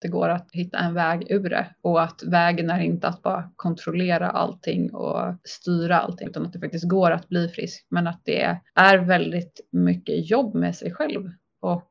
det 0.00 0.08
går 0.08 0.28
att 0.28 0.48
hitta 0.52 0.78
en 0.78 0.94
väg 0.94 1.30
ur 1.30 1.48
det. 1.50 1.66
Och 1.82 2.02
att 2.02 2.22
vägen 2.22 2.70
är 2.70 2.80
inte 2.80 3.08
att 3.08 3.22
bara 3.22 3.50
kontrollera 3.56 4.30
allting 4.30 4.94
och 4.94 5.34
styra 5.44 5.98
allting 5.98 6.28
utan 6.28 6.46
att 6.46 6.52
det 6.52 6.60
faktiskt 6.60 6.88
går 6.88 7.10
att 7.10 7.28
bli 7.28 7.48
frisk. 7.48 7.86
Men 7.90 8.06
att 8.06 8.20
det 8.24 8.58
är 8.74 8.98
väldigt 8.98 9.60
mycket 9.72 10.30
jobb 10.30 10.54
med 10.54 10.76
sig 10.76 10.92
själv. 10.92 11.30
Och 11.60 11.89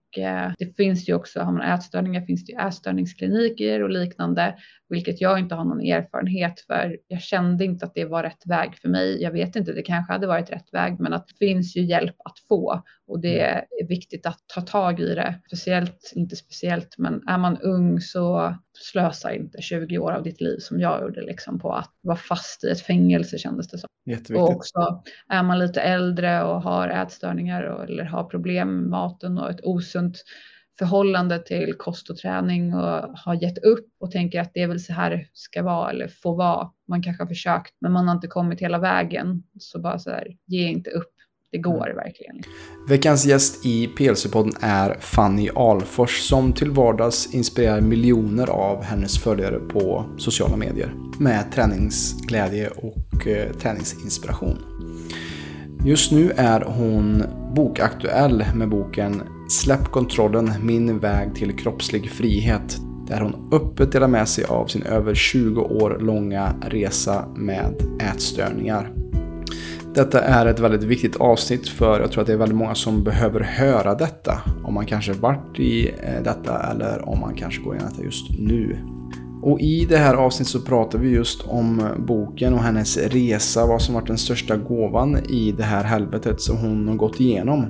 det 0.60 0.76
finns 0.78 1.10
ju 1.10 1.14
också, 1.14 1.40
har 1.40 1.52
man 1.52 1.62
ätstörningar 1.62 2.22
finns 2.22 2.46
det 2.46 2.52
ju 2.52 2.60
ätstörningskliniker 2.60 3.84
och 3.84 3.90
liknande, 3.90 4.56
vilket 4.90 5.22
jag 5.22 5.40
inte 5.40 5.56
har 5.56 5.66
någon 5.66 5.82
erfarenhet 5.82 6.60
för. 6.60 6.98
Jag 7.08 7.22
kände 7.22 7.66
inte 7.66 7.86
att 7.86 7.94
det 7.94 8.06
var 8.06 8.24
rätt 8.24 8.46
väg 8.46 8.78
för 8.78 8.90
mig. 8.90 9.22
Jag 9.22 9.32
vet 9.32 9.56
inte, 9.56 9.74
det 9.74 9.82
kanske 9.82 10.14
hade 10.14 10.28
varit 10.28 10.52
rätt 10.52 10.74
väg, 10.74 11.00
men 11.00 11.14
att 11.14 11.28
det 11.28 11.46
finns 11.46 11.76
ju 11.76 11.82
hjälp 11.82 12.16
att 12.26 12.40
få 12.48 12.84
och 13.08 13.20
det 13.20 13.42
mm. 13.42 13.64
är 13.82 13.88
viktigt 13.88 14.26
att 14.26 14.40
ta 14.48 14.62
tag 14.62 15.00
i 15.00 15.16
det. 15.16 15.42
Speciellt, 15.48 16.12
inte 16.16 16.36
speciellt, 16.36 16.96
men 16.98 17.28
är 17.28 17.38
man 17.38 17.58
ung 17.58 18.00
så 18.00 18.56
slösa 18.82 19.34
inte 19.34 19.62
20 19.62 19.98
år 19.98 20.12
av 20.12 20.24
ditt 20.24 20.42
liv 20.42 20.58
som 20.60 20.80
jag 20.80 21.02
gjorde 21.02 21.22
liksom 21.22 21.60
på 21.60 21.74
att 21.74 21.92
vara 22.02 22.18
fast 22.18 22.64
i 22.64 22.70
ett 22.70 22.82
fängelse 22.82 23.38
kändes 23.38 23.68
det 23.68 23.78
som. 23.78 23.90
Och 24.36 24.50
också 24.50 25.04
är 25.30 25.44
man 25.44 25.60
lite 25.60 25.82
äldre 25.82 26.44
och 26.44 26.62
har 26.62 26.90
ätstörningar 26.90 27.64
och, 27.64 27.84
eller 27.84 28.04
har 28.04 28.24
problem 28.24 28.76
med 28.76 28.90
maten 28.90 29.38
och 29.38 29.50
ett 29.50 29.64
osunt 29.64 30.24
förhållande 30.80 31.40
till 31.40 31.74
kost 31.74 32.10
och 32.10 32.18
träning 32.18 32.74
och 32.74 33.18
har 33.20 33.44
gett 33.44 33.58
upp 33.58 33.88
och 34.00 34.12
tänker 34.12 34.42
att 34.42 34.52
det 34.54 34.62
är 34.62 34.68
väl 34.68 34.80
så 34.80 34.94
här 34.94 35.12
det 35.12 35.28
ska 35.34 35.64
vara 35.64 35.90
eller 35.90 36.08
får 36.08 36.36
vara. 36.36 36.72
Man 36.88 37.04
kanske 37.04 37.24
har 37.24 37.28
försökt 37.28 37.74
men 37.82 37.92
man 37.92 38.08
har 38.08 38.16
inte 38.16 38.28
kommit 38.28 38.62
hela 38.62 38.80
vägen. 38.80 39.44
Så 39.60 39.80
bara 39.80 40.00
så 40.00 40.10
här, 40.10 40.28
ge 40.46 40.68
inte 40.68 40.90
upp. 40.90 41.14
Det 41.52 41.58
går 41.58 41.90
mm. 41.90 41.96
verkligen. 41.96 42.36
Veckans 42.88 43.26
gäst 43.26 43.66
i 43.66 43.88
PLC-podden 43.88 44.56
är 44.62 44.98
Fanny 45.00 45.50
Alfors 45.56 46.20
som 46.20 46.54
till 46.54 46.72
vardags 46.72 47.34
inspirerar 47.34 47.82
miljoner 47.82 48.48
av 48.48 48.84
hennes 48.84 49.20
följare 49.20 49.60
på 49.60 50.06
sociala 50.18 50.58
medier 50.58 50.94
med 51.20 51.52
träningsglädje 51.52 52.70
och 52.70 53.28
eh, 53.28 53.52
träningsinspiration. 53.52 54.58
Just 55.86 56.12
nu 56.12 56.32
är 56.36 56.62
hon 56.62 57.24
bokaktuell 57.56 58.46
med 58.56 58.70
boken 58.70 59.22
Släpp 59.50 59.84
kontrollen, 59.84 60.52
min 60.62 61.00
väg 61.00 61.36
till 61.36 61.58
kroppslig 61.58 62.10
frihet. 62.12 62.78
Där 63.08 63.22
hon 63.22 63.50
öppet 63.54 63.92
delar 63.92 64.08
med 64.08 64.28
sig 64.28 64.44
av 64.44 64.68
sin 64.68 64.84
över 64.84 65.16
20 65.16 65.62
år 65.62 65.98
långa 66.00 66.56
resa 66.62 67.26
med 67.36 67.74
ätstörningar. 68.02 68.94
Detta 70.00 70.22
är 70.22 70.46
ett 70.46 70.60
väldigt 70.60 70.84
viktigt 70.84 71.16
avsnitt 71.16 71.70
för 71.70 72.00
jag 72.00 72.12
tror 72.12 72.22
att 72.22 72.28
det 72.28 72.34
är 72.34 72.38
väldigt 72.38 72.58
många 72.58 72.76
som 72.76 73.04
behöver 73.04 73.40
höra 73.40 73.96
detta. 73.96 74.42
Om 74.64 74.74
man 74.74 74.86
kanske 74.86 75.14
varit 75.14 75.60
i 75.60 75.88
eh, 75.88 76.24
detta 76.24 76.72
eller 76.72 77.10
om 77.10 77.20
man 77.20 77.36
kanske 77.36 77.62
går 77.62 77.76
igenom 77.76 77.92
detta 77.92 78.04
just 78.04 78.30
nu. 78.40 78.78
Och 79.42 79.60
i 79.60 79.86
det 79.86 79.98
här 79.98 80.14
avsnittet 80.16 80.52
så 80.52 80.62
pratar 80.62 81.00
vi 81.00 81.10
just 81.10 81.42
om 81.48 81.88
boken 81.98 82.54
och 82.54 82.60
hennes 82.60 82.98
resa, 82.98 83.66
vad 83.66 83.82
som 83.82 83.96
varit 83.96 84.08
den 84.08 84.18
största 84.18 84.58
gåvan 84.58 85.18
i 85.30 85.52
det 85.52 85.64
här 85.64 85.84
helvetet 85.84 86.42
som 86.42 86.58
hon 86.58 86.88
har 86.88 86.96
gått 86.96 87.20
igenom. 87.20 87.66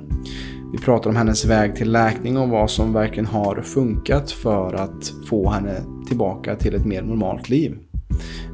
Vi 0.72 0.78
pratar 0.78 1.10
om 1.10 1.16
hennes 1.16 1.44
väg 1.44 1.76
till 1.76 1.92
läkning 1.92 2.36
och 2.38 2.48
vad 2.48 2.70
som 2.70 2.92
verkligen 2.92 3.26
har 3.26 3.62
funkat 3.62 4.30
för 4.30 4.74
att 4.74 5.12
få 5.28 5.50
henne 5.50 5.82
tillbaka 6.08 6.56
till 6.56 6.74
ett 6.74 6.84
mer 6.84 7.02
normalt 7.02 7.48
liv. 7.48 7.78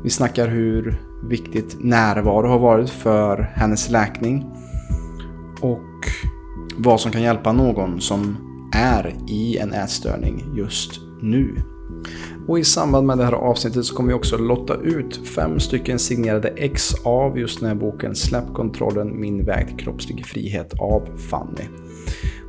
Vi 0.02 0.10
snackar 0.10 0.48
hur 0.48 1.00
viktigt 1.28 1.76
närvaro 1.80 2.48
har 2.48 2.58
varit 2.58 2.90
för 2.90 3.52
hennes 3.54 3.90
läkning 3.90 4.44
och 5.60 6.06
vad 6.76 7.00
som 7.00 7.12
kan 7.12 7.22
hjälpa 7.22 7.52
någon 7.52 8.00
som 8.00 8.36
är 8.74 9.14
i 9.28 9.58
en 9.58 9.72
ätstörning 9.72 10.44
just 10.56 11.00
nu. 11.22 11.62
Och 12.48 12.58
i 12.58 12.64
samband 12.64 13.06
med 13.06 13.18
det 13.18 13.24
här 13.24 13.32
avsnittet 13.32 13.84
så 13.84 13.94
kommer 13.94 14.08
vi 14.08 14.14
också 14.14 14.38
lotta 14.38 14.74
ut 14.74 15.28
fem 15.28 15.60
stycken 15.60 15.98
signerade 15.98 16.48
ex 16.48 16.94
av 17.04 17.38
just 17.38 17.60
den 17.60 17.68
här 17.68 17.76
boken 17.76 18.14
Släpp 18.14 18.54
kontrollen, 18.54 19.20
min 19.20 19.44
väg 19.44 19.68
till 19.68 19.76
kroppslig 19.76 20.26
frihet 20.26 20.72
av 20.80 21.08
Fanny. 21.16 21.64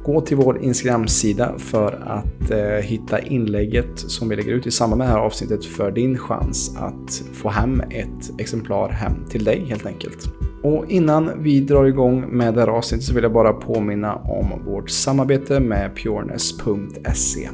Gå 0.07 0.21
till 0.21 0.37
vår 0.37 0.63
Instagram-sida 0.63 1.53
för 1.57 1.91
att 2.05 2.51
eh, 2.51 2.57
hitta 2.59 3.19
inlägget 3.19 3.99
som 3.99 4.29
vi 4.29 4.35
lägger 4.35 4.51
ut 4.51 4.67
i 4.67 4.71
samband 4.71 4.97
med 4.97 5.07
det 5.07 5.11
här 5.11 5.19
avsnittet 5.19 5.65
för 5.65 5.91
din 5.91 6.17
chans 6.17 6.77
att 6.77 7.23
få 7.33 7.49
hem 7.49 7.81
ett 7.81 8.39
exemplar 8.39 8.89
hem 8.89 9.25
till 9.29 9.43
dig 9.43 9.65
helt 9.69 9.85
enkelt. 9.85 10.29
Och 10.63 10.85
innan 10.87 11.43
vi 11.43 11.59
drar 11.59 11.85
igång 11.85 12.25
med 12.29 12.53
det 12.53 12.59
här 12.59 12.67
avsnittet 12.67 13.05
så 13.05 13.13
vill 13.13 13.23
jag 13.23 13.33
bara 13.33 13.53
påminna 13.53 14.15
om 14.15 14.65
vårt 14.65 14.89
samarbete 14.89 15.59
med 15.59 15.95
pureness.se. 15.95 17.49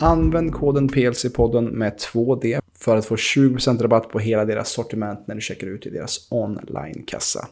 Använd 0.00 0.52
koden 0.52 0.88
PLC-podden 0.88 1.70
med 1.70 1.92
2D 2.12 2.60
för 2.80 2.96
att 2.96 3.06
få 3.06 3.16
20% 3.16 3.82
rabatt 3.82 4.08
på 4.08 4.18
hela 4.18 4.44
deras 4.44 4.70
sortiment 4.70 5.26
när 5.26 5.34
du 5.34 5.40
checkar 5.40 5.66
ut 5.66 5.86
i 5.86 5.90
deras 5.90 6.28
online-kassa. 6.30 7.48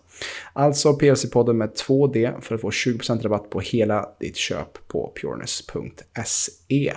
Alltså 0.52 0.92
PLC-podden 0.92 1.52
med 1.52 1.70
2D 1.70 2.40
för 2.40 2.54
att 2.54 2.60
få 2.60 2.70
20% 2.70 3.22
rabatt 3.22 3.50
på 3.50 3.60
hela 3.60 4.08
ditt 4.20 4.36
köp 4.36 4.88
på 4.88 5.12
pureness.se. 5.22 6.96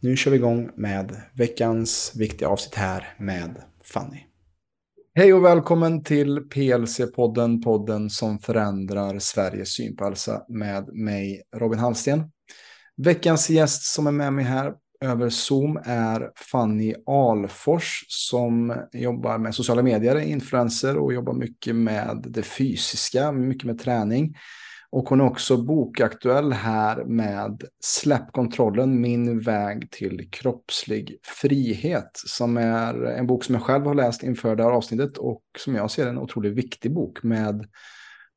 Nu 0.00 0.16
kör 0.16 0.30
vi 0.30 0.36
igång 0.36 0.70
med 0.74 1.16
veckans 1.32 2.12
viktiga 2.16 2.48
avsnitt 2.48 2.74
här 2.74 3.14
med 3.18 3.62
Fanny. 3.84 4.18
Hej 5.14 5.34
och 5.34 5.44
välkommen 5.44 6.04
till 6.04 6.38
PLC-podden, 6.38 7.62
podden 7.62 8.10
som 8.10 8.38
förändrar 8.38 9.18
Sveriges 9.18 9.74
syn 9.74 9.96
på 9.96 10.04
hälsa 10.04 10.42
med 10.48 10.94
mig 10.94 11.42
Robin 11.56 11.78
Hallsten. 11.78 12.22
Veckans 12.96 13.50
gäst 13.50 13.82
som 13.82 14.06
är 14.06 14.12
med 14.12 14.32
mig 14.32 14.44
här 14.44 14.72
över 15.00 15.30
Zoom 15.30 15.80
är 15.84 16.30
Fanny 16.36 16.94
Alfors 17.06 18.04
som 18.08 18.74
jobbar 18.92 19.38
med 19.38 19.54
sociala 19.54 19.82
medier, 19.82 20.20
influencer 20.20 20.98
och 20.98 21.12
jobbar 21.12 21.32
mycket 21.32 21.76
med 21.76 22.24
det 22.28 22.42
fysiska, 22.42 23.32
mycket 23.32 23.64
med 23.64 23.78
träning. 23.78 24.36
Och 24.92 25.08
hon 25.08 25.20
är 25.20 25.24
också 25.24 25.56
bokaktuell 25.56 26.52
här 26.52 27.04
med 27.04 27.62
Släpp 27.80 28.32
kontrollen, 28.32 29.00
min 29.00 29.40
väg 29.40 29.90
till 29.90 30.30
kroppslig 30.30 31.16
frihet. 31.22 32.10
Som 32.14 32.56
är 32.56 33.04
en 33.04 33.26
bok 33.26 33.44
som 33.44 33.54
jag 33.54 33.64
själv 33.64 33.86
har 33.86 33.94
läst 33.94 34.22
inför 34.22 34.56
det 34.56 34.62
här 34.62 34.70
avsnittet 34.70 35.18
och 35.18 35.42
som 35.58 35.74
jag 35.74 35.90
ser 35.90 36.06
en 36.06 36.18
otroligt 36.18 36.54
viktig 36.54 36.94
bok 36.94 37.22
med 37.22 37.66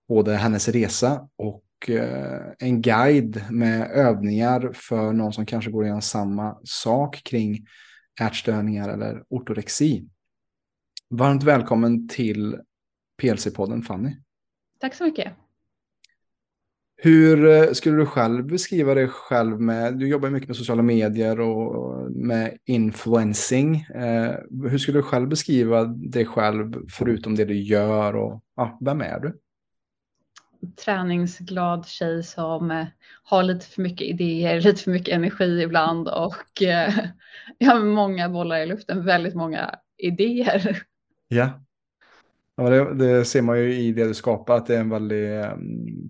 både 0.07 0.35
hennes 0.35 0.69
resa 0.69 1.27
och 1.37 1.63
Eh, 1.89 2.41
en 2.59 2.81
guide 2.81 3.43
med 3.51 3.91
övningar 3.91 4.71
för 4.73 5.13
någon 5.13 5.33
som 5.33 5.45
kanske 5.45 5.71
går 5.71 5.83
igenom 5.83 6.01
samma 6.01 6.57
sak 6.63 7.21
kring 7.23 7.65
ätstörningar 8.21 8.89
eller 8.89 9.23
ortorexi. 9.29 10.07
Varmt 11.09 11.43
välkommen 11.43 12.07
till 12.07 12.57
PLC-podden 13.21 13.81
Fanny. 13.81 14.15
Tack 14.79 14.95
så 14.95 15.03
mycket. 15.03 15.33
Hur 16.95 17.45
eh, 17.45 17.71
skulle 17.71 17.97
du 17.97 18.05
själv 18.05 18.45
beskriva 18.45 18.93
dig 18.93 19.07
själv 19.07 19.61
med, 19.61 19.97
du 19.97 20.07
jobbar 20.07 20.29
mycket 20.29 20.49
med 20.49 20.57
sociala 20.57 20.81
medier 20.81 21.39
och 21.39 22.11
med 22.11 22.57
influencing. 22.65 23.75
Eh, 23.75 24.35
hur 24.69 24.77
skulle 24.77 24.97
du 24.97 25.03
själv 25.03 25.29
beskriva 25.29 25.83
dig 25.85 26.25
själv 26.25 26.73
förutom 26.89 27.35
det 27.35 27.45
du 27.45 27.55
gör 27.55 28.15
och 28.15 28.43
ja, 28.55 28.77
vem 28.81 29.01
är 29.01 29.19
du? 29.19 29.39
Träningsglad 30.75 31.87
tjej 31.87 32.23
som 32.23 32.71
eh, 32.71 32.85
har 33.23 33.43
lite 33.43 33.65
för 33.65 33.81
mycket 33.81 34.07
idéer, 34.07 34.61
lite 34.61 34.81
för 34.81 34.91
mycket 34.91 35.15
energi 35.15 35.61
ibland 35.61 36.07
och 36.07 36.61
eh, 36.61 36.93
jag 37.57 37.71
har 37.71 37.79
många 37.79 38.29
bollar 38.29 38.59
i 38.59 38.65
luften, 38.65 39.05
väldigt 39.05 39.35
många 39.35 39.75
idéer. 39.97 40.83
Ja, 41.27 41.63
ja 42.57 42.69
det, 42.69 42.93
det, 42.93 43.25
ser 43.25 43.41
man 43.41 43.59
ju 43.59 43.73
i 43.73 43.91
det 43.91 44.07
du 44.07 44.13
skapar, 44.13 44.57
att 44.57 44.65
det 44.65 44.75
är 44.75 44.79
en 44.79 44.89
väldig 44.89 45.39
eh, 45.39 45.51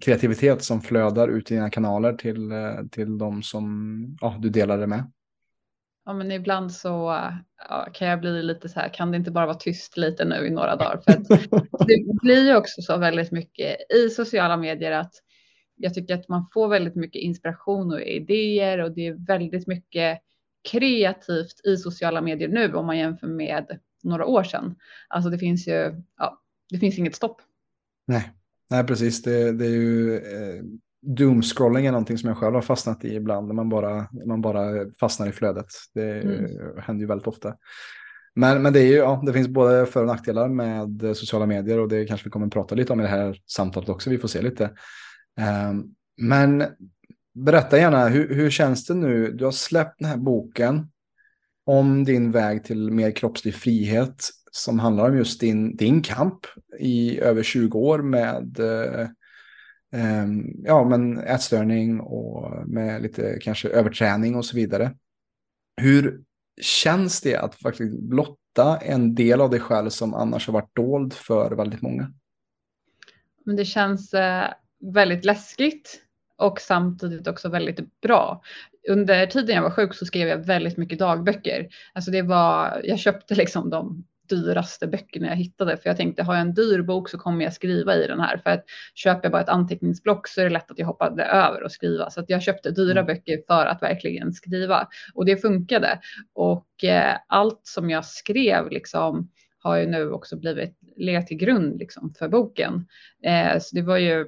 kreativitet 0.02 0.64
som 0.64 0.82
flödar 0.82 1.28
ut 1.28 1.52
i 1.52 1.54
dina 1.56 1.70
kanaler 1.70 2.14
till, 2.14 2.52
till 2.92 3.18
de 3.18 3.44
som 3.44 4.18
ja, 4.22 4.38
du 4.40 4.50
delar 4.50 4.78
det 4.78 4.88
med. 4.88 5.12
Ja, 6.06 6.14
men 6.14 6.32
ibland 6.32 6.72
så 6.72 7.20
ja, 7.70 7.88
kan 7.94 8.08
jag 8.08 8.20
bli 8.20 8.44
lite 8.44 8.70
så 8.70 8.80
här, 8.80 8.90
kan 8.90 9.12
det 9.12 9.18
inte 9.18 9.32
bara 9.32 9.46
vara 9.46 9.58
tyst 9.58 9.98
lite 9.98 10.26
nu 10.26 10.48
i 10.48 10.50
några 10.50 10.76
dagar? 10.76 11.02
För 11.06 11.12
att 11.12 11.28
det 11.88 12.20
blir 12.22 12.48
ju 12.48 12.56
också 12.56 12.82
så 12.82 12.98
väldigt 12.98 13.32
mycket 13.32 13.78
i 13.92 14.10
sociala 14.10 14.58
medier 14.58 14.92
att 14.92 15.14
jag 15.76 15.94
tycker 15.94 16.14
att 16.16 16.30
man 16.30 16.48
får 16.54 16.68
väldigt 16.68 16.96
mycket 16.96 17.22
inspiration 17.22 17.94
och 17.94 18.02
idéer 18.02 18.80
och 18.80 18.92
det 18.92 19.08
är 19.08 19.28
väldigt 19.28 19.68
mycket 19.68 20.20
kreativt 20.72 21.66
i 21.66 21.78
sociala 21.78 22.22
medier 22.22 22.48
nu 22.48 22.74
om 22.74 22.86
man 22.86 22.98
jämför 22.98 23.28
med 23.28 23.80
några 24.04 24.26
år 24.26 24.44
sedan. 24.44 24.76
Alltså 25.08 25.30
det 25.30 25.38
finns 25.38 25.68
ju, 25.68 26.02
ja, 26.18 26.42
det 26.70 26.78
finns 26.78 26.98
inget 26.98 27.16
stopp. 27.16 27.42
Nej, 28.06 28.32
Nej 28.70 28.84
precis. 28.84 29.22
Det, 29.22 29.52
det 29.52 29.66
är 29.66 29.70
ju 29.70 30.18
eh, 30.18 30.64
doomscrolling 31.04 31.86
är 31.86 31.92
någonting 31.92 32.18
som 32.18 32.30
jag 32.30 32.38
själv 32.38 32.56
har 32.56 32.62
fastnat 32.62 33.06
i 33.06 33.16
ibland. 33.16 33.48
När 33.48 33.56
man 33.56 33.70
bara, 33.70 34.08
man 34.26 34.42
bara 34.42 34.92
fastnar 35.00 35.28
i 35.28 35.32
flödet. 35.32 35.66
Det 35.94 36.22
mm. 36.22 36.52
händer 36.82 37.02
ju 37.02 37.08
väldigt 37.08 37.28
ofta. 37.28 37.56
Men, 38.36 38.62
men 38.62 38.74
det, 38.74 38.80
är 38.80 38.88
ju, 38.88 38.96
ja, 38.96 39.24
det 39.26 39.34
finns 39.34 39.48
både 39.48 39.86
för 39.86 40.02
och 40.02 40.08
nackdelar 40.08 40.48
med 40.48 41.18
sociala 41.18 41.46
medier 41.46 41.80
och 41.80 41.90
det 41.90 42.06
kanske 42.06 42.26
vi 42.26 42.32
kommer 42.32 42.48
att 42.48 42.54
prata 42.54 42.76
lite 42.76 42.94
om 42.94 43.00
i 43.00 43.04
det 43.04 43.10
här 43.10 43.38
samtalet 43.46 43.90
också. 43.90 44.10
Vi 44.10 44.18
får 44.18 44.28
se 44.28 44.42
lite. 44.42 44.64
Um, 45.70 45.96
men 46.18 46.64
berätta 47.36 47.78
gärna, 47.78 48.08
hur, 48.08 48.36
hur 48.36 48.50
känns 48.50 48.86
det 48.86 48.94
nu? 48.94 49.32
Du 49.32 49.46
har 49.46 49.52
släppt 49.52 50.00
den 50.00 50.10
här 50.10 50.18
boken 50.18 50.88
om 51.66 52.04
din 52.04 52.32
väg 52.32 52.64
till 52.64 52.92
mer 52.92 53.12
kroppslig 53.12 53.56
frihet 53.56 54.30
som 54.52 54.80
handlar 54.80 55.10
om 55.10 55.18
just 55.18 55.40
din, 55.40 55.76
din 55.76 56.02
kamp 56.02 56.40
i 56.80 57.20
över 57.20 57.44
20 57.44 57.80
år 57.80 58.02
med 58.02 58.60
eh, 58.60 59.02
eh, 59.02 59.08
Ehm, 59.94 60.64
ja, 60.64 60.84
men 60.84 61.20
ätstörning 61.20 62.00
och 62.00 62.68
med 62.68 63.02
lite 63.02 63.40
kanske 63.42 63.70
överträning 63.70 64.36
och 64.36 64.46
så 64.46 64.56
vidare. 64.56 64.96
Hur 65.82 66.22
känns 66.62 67.22
det 67.22 67.38
att 67.38 67.56
faktiskt 67.56 68.00
blotta 68.00 68.78
en 68.78 69.16
del 69.16 69.42
av 69.42 69.50
dig 69.50 69.60
själv 69.60 69.90
som 69.90 70.14
annars 70.14 70.48
har 70.48 70.54
varit 70.54 70.76
dold 70.76 71.14
för 71.14 71.56
väldigt 71.56 71.82
många? 71.82 72.14
Men 73.46 73.56
det 73.56 73.66
känns 73.66 74.14
eh, 74.14 74.54
väldigt 74.94 75.26
läskigt 75.26 76.02
och 76.38 76.62
samtidigt 76.62 77.28
också 77.28 77.50
väldigt 77.50 78.02
bra. 78.02 78.42
Under 78.90 79.26
tiden 79.26 79.56
jag 79.56 79.64
var 79.64 79.72
sjuk 79.72 79.94
så 79.94 80.06
skrev 80.06 80.28
jag 80.28 80.38
väldigt 80.38 80.78
mycket 80.78 81.00
dagböcker. 81.00 81.68
Alltså 81.94 82.12
det 82.12 82.22
var, 82.22 82.82
jag 82.84 83.00
köpte 83.00 83.36
liksom 83.36 83.70
de 83.70 84.04
dyraste 84.30 84.88
böckerna 84.88 85.28
jag 85.28 85.36
hittade. 85.36 85.78
För 85.78 85.90
jag 85.90 85.98
tänkte 85.98 86.24
har 86.24 86.34
jag 86.34 86.42
en 86.42 86.54
dyr 86.54 86.82
bok 86.82 87.10
så 87.10 87.18
kommer 87.18 87.44
jag 87.44 87.54
skriva 87.54 87.96
i 87.96 88.08
den 88.08 88.20
här. 88.20 88.38
För 88.38 88.50
att 88.50 88.66
köper 88.96 89.24
jag 89.24 89.32
bara 89.32 89.42
ett 89.42 89.50
anteckningsblock 89.50 90.28
så 90.28 90.42
är 90.42 90.46
det 90.46 90.52
lätt 90.52 90.72
att 90.72 90.80
jag 90.80 90.88
hoppade 90.88 91.24
över 91.24 91.64
och 91.64 91.72
skriva. 91.72 92.10
Så 92.10 92.26
jag 92.28 92.42
köpte 92.42 92.72
dyra 92.72 93.00
mm. 93.00 93.06
böcker 93.06 93.42
för 93.48 93.66
att 93.66 93.82
verkligen 93.82 94.34
skriva. 94.34 94.88
Och 95.14 95.26
det 95.26 95.38
funkade. 95.38 96.00
Och 96.34 96.84
eh, 96.84 97.16
allt 97.28 97.62
som 97.64 97.90
jag 97.90 98.06
skrev 98.06 98.72
liksom 98.72 99.30
har 99.60 99.78
ju 99.78 99.88
nu 99.88 100.12
också 100.12 100.38
blivit 100.38 100.78
legat 100.98 101.28
till 101.28 101.38
grund 101.38 101.80
liksom 101.80 102.14
för 102.20 102.28
boken. 102.28 102.88
Eh, 103.24 103.60
så 103.60 103.76
det 103.76 103.82
var 103.82 103.98
ju 103.98 104.26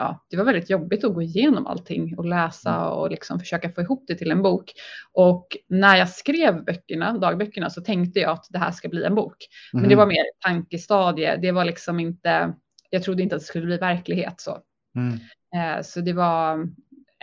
ja, 0.00 0.24
det 0.30 0.36
var 0.36 0.44
väldigt 0.44 0.70
jobbigt 0.70 1.04
att 1.04 1.14
gå 1.14 1.22
igenom 1.22 1.66
allting 1.66 2.18
och 2.18 2.24
läsa 2.24 2.74
mm. 2.74 2.88
och 2.88 3.10
liksom 3.10 3.38
försöka 3.38 3.70
få 3.70 3.80
ihop 3.80 4.04
det 4.06 4.14
till 4.14 4.30
en 4.30 4.42
bok. 4.42 4.72
Och 5.12 5.56
när 5.68 5.96
jag 5.96 6.08
skrev 6.08 6.64
böckerna, 6.64 7.18
dagböckerna, 7.18 7.70
så 7.70 7.80
tänkte 7.80 8.20
jag 8.20 8.30
att 8.30 8.46
det 8.50 8.58
här 8.58 8.70
ska 8.70 8.88
bli 8.88 9.04
en 9.04 9.14
bok. 9.14 9.36
Men 9.72 9.82
det 9.82 9.86
mm. 9.86 9.98
var 9.98 10.06
mer 10.06 10.24
tankestadie. 10.40 11.36
Det 11.36 11.52
var 11.52 11.64
liksom 11.64 12.00
inte, 12.00 12.54
jag 12.90 13.02
trodde 13.02 13.22
inte 13.22 13.34
att 13.34 13.40
det 13.40 13.46
skulle 13.46 13.66
bli 13.66 13.76
verklighet 13.76 14.40
så. 14.40 14.58
Mm. 14.96 15.18
Eh, 15.56 15.82
så 15.82 16.00
det 16.00 16.12
var 16.12 16.68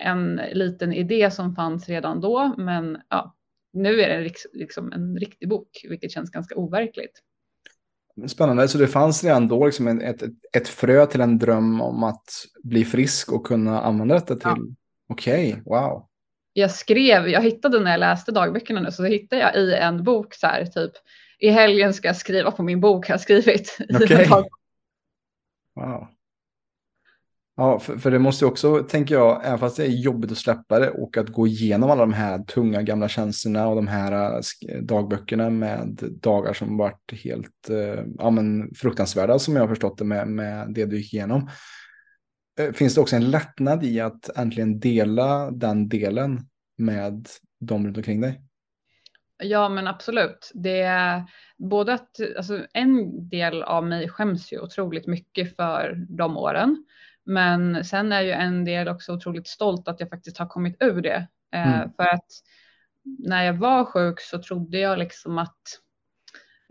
en 0.02 0.42
liten 0.52 0.94
idé 0.94 1.32
som 1.32 1.56
fanns 1.56 1.90
redan 1.90 2.22
då, 2.22 2.56
men 2.58 2.98
ja, 3.10 3.36
nu 3.74 4.02
är 4.02 4.10
det 4.10 4.32
liksom 4.54 4.92
en 4.92 5.18
riktig 5.18 5.50
bok, 5.50 5.86
vilket 5.90 6.12
känns 6.12 6.32
ganska 6.32 6.56
overkligt. 6.56 7.22
Spännande, 8.28 8.68
så 8.68 8.78
det 8.78 8.88
fanns 8.88 9.24
redan 9.24 9.48
då 9.48 9.66
liksom 9.66 9.88
ett, 9.88 10.22
ett, 10.22 10.32
ett 10.54 10.68
frö 10.68 11.06
till 11.06 11.22
en 11.22 11.38
dröm 11.38 11.82
om 11.82 12.04
att 12.04 12.46
bli 12.64 12.86
frisk 12.86 13.32
och 13.32 13.48
kunna 13.48 13.82
använda 13.82 14.16
detta 14.16 14.36
till? 14.36 14.42
Ja. 14.44 14.56
Okej, 15.10 15.50
okay, 15.50 15.64
wow. 15.66 16.08
Jag 16.54 16.72
skrev, 16.72 17.28
jag 17.28 17.42
hittade 17.42 17.80
när 17.80 17.92
jag 17.92 18.00
läste 18.00 18.32
dagböckerna 18.32 18.82
nu, 18.82 18.92
så 18.92 19.04
hittade 19.04 19.42
jag 19.42 19.56
i 19.56 19.74
en 19.74 20.04
bok 20.04 20.34
så 20.34 20.48
här, 20.48 20.66
typ 20.66 20.92
i 21.40 21.50
helgen 21.50 21.94
ska 21.94 22.08
jag 22.08 22.18
skriva 22.18 22.52
på 22.52 22.64
min 22.64 22.82
bok, 22.82 23.08
har 23.08 23.14
jag 23.14 23.22
skrivit. 23.22 23.78
Okay. 23.90 24.28
wow. 25.76 26.08
Ja, 27.60 27.80
för, 27.80 27.98
för, 27.98 28.12
det 28.12 28.20
måste 28.20 28.46
också, 28.46 28.84
tänker 28.84 29.16
jag, 29.16 29.46
även 29.46 29.60
fast 29.60 29.78
det 29.78 29.84
är 29.84 29.90
jobbigt 29.90 30.32
att 30.32 30.38
släppa 30.38 30.80
det 30.80 30.90
och 30.90 31.18
att 31.18 31.30
gå 31.30 31.48
igenom 31.48 31.92
alla 31.92 32.02
de 32.02 32.14
här 32.14 32.40
tunga 32.40 32.82
gamla 32.82 33.08
känslorna 33.10 33.68
och 33.68 33.76
de 33.76 33.88
här 33.88 34.36
äh, 34.36 34.82
dagböckerna 34.82 35.50
med 35.50 36.00
dagar 36.22 36.54
som 36.54 36.78
varit 36.78 37.14
helt 37.24 37.70
eh, 37.70 38.04
ja, 38.18 38.30
men 38.30 38.74
fruktansvärda 38.76 39.40
som 39.40 39.56
jag 39.56 39.64
har 39.64 39.68
förstått 39.68 39.98
det 39.98 40.06
med, 40.06 40.28
med 40.28 40.74
det 40.74 40.86
du 40.86 40.98
gick 40.98 41.14
igenom. 41.14 41.50
Äh, 42.60 42.72
finns 42.72 42.96
det 42.96 43.02
också 43.02 43.16
en 43.16 43.32
lättnad 43.32 43.84
i 43.84 44.00
att 44.00 44.38
äntligen 44.38 44.80
dela 44.80 45.52
den 45.52 45.90
delen 45.90 46.40
med 46.78 47.28
de 47.60 47.86
runt 47.86 47.98
omkring 47.98 48.22
dig? 48.22 48.42
Ja, 49.44 49.70
men 49.70 49.88
absolut. 49.88 50.52
Det 50.54 50.82
är 50.82 51.24
både 51.58 51.94
att 51.94 52.20
alltså, 52.38 52.66
en 52.74 53.30
del 53.30 53.64
av 53.64 53.86
mig 53.86 54.10
skäms 54.10 54.54
ju 54.54 54.60
otroligt 54.60 55.08
mycket 55.08 55.56
för 55.56 56.06
de 56.10 56.38
åren. 56.38 56.84
Men 57.28 57.86
sen 57.86 58.12
är 58.12 58.22
ju 58.22 58.32
en 58.32 58.66
del 58.66 58.88
också 58.88 59.14
otroligt 59.14 59.48
stolt 59.48 59.88
att 59.88 60.00
jag 60.00 60.10
faktiskt 60.10 60.38
har 60.38 60.46
kommit 60.46 60.78
ur 60.80 61.02
det. 61.02 61.28
Eh, 61.54 61.78
mm. 61.78 61.92
För 61.96 62.04
att 62.04 62.26
när 63.28 63.44
jag 63.44 63.54
var 63.54 63.86
sjuk 63.86 64.20
så 64.20 64.42
trodde 64.42 64.80
jag 64.80 65.00
liksom 65.00 65.38
att 65.38 65.62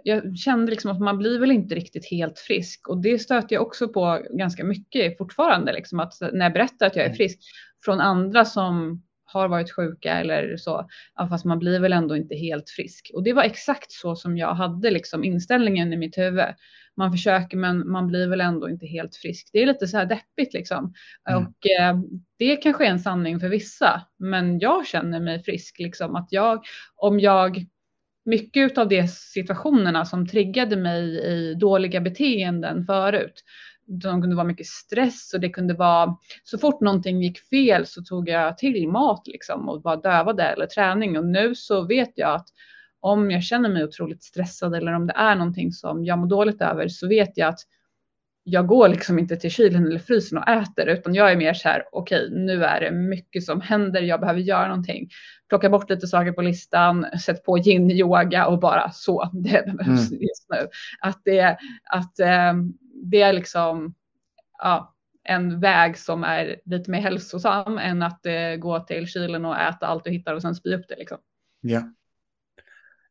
jag 0.05 0.37
kände 0.37 0.71
liksom 0.71 0.91
att 0.91 1.01
man 1.01 1.19
blir 1.19 1.39
väl 1.39 1.51
inte 1.51 1.75
riktigt 1.75 2.11
helt 2.11 2.39
frisk 2.39 2.89
och 2.89 3.03
det 3.03 3.19
stöter 3.19 3.57
jag 3.57 3.67
också 3.67 3.89
på 3.89 4.23
ganska 4.31 4.65
mycket 4.65 5.19
fortfarande. 5.19 5.73
Liksom 5.73 6.01
att 6.01 6.13
när 6.33 6.45
jag 6.45 6.53
berättar 6.53 6.87
att 6.87 6.97
jag 6.97 7.05
är 7.05 7.09
mm. 7.09 7.17
frisk 7.17 7.39
från 7.85 8.01
andra 8.01 8.45
som 8.45 9.03
har 9.25 9.49
varit 9.49 9.73
sjuka 9.73 10.13
eller 10.13 10.57
så, 10.57 10.89
ja, 11.15 11.29
fast 11.29 11.45
man 11.45 11.59
blir 11.59 11.81
väl 11.81 11.93
ändå 11.93 12.17
inte 12.17 12.35
helt 12.35 12.71
frisk. 12.71 13.11
Och 13.15 13.23
det 13.23 13.33
var 13.33 13.43
exakt 13.43 13.93
så 13.93 14.17
som 14.17 14.39
jag 14.39 14.55
hade 14.55 14.91
liksom 14.91 15.25
inställningen 15.25 15.93
i 15.93 15.97
mitt 15.97 16.19
huvud 16.19 16.45
man 16.97 17.13
försöker 17.13 17.57
men 17.57 17.91
man 17.91 18.07
blir 18.07 18.29
väl 18.29 18.41
ändå 18.41 18.69
inte 18.69 18.87
helt 18.87 19.17
frisk. 19.17 19.51
Det 19.53 19.63
är 19.63 19.67
lite 19.67 19.87
så 19.87 19.97
här 19.97 20.07
deppigt 20.07 20.55
liksom. 20.55 20.95
Mm. 21.31 21.43
Och 21.43 21.67
eh, 21.81 21.97
det 22.39 22.57
kanske 22.57 22.87
är 22.87 22.91
en 22.91 22.99
sanning 22.99 23.41
för 23.41 23.49
vissa, 23.49 24.03
men 24.19 24.59
jag 24.59 24.87
känner 24.87 25.21
mig 25.21 25.43
frisk 25.43 25.79
liksom 25.79 26.17
att 26.17 26.29
jag, 26.31 26.65
om 26.97 27.21
jag 27.21 27.67
mycket 28.27 28.79
av 28.79 28.89
de 28.89 29.09
situationerna 29.09 30.05
som 30.05 30.27
triggade 30.27 30.77
mig 30.77 31.21
i 31.25 31.55
dåliga 31.55 32.01
beteenden 32.01 32.85
förut. 32.85 33.45
De 33.87 34.21
kunde 34.23 34.37
vara 34.37 34.47
mycket 34.47 34.67
stress 34.67 35.35
och 35.35 35.41
det 35.41 35.49
kunde 35.49 35.75
vara 35.75 36.17
så 36.45 36.59
fort 36.59 36.81
någonting 36.81 37.23
gick 37.23 37.39
fel 37.39 37.87
så 37.87 38.03
tog 38.03 38.29
jag 38.29 38.59
till 38.59 38.89
mat 38.89 39.27
liksom 39.27 39.69
och 39.69 39.83
var 39.83 40.03
dövade 40.03 40.43
eller 40.43 40.67
träning 40.67 41.19
och 41.19 41.27
nu 41.27 41.55
så 41.55 41.87
vet 41.87 42.13
jag 42.15 42.35
att 42.35 42.47
om 43.07 43.31
jag 43.31 43.43
känner 43.43 43.69
mig 43.69 43.85
otroligt 43.85 44.23
stressad 44.23 44.75
eller 44.75 44.93
om 44.93 45.07
det 45.07 45.13
är 45.17 45.35
någonting 45.35 45.73
som 45.73 46.05
jag 46.05 46.19
mår 46.19 46.27
dåligt 46.27 46.63
över 46.63 46.89
så 46.89 47.09
vet 47.09 47.33
jag 47.35 47.49
att 47.49 47.61
jag 48.45 48.67
går 48.67 48.89
liksom 48.89 49.19
inte 49.19 49.37
till 49.37 49.51
kylen 49.51 49.87
eller 49.87 49.99
frysen 49.99 50.39
och 50.39 50.49
äter 50.49 50.87
utan 50.89 51.15
jag 51.15 51.33
är 51.33 51.37
mer 51.37 51.55
så 51.55 51.69
här 51.69 51.85
okej 51.93 52.27
okay, 52.27 52.39
nu 52.39 52.65
är 52.65 52.81
det 52.81 52.91
mycket 52.91 53.45
som 53.45 53.61
händer 53.61 54.03
jag 54.03 54.21
behöver 54.21 54.41
göra 54.41 54.69
någonting 54.69 55.09
plocka 55.49 55.71
bort 55.71 55.91
lite 55.91 56.07
saker 56.07 56.33
på 56.33 56.43
listan 56.43 57.07
sätt 57.25 57.45
på 57.45 57.59
yin 57.59 57.91
yoga 57.91 58.47
och 58.47 58.61
bara 58.61 58.91
så 58.91 59.31
det 59.33 59.77
behövs 59.77 60.11
mm. 60.11 60.23
just 60.23 60.47
nu 60.51 60.69
att 61.01 61.21
det 61.25 61.59
att 61.85 62.19
eh, 62.19 62.55
det 63.05 63.23
är 63.23 63.33
liksom 63.33 63.95
ja 64.59 64.95
en 65.25 65.61
väg 65.61 65.99
som 65.99 66.25
är 66.25 66.61
lite 66.65 66.91
mer 66.91 67.01
hälsosam 67.01 67.79
än 67.79 68.03
att 68.03 68.27
eh, 68.27 68.57
gå 68.59 68.81
till 68.81 69.07
kylen 69.07 69.45
och 69.45 69.61
äta 69.61 69.87
allt 69.87 70.05
du 70.05 70.11
hittar 70.11 70.35
och 70.35 70.43
sen 70.43 70.55
spy 70.55 70.75
upp 70.75 70.89
det 70.89 70.97
liksom. 70.97 71.19
Ja. 71.61 71.83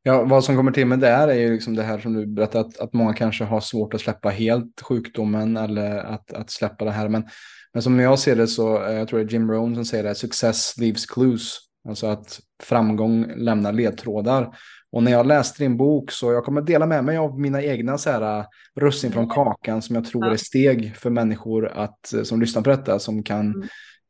Ja, 0.08 0.24
vad 0.24 0.44
som 0.44 0.56
kommer 0.56 0.72
till 0.72 0.88
med 0.88 1.00
det 1.00 1.08
är 1.08 1.34
ju 1.34 1.54
liksom 1.54 1.76
det 1.76 1.84
här 1.84 2.00
som 2.00 2.14
du 2.14 2.26
berättade, 2.26 2.68
att, 2.68 2.80
att 2.80 2.94
många 2.94 3.14
kanske 3.14 3.44
har 3.44 3.62
svårt 3.62 3.94
att 3.94 4.02
släppa 4.02 4.30
helt 4.30 4.82
sjukdomen 4.82 5.58
eller 5.58 5.98
att, 5.98 6.34
att 6.34 6.50
släppa 6.50 6.86
det 6.86 6.92
här. 6.92 7.10
Men, 7.10 7.28
men 7.74 7.82
som 7.84 8.00
jag 8.00 8.20
ser 8.20 8.36
det 8.36 8.48
så, 8.48 8.84
eh, 8.86 8.94
jag 8.94 9.08
tror 9.08 9.20
det 9.20 9.26
är 9.26 9.30
Jim 9.30 9.52
Rohn 9.52 9.76
som 9.76 9.86
säger 9.86 10.04
det, 10.04 10.16
success 10.16 10.78
leaves 10.78 11.06
clues. 11.06 11.58
Alltså 11.88 12.08
att 12.08 12.40
framgång 12.64 13.32
lämnar 13.36 13.74
ledtrådar. 13.74 14.58
Och 14.92 15.04
när 15.04 15.12
jag 15.12 15.26
läste 15.26 15.64
din 15.64 15.78
bok 15.78 16.12
så 16.12 16.32
jag 16.32 16.44
kommer 16.44 16.62
dela 16.62 16.86
med 16.86 17.04
mig 17.04 17.18
av 17.18 17.40
mina 17.40 17.64
egna 17.64 17.98
så 17.98 18.10
här, 18.10 18.40
eh, 18.40 18.46
russin 18.76 19.12
från 19.12 19.30
kakan 19.30 19.82
som 19.82 19.96
jag 19.96 20.06
tror 20.06 20.28
är 20.28 20.38
steg 20.38 20.96
för 20.96 21.10
människor 21.10 21.68
att, 21.68 22.14
eh, 22.14 22.24
som 22.24 22.42
lyssnar 22.42 22.62
på 22.62 22.70
detta 22.70 23.00
som 23.00 23.24
kan 23.24 23.54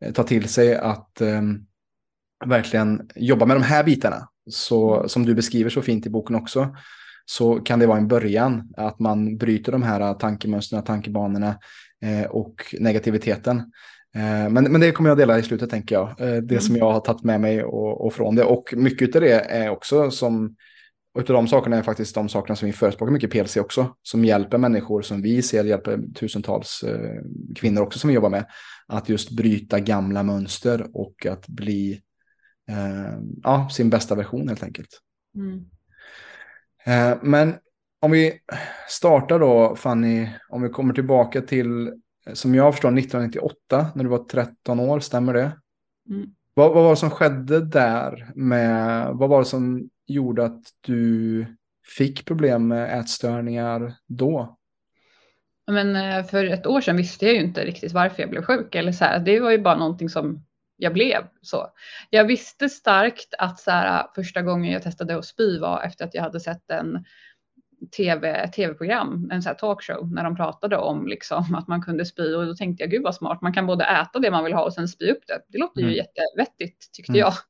mm. 0.02 0.14
ta 0.14 0.24
till 0.24 0.50
sig 0.50 0.76
att 0.76 1.22
um, 1.22 1.66
verkligen 2.46 3.10
jobba 3.16 3.46
med 3.46 3.56
de 3.56 3.64
här 3.64 3.84
bitarna 3.84 4.28
så, 4.50 4.96
mm. 4.96 5.10
som 5.10 5.26
du 5.26 5.36
beskriver 5.36 5.70
så 5.70 5.82
fint 5.82 6.06
i 6.06 6.10
boken 6.10 6.36
också, 6.36 6.76
så 7.26 7.56
kan 7.56 7.80
det 7.80 7.88
vara 7.88 7.98
en 7.98 8.08
början 8.08 8.74
att 8.78 9.00
man 9.00 9.38
bryter 9.38 9.72
de 9.72 9.84
här 9.84 10.14
tankemönstren, 10.14 10.84
tankebanorna 10.84 11.60
eh, 12.02 12.26
och 12.26 12.76
negativiteten. 12.80 13.58
Eh, 14.16 14.50
men, 14.50 14.64
men 14.64 14.82
det 14.82 14.92
kommer 14.92 15.10
jag 15.10 15.18
dela 15.18 15.40
i 15.40 15.44
slutet 15.44 15.70
tänker 15.70 15.96
jag, 15.96 16.10
eh, 16.10 16.16
det 16.16 16.56
mm. 16.56 16.62
som 16.62 16.76
jag 16.76 16.92
har 16.92 17.00
tagit 17.00 17.24
med 17.24 17.42
mig 17.42 17.64
och, 17.64 18.06
och, 18.06 18.14
från 18.14 18.36
det. 18.36 18.44
Och 18.44 18.74
mycket 18.78 19.16
av 19.16 19.22
det 19.22 19.40
är 19.40 19.70
också 19.70 20.12
som, 20.12 20.56
och 21.14 21.22
av 21.22 21.34
de 21.36 21.48
sakerna 21.48 21.78
är 21.78 21.82
faktiskt 21.82 22.16
de 22.16 22.30
sakerna 22.30 22.56
som 22.56 22.66
vi 22.66 22.74
förespråkar 22.74 23.14
mycket 23.14 23.32
PLC 23.32 23.58
också, 23.58 23.96
som 24.02 24.26
hjälper 24.26 24.58
människor 24.58 25.02
som 25.02 25.22
vi 25.22 25.42
ser 25.42 25.64
hjälper 25.64 26.00
tusentals 26.16 26.84
eh, 26.84 27.22
kvinnor 27.56 27.82
också 27.82 28.00
som 28.00 28.08
vi 28.08 28.14
jobbar 28.14 28.30
med, 28.30 28.46
att 28.88 29.10
just 29.10 29.32
bryta 29.32 29.80
gamla 29.80 30.24
mönster 30.24 30.88
och 30.94 31.26
att 31.26 31.48
bli 31.48 32.02
eh, 32.70 33.20
ja, 33.44 33.70
sin 33.72 33.90
bästa 33.90 34.16
version 34.16 34.48
helt 34.48 34.64
enkelt. 34.64 35.02
Mm. 35.36 35.66
Eh, 36.86 37.18
men 37.22 37.56
om 38.00 38.12
vi 38.12 38.40
startar 38.90 39.40
då 39.40 39.76
Fanny, 39.76 40.30
om 40.50 40.62
vi 40.62 40.70
kommer 40.70 40.94
tillbaka 40.94 41.42
till, 41.42 41.94
som 42.34 42.56
jag 42.56 42.74
förstår 42.74 43.00
1998 43.00 43.88
när 43.96 44.04
du 44.04 44.10
var 44.10 44.24
13 44.24 44.80
år, 44.80 45.00
stämmer 45.00 45.34
det? 45.34 45.52
Mm. 46.10 46.30
Vad, 46.54 46.74
vad 46.74 46.84
var 46.84 46.90
det 46.90 46.98
som 46.98 47.10
skedde 47.10 47.66
där 47.66 48.32
med, 48.36 49.08
vad 49.14 49.30
var 49.30 49.40
det 49.40 49.46
som 49.46 49.90
gjorde 50.08 50.46
att 50.46 50.64
du 50.82 51.46
fick 51.98 52.26
problem 52.26 52.68
med 52.68 53.00
ätstörningar 53.00 53.94
då? 54.08 54.58
Men 55.68 55.96
eh, 55.96 56.26
för 56.26 56.46
ett 56.46 56.66
år 56.66 56.82
sedan 56.82 56.98
visste 56.98 57.26
jag 57.26 57.36
ju 57.36 57.42
inte 57.42 57.66
riktigt 57.66 57.94
varför 57.94 58.22
jag 58.22 58.30
blev 58.30 58.42
sjuk 58.42 58.76
eller 58.76 58.92
så 58.92 59.06
här. 59.06 59.20
Det 59.20 59.40
var 59.40 59.52
ju 59.52 59.62
bara 59.62 59.78
någonting 59.78 60.10
som 60.10 60.45
jag 60.78 60.94
blev 60.94 61.28
så. 61.42 61.68
Jag 62.10 62.26
visste 62.26 62.70
starkt 62.70 63.34
att 63.38 63.60
så 63.60 63.72
här, 63.72 64.08
första 64.16 64.42
gången 64.42 64.72
jag 64.72 64.84
testade 64.84 65.18
att 65.18 65.26
spy 65.26 65.60
var 65.60 65.82
efter 65.82 66.06
att 66.06 66.14
jag 66.14 66.22
hade 66.22 66.40
sett 66.40 66.72
en 66.72 67.06
tv, 67.98 68.48
tv-program, 68.48 69.30
en 69.32 69.42
så 69.42 69.50
här 69.50 69.56
talkshow, 69.56 70.12
när 70.14 70.24
de 70.24 70.36
pratade 70.36 70.78
om 70.78 71.08
liksom, 71.08 71.56
att 71.56 71.68
man 71.68 71.82
kunde 71.82 72.06
spy 72.06 72.34
och 72.34 72.46
då 72.46 72.56
tänkte 72.56 72.84
jag 72.84 72.92
gud 72.92 73.04
vad 73.04 73.16
smart, 73.16 73.42
man 73.42 73.54
kan 73.54 73.68
både 73.68 73.86
äta 73.86 74.20
det 74.20 74.32
man 74.32 74.44
vill 74.44 74.54
ha 74.54 74.64
och 74.64 74.74
sen 74.74 74.88
spy 74.88 75.12
upp 75.12 75.28
det. 75.28 75.42
Det 75.48 75.58
låter 75.58 75.82
ju 75.82 75.88
mm. 75.88 75.96
jättevettigt 75.96 76.94
tyckte 76.94 77.12
mm. 77.12 77.20
jag. 77.20 77.34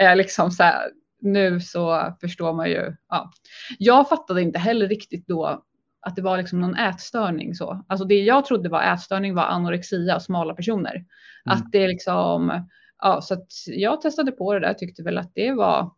Eh, 0.00 0.16
liksom 0.16 0.50
så 0.50 0.62
här, 0.62 0.90
nu 1.20 1.60
så 1.60 2.14
förstår 2.20 2.52
man 2.52 2.70
ju. 2.70 2.96
Ja. 3.08 3.32
Jag 3.78 4.08
fattade 4.08 4.42
inte 4.42 4.58
heller 4.58 4.88
riktigt 4.88 5.26
då 5.26 5.64
att 6.02 6.16
det 6.16 6.22
var 6.22 6.38
liksom 6.38 6.60
någon 6.60 6.76
ätstörning 6.76 7.54
så. 7.54 7.84
Alltså 7.88 8.04
det 8.04 8.20
jag 8.20 8.44
trodde 8.44 8.68
var 8.68 8.82
ätstörning 8.82 9.34
var 9.34 9.42
anorexia 9.42 10.20
smala 10.20 10.54
personer. 10.54 10.94
Mm. 10.94 11.06
Att 11.44 11.72
det 11.72 11.88
liksom, 11.88 12.66
ja 12.98 13.20
så 13.20 13.34
att 13.34 13.52
jag 13.66 14.00
testade 14.00 14.32
på 14.32 14.54
det 14.54 14.60
där 14.60 14.74
tyckte 14.74 15.02
väl 15.02 15.18
att 15.18 15.34
det 15.34 15.52
var 15.52 15.90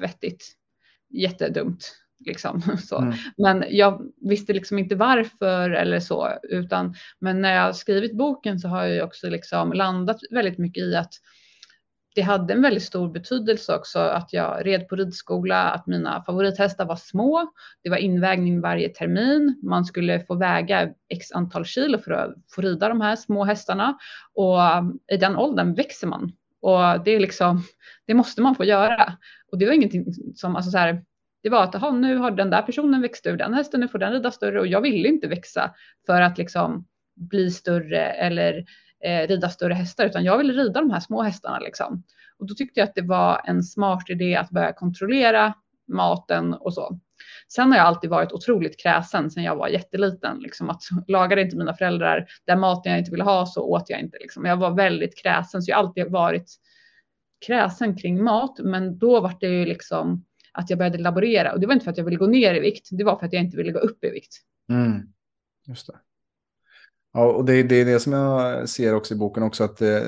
vettigt. 0.00 0.44
Jättedumt 1.10 2.00
liksom 2.26 2.62
så. 2.88 2.98
Mm. 2.98 3.14
Men 3.36 3.64
jag 3.68 4.02
visste 4.20 4.52
liksom 4.52 4.78
inte 4.78 4.94
varför 4.94 5.70
eller 5.70 6.00
så, 6.00 6.28
utan 6.42 6.94
men 7.18 7.40
när 7.40 7.54
jag 7.54 7.76
skrivit 7.76 8.16
boken 8.16 8.58
så 8.58 8.68
har 8.68 8.84
jag 8.84 9.06
också 9.06 9.28
liksom 9.28 9.72
landat 9.72 10.20
väldigt 10.30 10.58
mycket 10.58 10.82
i 10.82 10.96
att 10.96 11.12
det 12.14 12.22
hade 12.22 12.52
en 12.52 12.62
väldigt 12.62 12.82
stor 12.82 13.08
betydelse 13.08 13.76
också 13.76 13.98
att 13.98 14.32
jag 14.32 14.66
red 14.66 14.88
på 14.88 14.96
ridskola, 14.96 15.70
att 15.70 15.86
mina 15.86 16.22
favorithästar 16.22 16.84
var 16.84 16.96
små. 16.96 17.52
Det 17.82 17.90
var 17.90 17.96
invägning 17.96 18.60
varje 18.60 18.88
termin. 18.88 19.60
Man 19.62 19.84
skulle 19.84 20.20
få 20.20 20.34
väga 20.34 20.88
x 21.08 21.32
antal 21.32 21.64
kilo 21.64 21.98
för 21.98 22.10
att 22.10 22.34
få 22.54 22.60
rida 22.60 22.88
de 22.88 23.00
här 23.00 23.16
små 23.16 23.44
hästarna 23.44 23.98
och 24.34 24.78
um, 24.78 24.98
i 25.12 25.16
den 25.16 25.36
åldern 25.36 25.74
växer 25.74 26.06
man 26.06 26.32
och 26.60 27.04
det 27.04 27.10
är 27.10 27.20
liksom, 27.20 27.62
det 28.06 28.14
måste 28.14 28.42
man 28.42 28.54
få 28.54 28.64
göra. 28.64 29.12
Och 29.52 29.58
det 29.58 29.66
var 29.66 29.72
ingenting 29.72 30.04
som, 30.34 30.56
alltså 30.56 30.70
så 30.70 30.78
här, 30.78 31.04
det 31.42 31.48
var 31.48 31.64
att 31.64 31.74
aha, 31.74 31.90
nu 31.90 32.16
har 32.16 32.30
den 32.30 32.50
där 32.50 32.62
personen 32.62 33.02
växt 33.02 33.26
ur 33.26 33.36
den 33.36 33.54
hästen, 33.54 33.80
nu 33.80 33.88
får 33.88 33.98
den 33.98 34.12
rida 34.12 34.30
större 34.30 34.60
och 34.60 34.66
jag 34.66 34.80
ville 34.80 35.08
inte 35.08 35.28
växa 35.28 35.74
för 36.06 36.20
att 36.20 36.38
liksom 36.38 36.86
bli 37.16 37.50
större 37.50 38.04
eller 38.06 38.64
eh, 39.04 39.28
rida 39.28 39.48
större 39.48 39.74
hästar, 39.74 40.06
utan 40.06 40.24
jag 40.24 40.38
ville 40.38 40.52
rida 40.52 40.80
de 40.80 40.90
här 40.90 41.00
små 41.00 41.22
hästarna 41.22 41.58
liksom. 41.58 42.02
Och 42.38 42.46
då 42.46 42.54
tyckte 42.54 42.80
jag 42.80 42.88
att 42.88 42.94
det 42.94 43.02
var 43.02 43.40
en 43.44 43.62
smart 43.62 44.10
idé 44.10 44.36
att 44.36 44.50
börja 44.50 44.72
kontrollera 44.72 45.54
maten 45.88 46.54
och 46.54 46.74
så. 46.74 47.00
Sen 47.48 47.70
har 47.70 47.78
jag 47.78 47.86
alltid 47.86 48.10
varit 48.10 48.32
otroligt 48.32 48.80
kräsen 48.82 49.30
sen 49.30 49.42
jag 49.42 49.56
var 49.56 49.68
jätteliten. 49.68 50.38
Liksom 50.38 50.70
att 50.70 50.82
lagade 51.08 51.42
inte 51.42 51.56
mina 51.56 51.74
föräldrar 51.74 52.26
den 52.46 52.60
maten 52.60 52.92
jag 52.92 52.98
inte 52.98 53.10
ville 53.10 53.24
ha 53.24 53.46
så 53.46 53.62
åt 53.62 53.90
jag 53.90 54.00
inte. 54.00 54.18
Liksom. 54.20 54.44
Jag 54.44 54.56
var 54.56 54.70
väldigt 54.70 55.22
kräsen 55.22 55.62
så 55.62 55.70
jag 55.70 55.76
har 55.76 55.84
alltid 55.84 56.10
varit 56.10 56.54
kräsen 57.46 57.96
kring 57.96 58.24
mat. 58.24 58.58
Men 58.58 58.98
då 58.98 59.20
var 59.20 59.34
det 59.40 59.46
ju 59.46 59.64
liksom 59.64 60.24
att 60.52 60.70
jag 60.70 60.78
började 60.78 60.98
laborera 60.98 61.52
och 61.52 61.60
det 61.60 61.66
var 61.66 61.74
inte 61.74 61.84
för 61.84 61.90
att 61.90 61.98
jag 61.98 62.04
ville 62.04 62.16
gå 62.16 62.26
ner 62.26 62.54
i 62.54 62.60
vikt. 62.60 62.88
Det 62.90 63.04
var 63.04 63.16
för 63.16 63.26
att 63.26 63.32
jag 63.32 63.42
inte 63.42 63.56
ville 63.56 63.72
gå 63.72 63.78
upp 63.78 64.04
i 64.04 64.10
vikt. 64.10 64.36
Mm. 64.68 65.12
Just 65.66 65.86
det. 65.86 65.98
Ja, 67.12 67.24
och 67.24 67.44
det, 67.44 67.62
det 67.62 67.80
är 67.80 67.84
det 67.84 68.00
som 68.00 68.12
jag 68.12 68.68
ser 68.68 68.94
också 68.94 69.14
i 69.14 69.16
boken 69.16 69.42
också, 69.42 69.64
att 69.64 69.82
eh, 69.82 70.00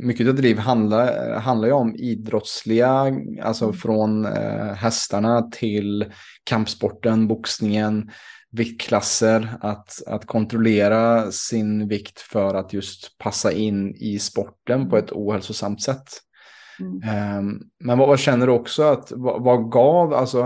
mycket 0.00 0.28
av 0.28 0.34
driv 0.34 0.58
handlar, 0.58 1.34
handlar 1.38 1.68
ju 1.68 1.74
om 1.74 1.94
idrottsliga, 1.96 3.16
alltså 3.42 3.64
mm. 3.64 3.76
från 3.76 4.24
eh, 4.24 4.72
hästarna 4.74 5.42
till 5.42 6.12
kampsporten, 6.44 7.28
boxningen, 7.28 8.10
viktklasser, 8.50 9.48
att, 9.60 10.02
att 10.06 10.26
kontrollera 10.26 11.32
sin 11.32 11.88
vikt 11.88 12.20
för 12.20 12.54
att 12.54 12.72
just 12.72 13.18
passa 13.18 13.52
in 13.52 13.94
i 13.94 14.18
sporten 14.18 14.90
på 14.90 14.96
ett 14.96 15.12
ohälsosamt 15.12 15.82
sätt. 15.82 16.08
Mm. 16.80 17.38
Um, 17.38 17.62
men 17.84 17.98
vad, 17.98 18.08
vad, 18.08 18.18
känner 18.18 18.46
du 18.46 18.52
också 18.52 18.82
att, 18.82 19.12
vad, 19.16 19.42
vad 19.42 19.70
gav, 19.70 20.14
alltså, 20.14 20.38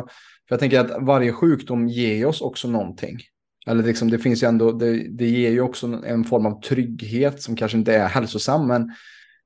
för 0.48 0.54
jag 0.54 0.60
tänker 0.60 0.80
att 0.80 1.02
varje 1.02 1.32
sjukdom 1.32 1.88
ger 1.88 2.26
oss 2.26 2.40
också 2.40 2.68
någonting. 2.68 3.18
Eller 3.66 3.82
liksom, 3.82 4.10
det 4.10 4.18
finns 4.18 4.42
ju 4.42 4.46
ändå, 4.46 4.72
det, 4.72 5.08
det 5.08 5.26
ger 5.26 5.50
ju 5.50 5.60
också 5.60 5.86
en 5.86 6.24
form 6.24 6.46
av 6.46 6.60
trygghet 6.60 7.42
som 7.42 7.56
kanske 7.56 7.78
inte 7.78 7.94
är 7.94 8.08
hälsosam, 8.08 8.66
men 8.66 8.92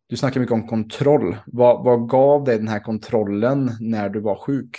du 0.06 0.16
snackar 0.16 0.40
mycket 0.40 0.54
om 0.54 0.68
kontroll. 0.68 1.36
Vad, 1.46 1.84
vad 1.84 2.08
gav 2.08 2.44
dig 2.44 2.58
den 2.58 2.68
här 2.68 2.80
kontrollen 2.80 3.70
när 3.80 4.08
du 4.08 4.20
var 4.20 4.36
sjuk? 4.36 4.76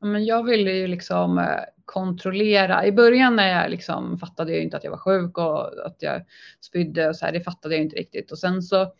Men 0.00 0.24
jag 0.24 0.44
ville 0.44 0.70
ju 0.70 0.86
liksom 0.86 1.38
eh, 1.38 1.44
kontrollera. 1.84 2.86
I 2.86 2.92
början 2.92 3.36
när 3.36 3.62
jag 3.62 3.70
liksom 3.70 4.18
fattade 4.18 4.52
jag 4.52 4.62
inte 4.62 4.76
att 4.76 4.84
jag 4.84 4.90
var 4.90 4.98
sjuk 4.98 5.38
och 5.38 5.86
att 5.86 5.96
jag 5.98 6.22
spydde 6.60 7.08
och 7.08 7.16
så 7.16 7.26
här, 7.26 7.32
det 7.32 7.40
fattade 7.40 7.74
jag 7.74 7.84
inte 7.84 7.96
riktigt. 7.96 8.32
Och 8.32 8.38
sen 8.38 8.62
så 8.62 8.92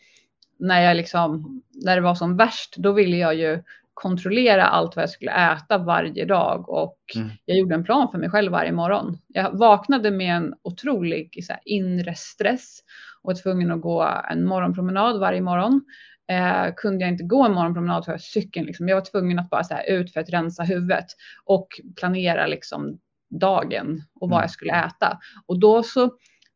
när 0.59 0.83
jag 0.83 0.97
liksom, 0.97 1.63
när 1.85 1.97
det 1.97 2.03
var 2.03 2.15
som 2.15 2.37
värst, 2.37 2.75
då 2.77 2.93
ville 2.93 3.17
jag 3.17 3.35
ju 3.35 3.63
kontrollera 3.97 4.67
allt 4.67 4.97
vad 4.97 5.03
jag 5.03 5.11
skulle 5.11 5.53
äta 5.53 5.79
varje 5.79 6.25
dag 6.25 6.69
och 6.69 6.99
mm. 7.17 7.29
jag 7.45 7.59
gjorde 7.59 7.75
en 7.75 7.85
plan 7.85 8.11
för 8.11 8.19
mig 8.19 8.31
själv 8.31 8.53
varje 8.53 8.73
morgon. 8.73 9.19
Jag 9.29 9.59
vaknade 9.59 10.11
med 10.11 10.37
en 10.37 10.55
otrolig 10.63 11.45
så 11.45 11.53
här, 11.53 11.63
inre 11.65 12.15
stress 12.15 12.79
och 13.23 13.33
var 13.33 13.43
tvungen 13.43 13.73
att 13.73 13.81
gå 13.81 14.23
en 14.31 14.45
morgonpromenad 14.45 15.21
varje 15.21 15.41
morgon. 15.41 15.85
Eh, 16.29 16.75
kunde 16.77 17.05
jag 17.05 17.13
inte 17.13 17.25
gå 17.25 17.45
en 17.45 17.53
morgonpromenad 17.53 18.05
för 18.05 18.19
cykeln, 18.19 18.67
liksom. 18.67 18.89
jag 18.89 18.97
var 18.97 19.05
tvungen 19.05 19.39
att 19.39 19.51
bara 19.51 19.65
så 19.65 19.75
här, 19.75 19.91
ut 19.91 20.13
för 20.13 20.21
att 20.21 20.31
rensa 20.31 20.63
huvudet 20.63 21.07
och 21.45 21.69
planera 21.97 22.47
liksom, 22.47 22.99
dagen 23.31 24.03
och 24.21 24.29
vad 24.31 24.39
mm. 24.39 24.43
jag 24.43 24.51
skulle 24.51 24.73
äta. 24.73 25.19
Och 25.47 25.61
då 25.61 25.83
så 25.83 26.11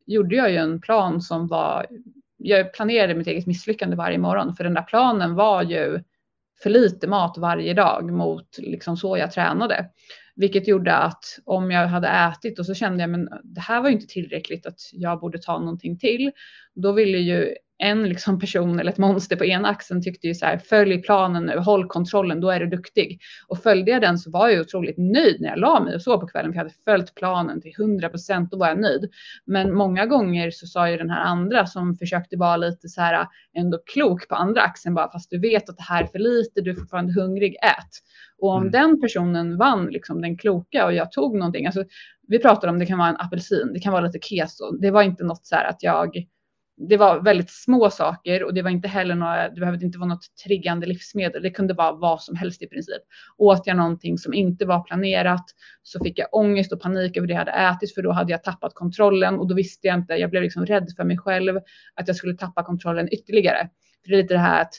gjorde 0.06 0.36
jag 0.36 0.50
ju 0.50 0.56
en 0.56 0.80
plan 0.80 1.20
som 1.20 1.46
var, 1.46 1.86
jag 2.36 2.72
planerade 2.72 3.14
mitt 3.14 3.26
eget 3.26 3.46
misslyckande 3.46 3.96
varje 3.96 4.18
morgon 4.18 4.56
för 4.56 4.64
den 4.64 4.74
där 4.74 4.82
planen 4.82 5.34
var 5.34 5.62
ju 5.62 6.02
för 6.62 6.70
lite 6.70 7.06
mat 7.06 7.38
varje 7.38 7.74
dag 7.74 8.12
mot 8.12 8.58
liksom 8.58 8.96
så 8.96 9.16
jag 9.16 9.32
tränade. 9.32 9.86
Vilket 10.36 10.68
gjorde 10.68 10.96
att 10.96 11.24
om 11.44 11.70
jag 11.70 11.88
hade 11.88 12.08
ätit 12.08 12.58
och 12.58 12.66
så 12.66 12.74
kände 12.74 13.00
jag 13.02 13.10
men 13.10 13.28
det 13.44 13.60
här 13.60 13.82
var 13.82 13.88
inte 13.88 14.06
tillräckligt 14.06 14.66
att 14.66 14.80
jag 14.92 15.20
borde 15.20 15.38
ta 15.38 15.58
någonting 15.58 15.98
till. 15.98 16.32
Då 16.74 16.92
ville 16.92 17.18
ju 17.18 17.54
en 17.82 18.08
liksom 18.08 18.40
person 18.40 18.80
eller 18.80 18.92
ett 18.92 18.98
monster 18.98 19.36
på 19.36 19.44
ena 19.44 19.68
axeln 19.68 20.02
tyckte 20.02 20.26
ju 20.26 20.34
så 20.34 20.46
här, 20.46 20.58
följ 20.58 21.02
planen 21.02 21.46
nu, 21.46 21.58
håll 21.58 21.86
kontrollen, 21.86 22.40
då 22.40 22.50
är 22.50 22.60
du 22.60 22.66
duktig. 22.66 23.20
Och 23.48 23.58
följde 23.58 23.90
jag 23.90 24.00
den 24.02 24.18
så 24.18 24.30
var 24.30 24.48
jag 24.48 24.60
otroligt 24.60 24.98
nöjd 24.98 25.40
när 25.40 25.48
jag 25.48 25.58
la 25.58 25.80
mig 25.80 25.94
och 25.94 26.02
så 26.02 26.20
på 26.20 26.26
kvällen, 26.26 26.52
för 26.52 26.56
jag 26.56 26.64
hade 26.64 26.74
följt 26.84 27.14
planen 27.14 27.60
till 27.60 27.72
100 27.78 28.08
procent, 28.08 28.50
då 28.50 28.58
var 28.58 28.68
jag 28.68 28.80
nöjd. 28.80 29.10
Men 29.44 29.74
många 29.74 30.06
gånger 30.06 30.50
så 30.50 30.66
sa 30.66 30.90
ju 30.90 30.96
den 30.96 31.10
här 31.10 31.20
andra 31.20 31.66
som 31.66 31.96
försökte 31.96 32.36
vara 32.36 32.56
lite 32.56 32.88
så 32.88 33.00
här 33.00 33.26
ändå 33.56 33.78
klok 33.86 34.28
på 34.28 34.34
andra 34.34 34.62
axeln 34.62 34.94
bara, 34.94 35.10
fast 35.10 35.30
du 35.30 35.38
vet 35.38 35.68
att 35.68 35.76
det 35.76 35.82
här 35.82 36.02
är 36.02 36.06
för 36.06 36.18
lite, 36.18 36.60
du 36.60 36.70
är 36.70 36.74
fortfarande 36.74 37.12
hungrig, 37.12 37.54
ät. 37.54 37.90
Och 38.38 38.50
om 38.50 38.62
mm. 38.62 38.72
den 38.72 39.00
personen 39.00 39.56
vann 39.56 39.86
liksom 39.86 40.20
den 40.20 40.36
kloka 40.36 40.86
och 40.86 40.92
jag 40.92 41.12
tog 41.12 41.36
någonting, 41.36 41.66
alltså 41.66 41.84
vi 42.28 42.38
pratar 42.38 42.68
om 42.68 42.78
det 42.78 42.86
kan 42.86 42.98
vara 42.98 43.08
en 43.08 43.16
apelsin, 43.16 43.70
det 43.72 43.80
kan 43.80 43.92
vara 43.92 44.06
lite 44.06 44.18
keso, 44.22 44.70
det 44.80 44.90
var 44.90 45.02
inte 45.02 45.24
något 45.24 45.46
så 45.46 45.54
här 45.54 45.64
att 45.64 45.82
jag 45.82 46.24
det 46.88 46.96
var 46.96 47.20
väldigt 47.20 47.50
små 47.50 47.90
saker 47.90 48.44
och 48.44 48.54
det 48.54 48.62
var 48.62 48.70
inte 48.70 48.88
heller 48.88 49.14
några, 49.14 49.48
det 49.48 49.60
behövde 49.60 49.86
inte 49.86 49.98
vara 49.98 50.08
något 50.08 50.36
triggande 50.44 50.86
livsmedel. 50.86 51.42
Det 51.42 51.50
kunde 51.50 51.74
vara 51.74 51.92
vad 51.92 52.22
som 52.22 52.36
helst 52.36 52.62
i 52.62 52.66
princip. 52.66 53.02
Åt 53.38 53.66
jag 53.66 53.76
någonting 53.76 54.18
som 54.18 54.34
inte 54.34 54.66
var 54.66 54.80
planerat 54.80 55.44
så 55.82 56.04
fick 56.04 56.18
jag 56.18 56.28
ångest 56.32 56.72
och 56.72 56.80
panik 56.80 57.16
över 57.16 57.26
det 57.26 57.32
jag 57.32 57.38
hade 57.38 57.50
ätit 57.50 57.94
för 57.94 58.02
då 58.02 58.12
hade 58.12 58.32
jag 58.32 58.44
tappat 58.44 58.74
kontrollen 58.74 59.38
och 59.38 59.48
då 59.48 59.54
visste 59.54 59.86
jag 59.86 59.98
inte, 59.98 60.14
jag 60.14 60.30
blev 60.30 60.42
liksom 60.42 60.66
rädd 60.66 60.88
för 60.96 61.04
mig 61.04 61.18
själv 61.18 61.56
att 61.94 62.08
jag 62.08 62.16
skulle 62.16 62.34
tappa 62.34 62.64
kontrollen 62.64 63.08
ytterligare. 63.12 63.68
För 64.04 64.10
det 64.10 64.16
är 64.16 64.22
lite 64.22 64.34
det 64.34 64.40
här 64.40 64.62
att 64.62 64.74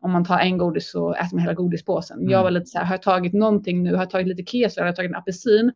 om 0.00 0.12
man 0.12 0.24
tar 0.24 0.38
en 0.38 0.58
godis 0.58 0.90
så 0.90 1.14
äter 1.14 1.36
man 1.36 1.40
hela 1.40 1.54
godispåsen. 1.54 2.18
Mm. 2.18 2.30
Jag 2.30 2.42
var 2.42 2.50
lite 2.50 2.66
så 2.66 2.78
här, 2.78 2.84
har 2.84 2.94
jag 2.94 3.02
tagit 3.02 3.32
någonting 3.32 3.82
nu? 3.82 3.90
Har 3.94 4.02
jag 4.02 4.10
tagit 4.10 4.26
lite 4.26 4.50
keso? 4.50 4.80
Har 4.80 4.86
jag 4.86 4.96
tagit 4.96 5.10
en 5.10 5.16
apelsin? 5.16 5.72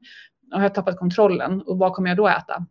Och 0.52 0.59
har 0.59 0.62
jag 0.62 0.75
tappat 0.75 0.99
kontrollen? 0.99 1.62
Och 1.62 1.78
vad 1.78 1.92
kommer 1.92 2.09
jag 2.09 2.16
då 2.16 2.28
äta? 2.28 2.66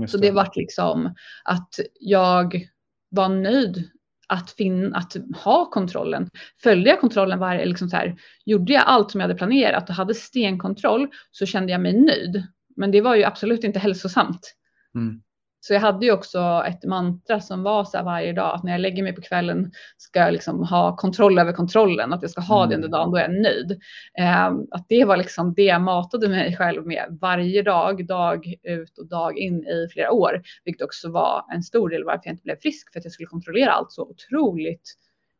Just 0.00 0.12
så 0.12 0.18
det, 0.18 0.26
det 0.26 0.32
vart 0.32 0.56
liksom 0.56 1.14
att 1.44 1.74
jag 2.00 2.68
var 3.10 3.28
nöjd 3.28 3.90
att, 4.28 4.50
fin- 4.50 4.94
att 4.94 5.16
ha 5.44 5.70
kontrollen. 5.70 6.30
Följde 6.62 6.90
jag 6.90 7.00
kontrollen 7.00 7.38
varje, 7.38 7.66
liksom 7.66 7.88
så 7.88 7.96
här, 7.96 8.16
gjorde 8.44 8.72
jag 8.72 8.82
allt 8.86 9.10
som 9.10 9.20
jag 9.20 9.28
hade 9.28 9.38
planerat 9.38 9.88
och 9.88 9.94
hade 9.94 10.14
stenkontroll 10.14 11.08
så 11.30 11.46
kände 11.46 11.72
jag 11.72 11.80
mig 11.80 12.00
nöjd. 12.00 12.46
Men 12.76 12.90
det 12.90 13.00
var 13.00 13.14
ju 13.14 13.24
absolut 13.24 13.64
inte 13.64 13.78
hälsosamt. 13.78 14.54
Mm. 14.94 15.22
Så 15.60 15.74
jag 15.74 15.80
hade 15.80 16.06
ju 16.06 16.12
också 16.12 16.64
ett 16.66 16.84
mantra 16.84 17.40
som 17.40 17.62
var 17.62 17.84
så 17.84 17.96
här 17.96 18.04
varje 18.04 18.32
dag 18.32 18.54
att 18.54 18.64
när 18.64 18.72
jag 18.72 18.80
lägger 18.80 19.02
mig 19.02 19.14
på 19.14 19.20
kvällen 19.20 19.70
ska 19.96 20.20
jag 20.20 20.32
liksom 20.32 20.62
ha 20.62 20.96
kontroll 20.96 21.38
över 21.38 21.52
kontrollen, 21.52 22.12
att 22.12 22.22
jag 22.22 22.30
ska 22.30 22.40
ha 22.40 22.64
mm. 22.64 22.68
det 22.68 22.76
under 22.76 22.88
dagen, 22.88 23.10
då 23.10 23.16
är 23.16 23.22
jag 23.22 23.42
nöjd. 23.42 23.70
Eh, 24.18 24.46
att 24.70 24.86
det 24.88 25.04
var 25.04 25.16
liksom 25.16 25.54
det 25.54 25.62
jag 25.62 25.80
matade 25.80 26.28
mig 26.28 26.56
själv 26.56 26.86
med 26.86 27.18
varje 27.20 27.62
dag, 27.62 28.06
dag 28.06 28.54
ut 28.62 28.98
och 28.98 29.08
dag 29.08 29.38
in 29.38 29.66
i 29.66 29.88
flera 29.92 30.12
år, 30.12 30.42
vilket 30.64 30.82
också 30.82 31.10
var 31.10 31.44
en 31.54 31.62
stor 31.62 31.88
del 31.88 32.04
varför 32.04 32.22
jag 32.24 32.32
inte 32.32 32.44
blev 32.44 32.56
frisk, 32.56 32.92
för 32.92 33.00
att 33.00 33.04
jag 33.04 33.12
skulle 33.12 33.26
kontrollera 33.26 33.72
allt 33.72 33.92
så 33.92 34.02
otroligt 34.02 34.94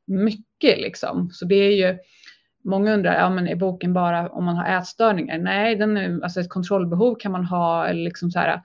mycket 0.06 0.78
liksom. 0.78 1.30
Så 1.32 1.44
det 1.44 1.54
är 1.54 1.76
ju 1.76 1.98
Många 2.64 2.94
undrar, 2.94 3.14
ja 3.14 3.30
men 3.30 3.48
är 3.48 3.56
boken 3.56 3.92
bara 3.92 4.28
om 4.28 4.44
man 4.44 4.56
har 4.56 4.78
ätstörningar? 4.78 5.38
Nej, 5.38 5.76
den 5.76 5.96
är, 5.96 6.22
alltså 6.22 6.40
ett 6.40 6.48
kontrollbehov 6.48 7.14
kan 7.14 7.32
man 7.32 7.44
ha, 7.44 7.86
eller 7.86 8.02
liksom 8.02 8.30
så 8.30 8.38
här, 8.38 8.62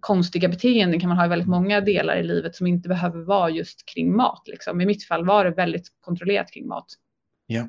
konstiga 0.00 0.48
beteenden 0.48 1.00
kan 1.00 1.08
man 1.08 1.18
ha 1.18 1.24
i 1.24 1.28
väldigt 1.28 1.48
många 1.48 1.80
delar 1.80 2.16
i 2.16 2.22
livet 2.22 2.56
som 2.56 2.66
inte 2.66 2.88
behöver 2.88 3.20
vara 3.20 3.50
just 3.50 3.86
kring 3.94 4.16
mat. 4.16 4.42
Liksom. 4.46 4.80
I 4.80 4.86
mitt 4.86 5.04
fall 5.04 5.26
var 5.26 5.44
det 5.44 5.50
väldigt 5.50 5.86
kontrollerat 6.00 6.52
kring 6.52 6.68
mat. 6.68 6.86
Ja. 7.46 7.68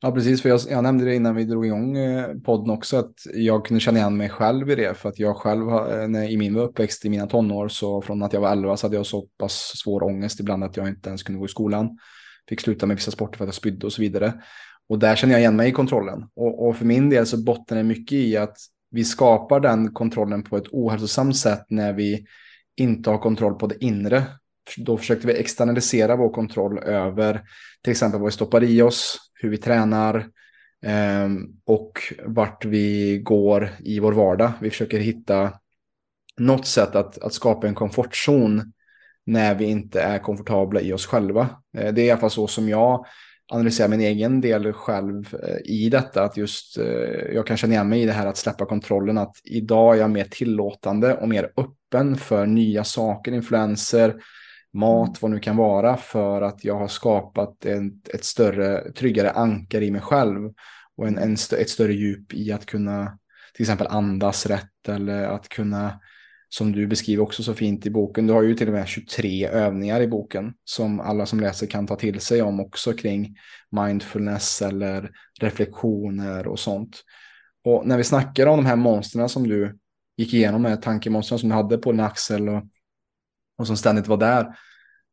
Ja, 0.00 0.12
precis. 0.12 0.42
För 0.42 0.48
jag, 0.48 0.60
jag 0.70 0.82
nämnde 0.82 1.04
det 1.04 1.14
innan 1.14 1.34
vi 1.34 1.44
drog 1.44 1.66
igång 1.66 1.96
eh, 1.96 2.34
podden 2.44 2.70
också, 2.70 2.96
att 2.96 3.14
jag 3.34 3.66
kunde 3.66 3.80
känna 3.80 3.98
igen 3.98 4.16
mig 4.16 4.28
själv 4.28 4.70
i 4.70 4.74
det. 4.74 4.94
För 4.94 5.08
att 5.08 5.18
jag 5.18 5.36
själv, 5.36 5.68
eh, 5.68 6.08
när, 6.08 6.30
i 6.30 6.36
min 6.36 6.56
uppväxt 6.56 7.04
i 7.04 7.10
mina 7.10 7.26
tonår, 7.26 7.68
så 7.68 8.02
från 8.02 8.22
att 8.22 8.32
jag 8.32 8.40
var 8.40 8.52
11 8.52 8.76
så 8.76 8.86
hade 8.86 8.96
jag 8.96 9.06
så 9.06 9.22
pass 9.38 9.72
svår 9.76 10.02
ångest 10.02 10.40
ibland 10.40 10.64
att 10.64 10.76
jag 10.76 10.88
inte 10.88 11.08
ens 11.08 11.22
kunde 11.22 11.38
gå 11.38 11.44
i 11.44 11.48
skolan. 11.48 11.98
Fick 12.48 12.60
sluta 12.60 12.86
med 12.86 12.96
vissa 12.96 13.10
sporter 13.10 13.36
för 13.36 13.44
att 13.44 13.48
jag 13.48 13.54
spydde 13.54 13.86
och 13.86 13.92
så 13.92 14.02
vidare. 14.02 14.32
Och 14.88 14.98
där 14.98 15.16
känner 15.16 15.34
jag 15.34 15.40
igen 15.40 15.56
mig 15.56 15.68
i 15.68 15.72
kontrollen. 15.72 16.28
Och, 16.36 16.68
och 16.68 16.76
för 16.76 16.84
min 16.84 17.10
del 17.10 17.26
så 17.26 17.44
bottnar 17.44 17.76
det 17.76 17.84
mycket 17.84 18.12
i 18.12 18.36
att 18.36 18.56
vi 18.90 19.04
skapar 19.04 19.60
den 19.60 19.92
kontrollen 19.92 20.42
på 20.42 20.56
ett 20.56 20.68
ohälsosamt 20.70 21.36
sätt 21.36 21.64
när 21.68 21.92
vi 21.92 22.26
inte 22.76 23.10
har 23.10 23.18
kontroll 23.18 23.54
på 23.54 23.66
det 23.66 23.84
inre. 23.84 24.24
Då 24.76 24.98
försökte 24.98 25.26
vi 25.26 25.32
externalisera 25.32 26.16
vår 26.16 26.30
kontroll 26.30 26.78
över 26.78 27.42
till 27.82 27.90
exempel 27.90 28.20
vad 28.20 28.28
vi 28.28 28.32
stoppar 28.32 28.64
i 28.64 28.82
oss, 28.82 29.18
hur 29.34 29.50
vi 29.50 29.56
tränar 29.56 30.16
eh, 30.84 31.28
och 31.64 31.92
vart 32.24 32.64
vi 32.64 33.18
går 33.18 33.70
i 33.78 34.00
vår 34.00 34.12
vardag. 34.12 34.52
Vi 34.60 34.70
försöker 34.70 34.98
hitta 34.98 35.52
något 36.36 36.66
sätt 36.66 36.94
att, 36.94 37.18
att 37.18 37.32
skapa 37.32 37.68
en 37.68 37.74
komfortzon 37.74 38.72
när 39.26 39.54
vi 39.54 39.64
inte 39.64 40.00
är 40.00 40.18
komfortabla 40.18 40.80
i 40.80 40.92
oss 40.92 41.06
själva. 41.06 41.48
Eh, 41.76 41.94
det 41.94 42.02
är 42.02 42.04
i 42.04 42.10
alla 42.10 42.20
fall 42.20 42.30
så 42.30 42.46
som 42.46 42.68
jag 42.68 43.06
analysera 43.48 43.88
min 43.88 44.00
egen 44.00 44.40
del 44.40 44.72
själv 44.72 45.34
eh, 45.42 45.56
i 45.64 45.88
detta. 45.88 46.22
Att 46.22 46.36
just 46.36 46.78
eh, 46.78 47.34
jag 47.34 47.46
kan 47.46 47.56
känna 47.56 47.72
igen 47.72 47.88
mig 47.88 48.02
i 48.02 48.06
det 48.06 48.12
här 48.12 48.26
att 48.26 48.36
släppa 48.36 48.66
kontrollen. 48.66 49.18
Att 49.18 49.36
idag 49.44 49.94
är 49.94 50.00
jag 50.00 50.10
mer 50.10 50.24
tillåtande 50.24 51.14
och 51.14 51.28
mer 51.28 51.52
öppen 51.56 52.16
för 52.16 52.46
nya 52.46 52.84
saker, 52.84 53.32
influenser, 53.32 54.14
mat, 54.72 55.08
mm. 55.08 55.16
vad 55.20 55.30
nu 55.30 55.38
kan 55.38 55.56
vara. 55.56 55.96
För 55.96 56.42
att 56.42 56.64
jag 56.64 56.78
har 56.78 56.88
skapat 56.88 57.64
ett, 57.64 58.08
ett 58.14 58.24
större, 58.24 58.92
tryggare 58.92 59.30
ankar 59.30 59.82
i 59.82 59.90
mig 59.90 60.00
själv. 60.00 60.52
Och 60.96 61.08
en, 61.08 61.18
en 61.18 61.32
ett 61.32 61.70
större 61.70 61.92
djup 61.92 62.34
i 62.34 62.52
att 62.52 62.66
kunna 62.66 63.18
till 63.54 63.62
exempel 63.62 63.86
andas 63.86 64.46
rätt 64.46 64.88
eller 64.88 65.24
att 65.24 65.48
kunna 65.48 66.00
som 66.48 66.72
du 66.72 66.86
beskriver 66.86 67.22
också 67.22 67.42
så 67.42 67.54
fint 67.54 67.86
i 67.86 67.90
boken. 67.90 68.26
Du 68.26 68.32
har 68.32 68.42
ju 68.42 68.54
till 68.54 68.68
och 68.68 68.74
med 68.74 68.88
23 68.88 69.46
övningar 69.48 70.00
i 70.00 70.08
boken 70.08 70.54
som 70.64 71.00
alla 71.00 71.26
som 71.26 71.40
läser 71.40 71.66
kan 71.66 71.86
ta 71.86 71.96
till 71.96 72.20
sig 72.20 72.42
om 72.42 72.60
också 72.60 72.92
kring 72.92 73.36
mindfulness 73.70 74.62
eller 74.62 75.10
reflektioner 75.40 76.46
och 76.46 76.58
sånt. 76.58 77.02
Och 77.64 77.86
när 77.86 77.96
vi 77.96 78.04
snackar 78.04 78.46
om 78.46 78.56
de 78.56 78.66
här 78.66 78.76
monstren 78.76 79.28
som 79.28 79.48
du 79.48 79.78
gick 80.16 80.34
igenom 80.34 80.62
med 80.62 80.82
tankemonstren 80.82 81.38
som 81.38 81.48
du 81.48 81.54
hade 81.54 81.78
på 81.78 81.92
din 81.92 82.00
axel 82.00 82.48
och, 82.48 82.62
och 83.58 83.66
som 83.66 83.76
ständigt 83.76 84.06
var 84.06 84.16
där. 84.16 84.58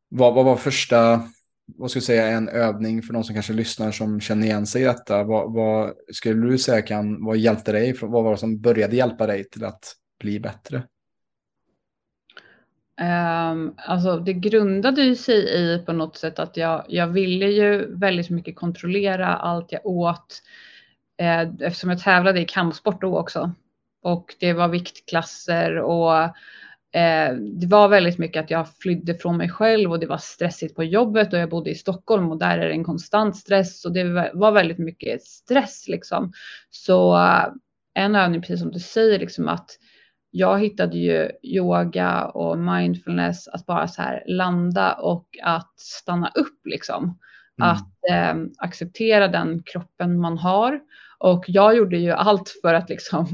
Vad, 0.08 0.34
vad 0.34 0.44
var 0.44 0.56
första, 0.56 1.28
vad 1.76 1.90
ska 1.90 1.98
jag 1.98 2.04
säga, 2.04 2.26
en 2.26 2.48
övning 2.48 3.02
för 3.02 3.12
de 3.12 3.24
som 3.24 3.34
kanske 3.34 3.52
lyssnar 3.52 3.92
som 3.92 4.20
känner 4.20 4.46
igen 4.46 4.66
sig 4.66 4.82
i 4.82 4.84
detta? 4.84 5.24
Vad, 5.24 5.52
vad 5.52 5.92
skulle 6.12 6.46
du 6.46 6.58
säga 6.58 6.82
kan, 6.82 7.24
vad 7.24 7.36
hjälpte 7.36 7.72
dig? 7.72 7.96
Vad 8.00 8.24
var 8.24 8.30
det 8.30 8.38
som 8.38 8.60
började 8.60 8.96
hjälpa 8.96 9.26
dig 9.26 9.48
till 9.48 9.64
att 9.64 9.94
bli 10.20 10.40
bättre? 10.40 10.82
Um, 13.00 13.74
alltså 13.76 14.18
det 14.18 14.32
grundade 14.32 15.02
ju 15.02 15.14
sig 15.14 15.36
i 15.36 15.78
på 15.86 15.92
något 15.92 16.16
sätt 16.16 16.38
att 16.38 16.56
jag, 16.56 16.84
jag 16.88 17.06
ville 17.06 17.46
ju 17.46 17.96
väldigt 17.96 18.30
mycket 18.30 18.56
kontrollera 18.56 19.36
allt 19.36 19.72
jag 19.72 19.86
åt 19.86 20.42
eh, 21.18 21.40
eftersom 21.60 21.90
jag 21.90 21.98
tävlade 21.98 22.40
i 22.40 22.44
kampsport 22.44 23.00
då 23.00 23.18
också. 23.18 23.52
Och 24.02 24.34
det 24.40 24.52
var 24.52 24.68
viktklasser 24.68 25.78
och 25.78 26.22
eh, 27.00 27.34
det 27.34 27.66
var 27.66 27.88
väldigt 27.88 28.18
mycket 28.18 28.44
att 28.44 28.50
jag 28.50 28.74
flydde 28.74 29.14
från 29.14 29.36
mig 29.36 29.48
själv 29.48 29.90
och 29.90 30.00
det 30.00 30.06
var 30.06 30.18
stressigt 30.18 30.76
på 30.76 30.84
jobbet 30.84 31.32
och 31.32 31.38
jag 31.38 31.50
bodde 31.50 31.70
i 31.70 31.74
Stockholm 31.74 32.30
och 32.30 32.38
där 32.38 32.58
är 32.58 32.68
det 32.68 32.74
en 32.74 32.84
konstant 32.84 33.36
stress 33.36 33.84
och 33.84 33.92
det 33.92 34.30
var 34.34 34.52
väldigt 34.52 34.78
mycket 34.78 35.22
stress 35.22 35.88
liksom. 35.88 36.32
Så 36.70 37.16
eh, 37.16 37.46
en 37.94 38.14
övning, 38.14 38.40
precis 38.40 38.60
som 38.60 38.72
du 38.72 38.80
säger, 38.80 39.18
liksom 39.18 39.48
att 39.48 39.70
jag 40.36 40.60
hittade 40.60 40.98
ju 40.98 41.30
yoga 41.42 42.24
och 42.24 42.58
mindfulness, 42.58 43.48
att 43.48 43.66
bara 43.66 43.88
så 43.88 44.02
här 44.02 44.22
landa 44.26 44.92
och 44.92 45.26
att 45.42 45.72
stanna 45.76 46.32
upp 46.34 46.60
liksom. 46.64 47.18
Mm. 47.60 47.70
Att 47.70 47.88
eh, 48.10 48.34
acceptera 48.58 49.28
den 49.28 49.62
kroppen 49.62 50.20
man 50.20 50.38
har. 50.38 50.80
Och 51.18 51.44
jag 51.46 51.76
gjorde 51.76 51.96
ju 51.96 52.10
allt 52.10 52.48
för 52.62 52.74
att 52.74 52.88
liksom 52.88 53.26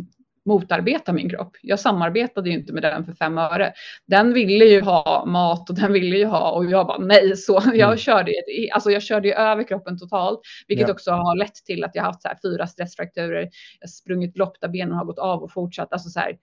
motarbeta 0.45 1.13
min 1.13 1.31
kropp. 1.31 1.57
Jag 1.63 1.81
samarbetade 1.81 2.51
ju 2.51 2.55
inte 2.55 2.73
med 2.73 2.83
den 2.83 3.05
för 3.05 3.13
fem 3.13 3.39
öre. 3.39 3.73
Den 4.07 4.33
ville 4.33 4.65
ju 4.65 4.81
ha 4.81 5.25
mat 5.27 5.71
och 5.71 5.77
den 5.77 5.93
ville 5.93 6.17
ju 6.17 6.25
ha 6.25 6.51
och 6.51 6.65
jag 6.65 6.87
bara 6.87 6.99
nej. 6.99 7.37
Så 7.37 7.53
jag, 7.65 7.75
mm. 7.75 7.97
körde, 7.97 8.33
alltså 8.73 8.91
jag 8.91 9.03
körde 9.03 9.29
ju 9.29 9.35
över 9.35 9.69
kroppen 9.69 9.99
totalt, 9.99 10.41
vilket 10.69 10.89
ja. 10.89 10.95
också 10.95 11.11
har 11.11 11.37
lett 11.37 11.55
till 11.55 11.85
att 11.85 11.95
jag 11.95 12.03
haft 12.03 12.23
så 12.23 12.29
här 12.29 12.39
fyra 12.43 12.67
stressfrakturer. 12.67 13.49
Jag 13.81 13.91
sprungit 13.91 14.37
lopp 14.37 14.61
där 14.61 14.69
benen 14.69 14.95
har 14.95 15.05
gått 15.05 15.19
av 15.19 15.43
och 15.43 15.53
fortsatt. 15.53 15.93
Alltså 15.93 16.09
så 16.09 16.21
här, 16.21 16.37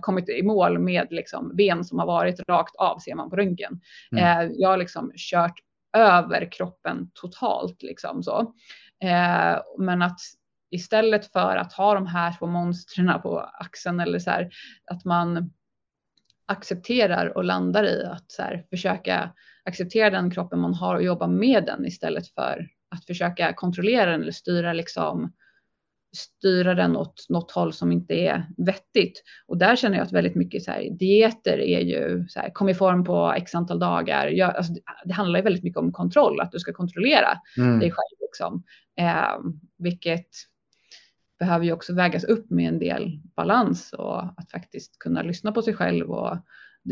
kommit 0.00 0.28
i 0.28 0.42
mål 0.42 0.78
med 0.78 1.06
liksom 1.10 1.56
ben 1.56 1.84
som 1.84 1.98
har 1.98 2.06
varit 2.06 2.40
rakt 2.48 2.76
av 2.76 2.98
ser 2.98 3.14
man 3.14 3.30
på 3.30 3.36
röntgen. 3.36 3.80
Mm. 4.12 4.24
Eh, 4.24 4.52
jag 4.56 4.68
har 4.68 4.76
liksom 4.76 5.12
kört 5.16 5.54
över 5.96 6.52
kroppen 6.52 7.10
totalt 7.14 7.82
liksom 7.82 8.22
så. 8.22 8.40
Eh, 9.02 9.58
men 9.78 10.02
att 10.02 10.20
istället 10.70 11.32
för 11.32 11.56
att 11.56 11.72
ha 11.72 11.94
de 11.94 12.06
här 12.06 12.36
två 12.38 12.46
monstren 12.46 13.22
på 13.22 13.40
axeln 13.40 14.00
eller 14.00 14.18
så 14.18 14.30
här, 14.30 14.50
att 14.90 15.04
man 15.04 15.52
accepterar 16.46 17.36
och 17.36 17.44
landar 17.44 17.84
i 17.84 18.04
att 18.04 18.32
så 18.32 18.42
här, 18.42 18.66
försöka 18.70 19.32
acceptera 19.64 20.10
den 20.10 20.30
kroppen 20.30 20.60
man 20.60 20.74
har 20.74 20.94
och 20.94 21.02
jobba 21.02 21.26
med 21.26 21.64
den 21.64 21.86
istället 21.86 22.28
för 22.28 22.68
att 22.90 23.04
försöka 23.04 23.52
kontrollera 23.52 24.10
den 24.10 24.22
eller 24.22 24.32
styra 24.32 24.72
liksom 24.72 25.32
styra 26.16 26.74
den 26.74 26.96
åt 26.96 27.26
något 27.28 27.50
håll 27.50 27.72
som 27.72 27.92
inte 27.92 28.14
är 28.14 28.46
vettigt. 28.56 29.22
Och 29.46 29.58
där 29.58 29.76
känner 29.76 29.96
jag 29.96 30.04
att 30.04 30.12
väldigt 30.12 30.34
mycket 30.34 30.62
så 30.62 30.70
här, 30.70 30.90
dieter 30.90 31.58
är 31.58 31.80
ju 31.80 32.28
så 32.28 32.40
här, 32.40 32.50
kom 32.50 32.68
i 32.68 32.74
form 32.74 33.04
på 33.04 33.34
x 33.36 33.54
antal 33.54 33.78
dagar. 33.78 34.26
Jag, 34.26 34.56
alltså, 34.56 34.72
det 35.04 35.12
handlar 35.12 35.38
ju 35.38 35.44
väldigt 35.44 35.64
mycket 35.64 35.78
om 35.78 35.92
kontroll, 35.92 36.40
att 36.40 36.52
du 36.52 36.58
ska 36.58 36.72
kontrollera 36.72 37.40
mm. 37.58 37.80
dig 37.80 37.90
själv. 37.90 38.20
Liksom. 38.20 38.62
Eh, 39.00 39.38
vilket 39.78 40.28
behöver 41.38 41.64
ju 41.64 41.72
också 41.72 41.94
vägas 41.94 42.24
upp 42.24 42.50
med 42.50 42.68
en 42.68 42.78
del 42.78 43.20
balans 43.36 43.92
och 43.92 44.22
att 44.22 44.50
faktiskt 44.50 44.98
kunna 44.98 45.22
lyssna 45.22 45.52
på 45.52 45.62
sig 45.62 45.74
själv. 45.74 46.10
Och 46.10 46.36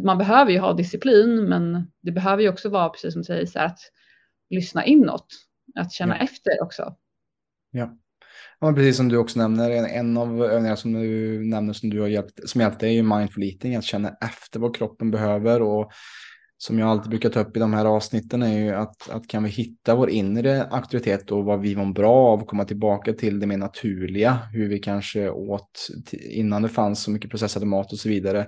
man 0.03 0.19
behöver 0.19 0.51
ju 0.51 0.59
ha 0.59 0.73
disciplin, 0.73 1.49
men 1.49 1.93
det 2.03 2.13
behöver 2.13 2.43
ju 2.43 2.49
också 2.49 2.69
vara, 2.69 2.89
precis 2.89 3.13
som 3.13 3.23
du 3.23 3.27
säger, 3.27 3.47
så 3.47 3.59
att 3.59 3.79
lyssna 4.51 4.85
inåt, 4.85 5.27
att 5.75 5.93
känna 5.93 6.17
ja. 6.17 6.25
efter 6.25 6.63
också. 6.63 6.97
Ja. 7.71 7.99
ja, 8.61 8.73
precis 8.73 8.97
som 8.97 9.09
du 9.09 9.17
också 9.17 9.39
nämner, 9.39 9.71
en, 9.71 9.87
en 9.87 10.17
av 10.17 10.45
övningarna 10.45 10.77
som 10.77 10.93
du 10.93 11.39
nämner 11.45 11.73
som 11.73 11.91
du 11.91 12.01
har 12.01 12.09
hjälpt, 12.09 12.49
som 12.49 12.61
hjälpt 12.61 12.81
dig 12.81 12.91
är 12.91 12.95
ju 12.95 13.03
mindful 13.03 13.43
eating, 13.43 13.77
att 13.77 13.85
känna 13.85 14.17
efter 14.21 14.61
vad 14.61 14.77
kroppen 14.77 15.11
behöver 15.11 15.63
och 15.63 15.93
som 16.67 16.79
jag 16.79 16.89
alltid 16.89 17.11
brukar 17.11 17.31
ta 17.31 17.41
upp 17.41 17.57
i 17.57 17.61
de 17.61 17.75
här 17.75 17.85
avsnitten 17.85 18.43
är 18.43 18.59
ju 18.59 18.71
att, 18.71 19.11
att 19.11 19.29
kan 19.29 19.45
vi 19.45 19.51
hitta 19.51 19.95
vår 19.95 20.11
inre 20.11 20.65
auktoritet 20.65 21.31
och 21.31 21.45
vad 21.45 21.61
vi 21.61 21.75
var 21.75 21.93
bra 21.93 22.15
av 22.15 22.43
och 22.43 22.49
komma 22.49 22.65
tillbaka 22.65 23.13
till 23.13 23.41
det 23.41 23.47
mer 23.47 23.57
naturliga, 23.57 24.39
hur 24.53 24.69
vi 24.69 24.79
kanske 24.79 25.31
åt 25.31 25.89
innan 26.13 26.63
det 26.63 26.69
fanns 26.69 27.03
så 27.03 27.11
mycket 27.11 27.31
processade 27.31 27.67
mat 27.67 27.93
och 27.93 27.99
så 27.99 28.09
vidare, 28.09 28.47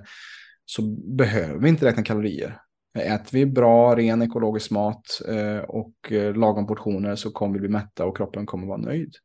så 0.65 0.81
behöver 1.17 1.59
vi 1.59 1.69
inte 1.69 1.85
räkna 1.85 2.03
kalorier. 2.03 2.59
Äter 2.99 3.31
vi 3.31 3.45
bra, 3.45 3.95
ren 3.95 4.21
ekologisk 4.21 4.71
mat 4.71 5.21
eh, 5.27 5.59
och 5.59 6.11
eh, 6.11 6.35
lagom 6.35 6.67
portioner 6.67 7.15
så 7.15 7.31
kommer 7.31 7.53
vi 7.53 7.59
bli 7.59 7.69
mätta 7.69 8.05
och 8.05 8.17
kroppen 8.17 8.45
kommer 8.45 8.67
vara 8.67 8.77
nöjd. 8.77 9.15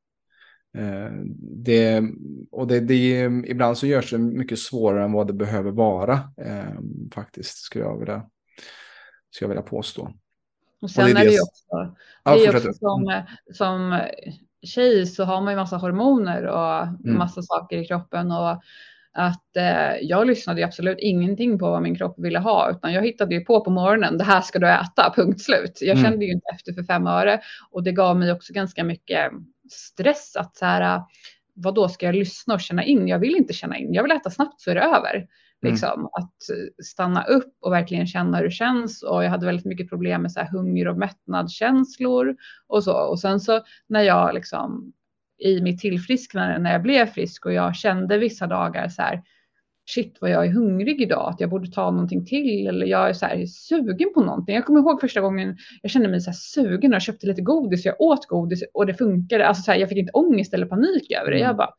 Eh, 0.78 1.12
det, 1.64 2.02
och 2.50 2.66
det, 2.66 2.80
det, 2.80 3.20
ibland 3.46 3.78
så 3.78 3.86
görs 3.86 4.10
det 4.10 4.18
mycket 4.18 4.58
svårare 4.58 5.04
än 5.04 5.12
vad 5.12 5.26
det 5.26 5.32
behöver 5.32 5.70
vara, 5.70 6.20
faktiskt, 7.14 7.58
skulle 7.58 7.84
jag 7.84 7.98
vilja 7.98 8.22
ska 9.32 9.44
jag 9.44 9.48
vilja 9.48 9.62
påstå. 9.62 10.12
Och 10.82 10.90
sen 10.90 11.04
och 11.04 11.10
det 11.10 11.20
är, 11.20 11.26
är 11.26 11.30
det 11.30 11.40
också, 11.40 11.96
ja, 12.24 12.34
det 12.34 12.46
är 12.46 12.56
också 12.56 12.72
som, 12.72 13.22
som 13.52 14.00
tjej 14.62 15.06
så 15.06 15.24
har 15.24 15.40
man 15.40 15.52
ju 15.52 15.56
massa 15.56 15.76
hormoner 15.76 16.46
och 16.46 16.82
mm. 16.82 17.18
massa 17.18 17.42
saker 17.42 17.78
i 17.78 17.86
kroppen 17.86 18.32
och 18.32 18.62
att 19.14 19.56
eh, 19.56 19.96
jag 20.00 20.26
lyssnade 20.26 20.60
ju 20.60 20.66
absolut 20.66 20.98
ingenting 21.00 21.58
på 21.58 21.70
vad 21.70 21.82
min 21.82 21.96
kropp 21.96 22.14
ville 22.18 22.38
ha 22.38 22.70
utan 22.70 22.92
jag 22.92 23.02
hittade 23.02 23.34
ju 23.34 23.44
på 23.44 23.64
på 23.64 23.70
morgonen. 23.70 24.18
Det 24.18 24.24
här 24.24 24.40
ska 24.40 24.58
du 24.58 24.68
äta, 24.68 25.12
punkt 25.16 25.40
slut. 25.40 25.78
Jag 25.80 25.98
mm. 25.98 26.10
kände 26.10 26.24
ju 26.24 26.32
inte 26.32 26.46
efter 26.54 26.72
för 26.72 26.82
fem 26.82 27.06
öre 27.06 27.40
och 27.70 27.82
det 27.82 27.92
gav 27.92 28.18
mig 28.18 28.32
också 28.32 28.52
ganska 28.52 28.84
mycket 28.84 29.32
stress 29.70 30.36
att 30.36 30.56
så 30.56 30.64
här. 30.64 31.02
Vad 31.54 31.74
då 31.74 31.88
ska 31.88 32.06
jag 32.06 32.14
lyssna 32.14 32.54
och 32.54 32.60
känna 32.60 32.84
in? 32.84 33.08
Jag 33.08 33.18
vill 33.18 33.36
inte 33.36 33.52
känna 33.52 33.78
in. 33.78 33.94
Jag 33.94 34.02
vill 34.02 34.12
äta 34.12 34.30
snabbt 34.30 34.60
så 34.60 34.70
är 34.70 34.74
det 34.74 34.82
över. 34.82 35.26
Mm. 35.62 35.72
Liksom, 35.72 35.92
mm. 35.94 36.06
Att 36.06 36.36
stanna 36.84 37.24
upp 37.24 37.56
och 37.60 37.72
verkligen 37.72 38.06
känna 38.06 38.36
hur 38.36 38.44
det 38.44 38.50
känns. 38.50 39.02
Och 39.02 39.24
jag 39.24 39.30
hade 39.30 39.46
väldigt 39.46 39.66
mycket 39.66 39.88
problem 39.88 40.22
med 40.22 40.32
så 40.32 40.40
här 40.40 40.48
hunger 40.48 40.88
och 40.88 40.98
mättnadskänslor 40.98 42.36
och 42.66 42.84
så. 42.84 42.92
Och 42.92 43.20
sen 43.20 43.40
så 43.40 43.60
när 43.88 44.02
jag 44.02 44.34
liksom 44.34 44.92
i 45.38 45.60
mitt 45.60 45.80
tillfrisknande 45.80 46.58
när 46.58 46.72
jag 46.72 46.82
blev 46.82 47.06
frisk 47.06 47.46
och 47.46 47.52
jag 47.52 47.76
kände 47.76 48.18
vissa 48.18 48.46
dagar 48.46 48.88
så 48.88 49.02
här. 49.02 49.22
shit 49.94 50.18
vad 50.20 50.30
jag 50.30 50.46
är 50.46 50.50
hungrig 50.50 51.00
idag, 51.00 51.30
att 51.30 51.40
jag 51.40 51.50
borde 51.50 51.70
ta 51.70 51.90
någonting 51.90 52.26
till 52.26 52.66
eller 52.66 52.86
jag 52.86 53.08
är 53.08 53.12
så 53.12 53.26
här 53.26 53.46
sugen 53.46 54.12
på 54.14 54.22
någonting. 54.22 54.54
Jag 54.54 54.66
kommer 54.66 54.80
ihåg 54.80 55.00
första 55.00 55.20
gången 55.20 55.56
jag 55.82 55.90
kände 55.90 56.08
mig 56.08 56.20
så 56.20 56.30
här 56.30 56.36
sugen 56.36 56.90
och 56.90 56.94
jag 56.94 57.02
köpte 57.02 57.26
lite 57.26 57.42
godis, 57.42 57.84
jag 57.84 58.00
åt 58.00 58.26
godis 58.26 58.64
och 58.74 58.86
det 58.86 58.94
funkade. 58.94 59.48
Alltså 59.48 59.62
så 59.62 59.72
här, 59.72 59.78
jag 59.78 59.88
fick 59.88 59.98
inte 59.98 60.12
ångest 60.12 60.54
eller 60.54 60.66
panik 60.66 61.12
över 61.12 61.30
det. 61.30 61.38
Jag 61.38 61.44
mm. 61.44 61.56
bara, 61.56 61.70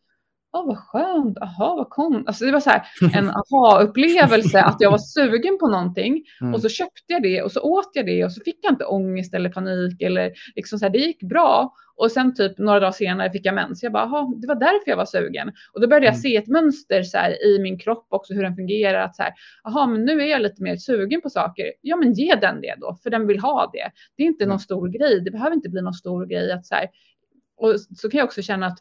ja 0.54 0.64
vad 0.68 0.78
skönt, 0.78 1.38
aha 1.38 1.76
vad 1.76 1.90
kom. 1.90 2.24
Alltså 2.28 2.46
det 2.46 2.52
var 2.52 2.60
så 2.60 2.70
här 2.70 2.84
en 3.14 3.30
aha-upplevelse 3.52 4.62
att 4.62 4.78
jag 4.80 4.92
var 4.92 4.98
sugen 4.98 5.58
på 5.60 5.68
någonting 5.68 6.24
mm. 6.42 6.54
och 6.54 6.62
så 6.62 6.70
köpte 6.70 7.14
jag 7.14 7.24
det 7.24 7.42
och 7.42 7.52
så 7.52 7.62
åt 7.62 7.90
jag 7.94 8.06
det 8.06 8.26
och 8.26 8.32
så 8.32 8.42
fick 8.42 8.60
jag 8.62 8.74
inte 8.74 8.86
ångest 8.86 9.34
eller 9.34 9.50
panik 9.50 10.02
eller 10.02 10.32
liksom 10.56 10.80
så 10.80 10.86
här, 10.86 10.92
det 10.92 10.98
gick 10.98 11.24
bra. 11.24 11.74
Och 11.96 12.12
sen 12.12 12.36
typ 12.36 12.58
några 12.58 12.80
dagar 12.80 12.92
senare 12.92 13.32
fick 13.32 13.46
jag 13.46 13.56
mens. 13.56 13.84
Jag 13.84 13.92
bara, 13.92 14.04
aha, 14.04 14.34
det 14.42 14.48
var 14.48 14.56
därför 14.56 14.90
jag 14.92 14.98
var 14.98 15.06
sugen. 15.06 15.52
Och 15.74 15.82
då 15.82 15.88
började 15.88 16.06
jag 16.06 16.14
mm. 16.14 16.22
se 16.22 16.36
ett 16.36 16.48
mönster 16.48 17.04
så 17.04 17.18
här, 17.18 17.46
i 17.46 17.60
min 17.60 17.80
kropp 17.80 18.08
också, 18.10 18.34
hur 18.34 18.44
den 18.44 18.56
fungerar. 18.56 19.00
Att 19.00 19.16
så 19.16 19.24
här, 19.24 19.34
aha, 19.64 19.88
men 19.88 20.06
nu 20.06 20.22
är 20.22 20.26
jag 20.26 20.42
lite 20.42 20.64
mer 20.64 20.78
sugen 20.78 21.22
på 21.22 21.30
saker. 21.30 21.66
Ja, 21.82 21.96
men 21.96 22.14
ge 22.14 22.36
den 22.36 22.62
det 22.62 22.76
då, 22.78 22.98
för 23.04 23.10
den 23.10 23.28
vill 23.28 23.40
ha 23.40 23.70
det. 23.74 23.92
Det 24.18 24.24
är 24.24 24.28
inte 24.28 24.44
mm. 24.44 24.50
någon 24.50 24.60
stor 24.60 24.88
grej. 24.88 25.22
Det 25.22 25.32
behöver 25.32 25.56
inte 25.56 25.70
bli 25.70 25.82
någon 25.82 25.94
stor 25.94 26.26
grej 26.26 26.52
att 26.52 26.66
så 26.66 26.76
här, 26.76 26.88
och 27.58 27.80
så 27.80 28.10
kan 28.10 28.18
jag 28.18 28.26
också 28.26 28.42
känna 28.42 28.66
att 28.66 28.80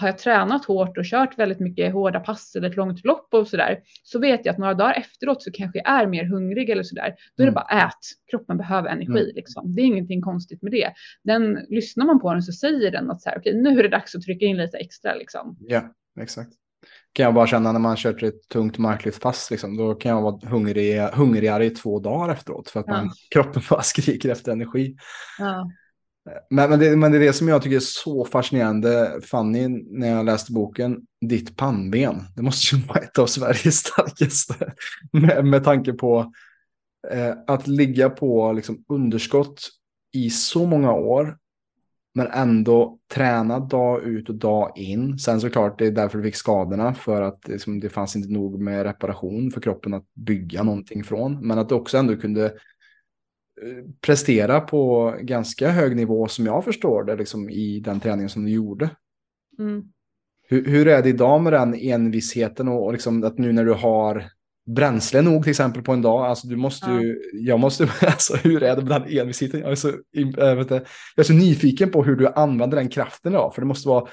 har 0.00 0.08
jag 0.08 0.18
tränat 0.18 0.64
hårt 0.64 0.98
och 0.98 1.04
kört 1.04 1.38
väldigt 1.38 1.60
mycket 1.60 1.92
hårda 1.92 2.20
pass 2.20 2.56
eller 2.56 2.70
ett 2.70 2.76
långt 2.76 3.04
lopp 3.04 3.34
och 3.34 3.48
så 3.48 3.56
där 3.56 3.78
så 4.02 4.18
vet 4.18 4.44
jag 4.44 4.52
att 4.52 4.58
några 4.58 4.74
dagar 4.74 4.94
efteråt 4.94 5.42
så 5.42 5.52
kanske 5.52 5.78
jag 5.78 6.00
är 6.00 6.06
mer 6.06 6.24
hungrig 6.24 6.70
eller 6.70 6.82
så 6.82 6.94
där. 6.94 7.14
Då 7.36 7.42
är 7.42 7.46
det 7.46 7.52
mm. 7.52 7.54
bara 7.54 7.86
ät. 7.86 7.94
Kroppen 8.30 8.56
behöver 8.56 8.88
energi 8.88 9.22
mm. 9.22 9.34
liksom. 9.34 9.74
Det 9.74 9.82
är 9.82 9.86
ingenting 9.86 10.22
konstigt 10.22 10.62
med 10.62 10.72
det. 10.72 10.92
Den 11.24 11.54
lyssnar 11.68 12.06
man 12.06 12.20
på 12.20 12.32
den 12.32 12.42
så 12.42 12.52
säger 12.52 12.90
den 12.90 13.10
att 13.10 13.22
så 13.22 13.30
här 13.30 13.38
okej, 13.38 13.62
nu 13.62 13.78
är 13.78 13.82
det 13.82 13.88
dags 13.88 14.14
att 14.14 14.22
trycka 14.22 14.46
in 14.46 14.56
lite 14.56 14.78
extra 14.78 15.14
liksom. 15.14 15.56
Ja, 15.60 15.94
exakt. 16.20 16.50
Kan 17.12 17.24
jag 17.24 17.34
bara 17.34 17.46
känna 17.46 17.72
när 17.72 17.80
man 17.80 17.96
kört 17.96 18.22
ett 18.22 18.48
tungt 18.48 18.78
marklyftpass, 18.78 19.50
liksom, 19.50 19.76
då 19.76 19.94
kan 19.94 20.10
jag 20.10 20.22
vara 20.22 20.38
hungrig, 20.48 21.00
hungrigare 21.00 21.64
i 21.64 21.70
två 21.70 21.98
dagar 21.98 22.32
efteråt 22.32 22.70
för 22.70 22.80
att 22.80 22.86
man, 22.86 23.10
kroppen 23.34 23.62
bara 23.70 23.82
skriker 23.82 24.28
efter 24.28 24.52
energi. 24.52 24.96
Ja. 25.38 25.70
Men, 26.50 26.70
men, 26.70 26.78
det, 26.78 26.96
men 26.96 27.12
det 27.12 27.18
är 27.18 27.20
det 27.20 27.32
som 27.32 27.48
jag 27.48 27.62
tycker 27.62 27.76
är 27.76 27.80
så 27.80 28.24
fascinerande, 28.24 29.20
Fanny, 29.22 29.68
när 29.68 30.08
jag 30.08 30.26
läste 30.26 30.52
boken, 30.52 31.00
ditt 31.20 31.56
pannben. 31.56 32.22
Det 32.36 32.42
måste 32.42 32.76
ju 32.76 32.82
vara 32.88 32.98
ett 32.98 33.18
av 33.18 33.26
Sveriges 33.26 33.76
starkaste. 33.76 34.72
Med, 35.12 35.44
med 35.44 35.64
tanke 35.64 35.92
på 35.92 36.32
eh, 37.10 37.34
att 37.46 37.66
ligga 37.66 38.10
på 38.10 38.52
liksom, 38.52 38.84
underskott 38.88 39.68
i 40.12 40.30
så 40.30 40.66
många 40.66 40.92
år, 40.92 41.36
men 42.14 42.26
ändå 42.26 42.98
träna 43.14 43.60
dag 43.60 44.02
ut 44.02 44.28
och 44.28 44.34
dag 44.34 44.72
in. 44.76 45.18
Sen 45.18 45.40
såklart, 45.40 45.78
det 45.78 45.86
är 45.86 45.90
därför 45.90 46.18
du 46.18 46.24
fick 46.24 46.36
skadorna, 46.36 46.94
för 46.94 47.22
att 47.22 47.48
liksom, 47.48 47.80
det 47.80 47.88
fanns 47.88 48.16
inte 48.16 48.32
nog 48.32 48.60
med 48.60 48.82
reparation 48.82 49.50
för 49.50 49.60
kroppen 49.60 49.94
att 49.94 50.14
bygga 50.14 50.62
någonting 50.62 51.04
från. 51.04 51.46
Men 51.46 51.58
att 51.58 51.68
du 51.68 51.74
också 51.74 51.98
ändå 51.98 52.16
kunde 52.16 52.52
prestera 54.00 54.60
på 54.60 55.14
ganska 55.20 55.70
hög 55.70 55.96
nivå 55.96 56.28
som 56.28 56.46
jag 56.46 56.64
förstår 56.64 57.04
det 57.04 57.16
liksom, 57.16 57.50
i 57.50 57.80
den 57.80 58.00
träningen 58.00 58.28
som 58.28 58.44
du 58.44 58.50
gjorde. 58.50 58.90
Mm. 59.58 59.82
Hur, 60.48 60.64
hur, 60.64 60.88
är 60.88 61.02
det 61.02 61.08
idag 61.08 61.42
med 61.42 61.52
den 61.52 61.74
envisheten 61.74 62.68
och, 62.68 62.86
och 62.86 62.92
liksom 62.92 63.24
att 63.24 63.38
nu 63.38 63.52
när 63.52 63.64
du 63.64 63.72
har 63.72 64.30
bränsle 64.66 65.22
nog 65.22 65.42
till 65.42 65.50
exempel 65.50 65.82
på 65.82 65.92
en 65.92 66.02
dag, 66.02 66.26
alltså 66.26 66.46
du 66.46 66.56
måste 66.56 66.90
ju, 66.90 67.08
ja. 67.32 67.40
jag 67.40 67.60
måste, 67.60 67.84
alltså 68.00 68.36
hur 68.36 68.62
är 68.62 68.76
det 68.76 68.82
med 68.82 69.02
den 69.02 69.18
envisheten? 69.18 69.60
Jag 69.60 69.70
är, 69.70 69.74
så, 69.74 69.92
jag, 70.10 70.56
vet 70.56 70.70
jag 70.70 70.82
är 71.16 71.22
så 71.22 71.32
nyfiken 71.32 71.90
på 71.90 72.04
hur 72.04 72.16
du 72.16 72.28
använder 72.28 72.76
den 72.76 72.88
kraften 72.88 73.32
idag, 73.32 73.54
för 73.54 73.62
det 73.62 73.68
måste 73.68 73.88
vara 73.88 74.08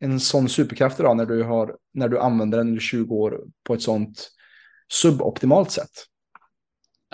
en 0.00 0.20
sån 0.20 0.48
superkraft 0.48 1.00
idag 1.00 1.16
när 1.16 1.26
du, 1.26 1.42
har, 1.42 1.76
när 1.94 2.08
du 2.08 2.18
använder 2.18 2.58
den 2.58 2.68
under 2.68 2.80
20 2.80 3.14
år 3.14 3.40
på 3.66 3.74
ett 3.74 3.82
sånt 3.82 4.30
suboptimalt 4.92 5.70
sätt. 5.70 5.90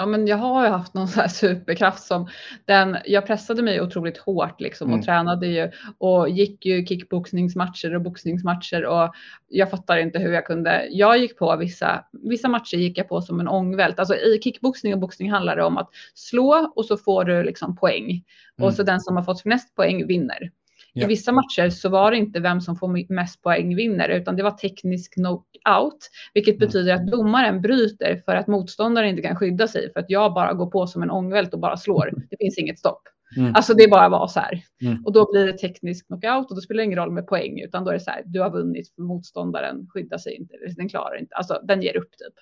Ja, 0.01 0.07
men 0.07 0.27
jag 0.27 0.37
har 0.37 0.65
ju 0.65 0.71
haft 0.71 0.95
någon 0.95 1.09
så 1.09 1.21
här 1.21 1.29
superkraft 1.29 2.03
som 2.03 2.29
den. 2.65 2.97
Jag 3.05 3.27
pressade 3.27 3.63
mig 3.63 3.81
otroligt 3.81 4.19
hårt 4.19 4.61
liksom 4.61 4.89
och 4.89 4.95
mm. 4.95 5.05
tränade 5.05 5.47
ju 5.47 5.71
och 5.99 6.29
gick 6.29 6.67
ju 6.67 6.87
kickboxningsmatcher 6.87 7.95
och 7.95 8.03
boxningsmatcher 8.03 8.85
och 8.85 9.15
jag 9.49 9.71
fattar 9.71 9.97
inte 9.97 10.19
hur 10.19 10.33
jag 10.33 10.47
kunde. 10.47 10.87
Jag 10.91 11.19
gick 11.19 11.39
på 11.39 11.57
vissa, 11.57 12.05
vissa 12.13 12.49
matcher 12.49 12.77
gick 12.77 12.99
jag 12.99 13.09
på 13.09 13.21
som 13.21 13.41
en 13.41 13.49
ångvält. 13.49 13.99
Alltså 13.99 14.15
i 14.15 14.41
kickboxning 14.45 14.95
och 14.95 15.01
boxning 15.01 15.31
handlar 15.31 15.57
det 15.57 15.65
om 15.65 15.79
att 15.79 15.91
slå 16.15 16.73
och 16.77 16.85
så 16.85 16.97
får 16.97 17.25
du 17.25 17.43
liksom 17.43 17.77
poäng 17.77 18.11
mm. 18.11 18.67
och 18.67 18.75
så 18.75 18.83
den 18.83 19.01
som 19.01 19.17
har 19.17 19.25
fått 19.25 19.45
mest 19.45 19.75
poäng 19.75 20.07
vinner. 20.07 20.51
I 20.95 21.05
vissa 21.05 21.33
matcher 21.33 21.71
så 21.71 21.89
var 21.89 22.11
det 22.11 22.17
inte 22.17 22.41
vem 22.41 22.61
som 22.61 22.77
får 22.77 23.13
mest 23.13 23.43
poäng 23.43 23.77
vinner, 23.77 24.09
utan 24.09 24.37
det 24.37 24.43
var 24.43 24.51
teknisk 24.51 25.15
knockout, 25.15 26.11
vilket 26.35 26.57
mm. 26.57 26.67
betyder 26.67 26.95
att 26.95 27.07
domaren 27.07 27.61
bryter 27.61 28.23
för 28.25 28.37
att 28.37 28.47
motståndaren 28.47 29.09
inte 29.09 29.23
kan 29.23 29.37
skydda 29.37 29.69
sig 29.69 29.93
för 29.93 30.01
att 30.01 30.11
jag 30.11 30.35
bara 30.35 30.53
går 30.53 30.67
på 30.67 30.87
som 30.87 31.03
en 31.03 31.11
ångvält 31.11 31.55
och 31.55 31.61
bara 31.61 31.77
slår. 31.77 32.13
Det 32.31 32.37
finns 32.37 32.59
inget 32.59 32.79
stopp. 32.79 33.03
Mm. 33.37 33.55
Alltså 33.55 33.75
det 33.75 33.89
bara 33.91 34.09
var 34.09 34.27
så 34.27 34.41
här. 34.41 34.63
Mm. 34.83 35.05
Och 35.05 35.13
då 35.13 35.33
blir 35.33 35.47
det 35.47 35.53
teknisk 35.53 36.07
knockout 36.07 36.51
och 36.51 36.57
då 36.57 36.61
spelar 36.61 36.79
det 36.79 36.85
ingen 36.85 36.99
roll 36.99 37.13
med 37.13 37.27
poäng 37.27 37.61
utan 37.61 37.85
då 37.85 37.91
är 37.91 37.95
det 37.95 38.01
så 38.01 38.11
här. 38.11 38.23
Du 38.27 38.41
har 38.41 38.51
vunnit 38.51 38.95
för 38.95 39.03
motståndaren 39.03 39.87
skyddar 39.89 40.19
sig 40.19 40.35
inte. 40.35 40.55
Den 40.77 40.89
klarar 40.89 41.21
inte. 41.21 41.35
Alltså 41.35 41.61
den 41.65 41.83
ger 41.83 41.97
upp 41.97 42.11
typ. 42.11 42.35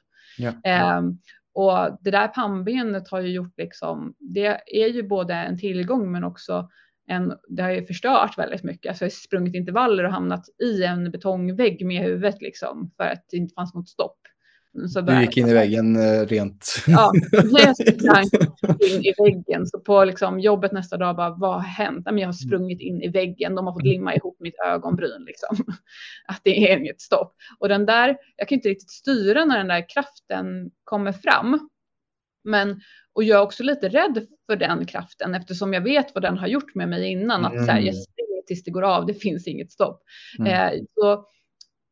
Yeah. 0.64 0.98
Um, 0.98 1.18
och 1.52 1.98
det 2.00 2.11
där 2.11 2.28
pannbenet 2.28 3.08
har 3.08 3.20
ju 3.20 3.28
gjort 3.28 3.54
liksom. 3.56 4.14
Det 4.18 4.61
är 4.66 4.88
ju 4.88 5.02
både 5.02 5.34
en 5.34 5.58
tillgång 5.58 6.12
men 6.12 6.24
också 6.24 6.68
en, 7.08 7.34
det 7.48 7.62
har 7.62 7.70
ju 7.70 7.86
förstört 7.86 8.38
väldigt 8.38 8.62
mycket. 8.62 8.90
Alltså 8.90 9.04
jag 9.04 9.10
har 9.10 9.14
sprungit 9.14 9.54
intervaller 9.54 10.04
och 10.04 10.12
hamnat 10.12 10.44
i 10.62 10.82
en 10.82 11.10
betongvägg 11.10 11.86
med 11.86 12.02
huvudet 12.02 12.42
liksom 12.42 12.90
för 12.96 13.04
att 13.04 13.24
det 13.30 13.36
inte 13.36 13.54
fanns 13.54 13.74
något 13.74 13.88
stopp. 13.88 14.18
Så 14.88 15.00
du 15.00 15.20
gick 15.20 15.36
in 15.36 15.48
i 15.48 15.54
väggen 15.54 15.96
eh, 15.96 16.26
rent? 16.26 16.84
Ja, 16.86 17.12
jag 17.32 18.24
in 18.90 19.04
i 19.04 19.14
väggen. 19.18 19.66
Så 19.66 19.80
på 19.80 20.04
liksom 20.04 20.40
jobbet 20.40 20.72
nästa 20.72 20.96
dag 20.96 21.16
bara, 21.16 21.30
vad 21.30 21.54
har 21.54 21.60
hänt? 21.60 22.06
Jag 22.10 22.28
har 22.28 22.32
sprungit 22.32 22.80
in 22.80 23.02
i 23.02 23.08
väggen. 23.08 23.54
De 23.54 23.66
har 23.66 23.72
fått 23.72 23.82
limma 23.82 24.14
ihop 24.14 24.36
mitt 24.40 24.54
ögonbryn. 24.66 25.24
Liksom. 25.26 25.56
Att 26.26 26.40
det 26.44 26.72
är 26.72 26.78
inget 26.78 27.00
stopp. 27.00 27.36
Och 27.58 27.68
den 27.68 27.86
där, 27.86 28.16
jag 28.36 28.48
kan 28.48 28.56
inte 28.56 28.68
riktigt 28.68 28.90
styra 28.90 29.44
när 29.44 29.58
den 29.58 29.68
där 29.68 29.88
kraften 29.88 30.70
kommer 30.84 31.12
fram. 31.12 31.68
Men 32.44 32.80
och 33.18 33.24
jag 33.24 33.38
är 33.38 33.42
också 33.42 33.62
lite 33.62 33.88
rädd 33.88 34.26
för 34.46 34.57
den 34.57 34.87
kraften 34.87 35.35
eftersom 35.35 35.72
jag 35.72 35.81
vet 35.81 36.14
vad 36.14 36.22
den 36.22 36.38
har 36.38 36.46
gjort 36.46 36.74
med 36.74 36.88
mig 36.88 37.12
innan. 37.12 37.44
Att 37.44 37.64
så 37.64 37.70
här, 37.70 37.78
jag 37.78 37.94
mm. 37.94 37.94
springer 37.94 38.42
tills 38.46 38.64
det 38.64 38.70
går 38.70 38.83
av, 38.83 39.07
det 39.07 39.14
finns 39.14 39.46
inget 39.46 39.72
stopp. 39.72 40.02
Mm. 40.38 40.52
Eh, 40.52 40.81
så 40.94 41.24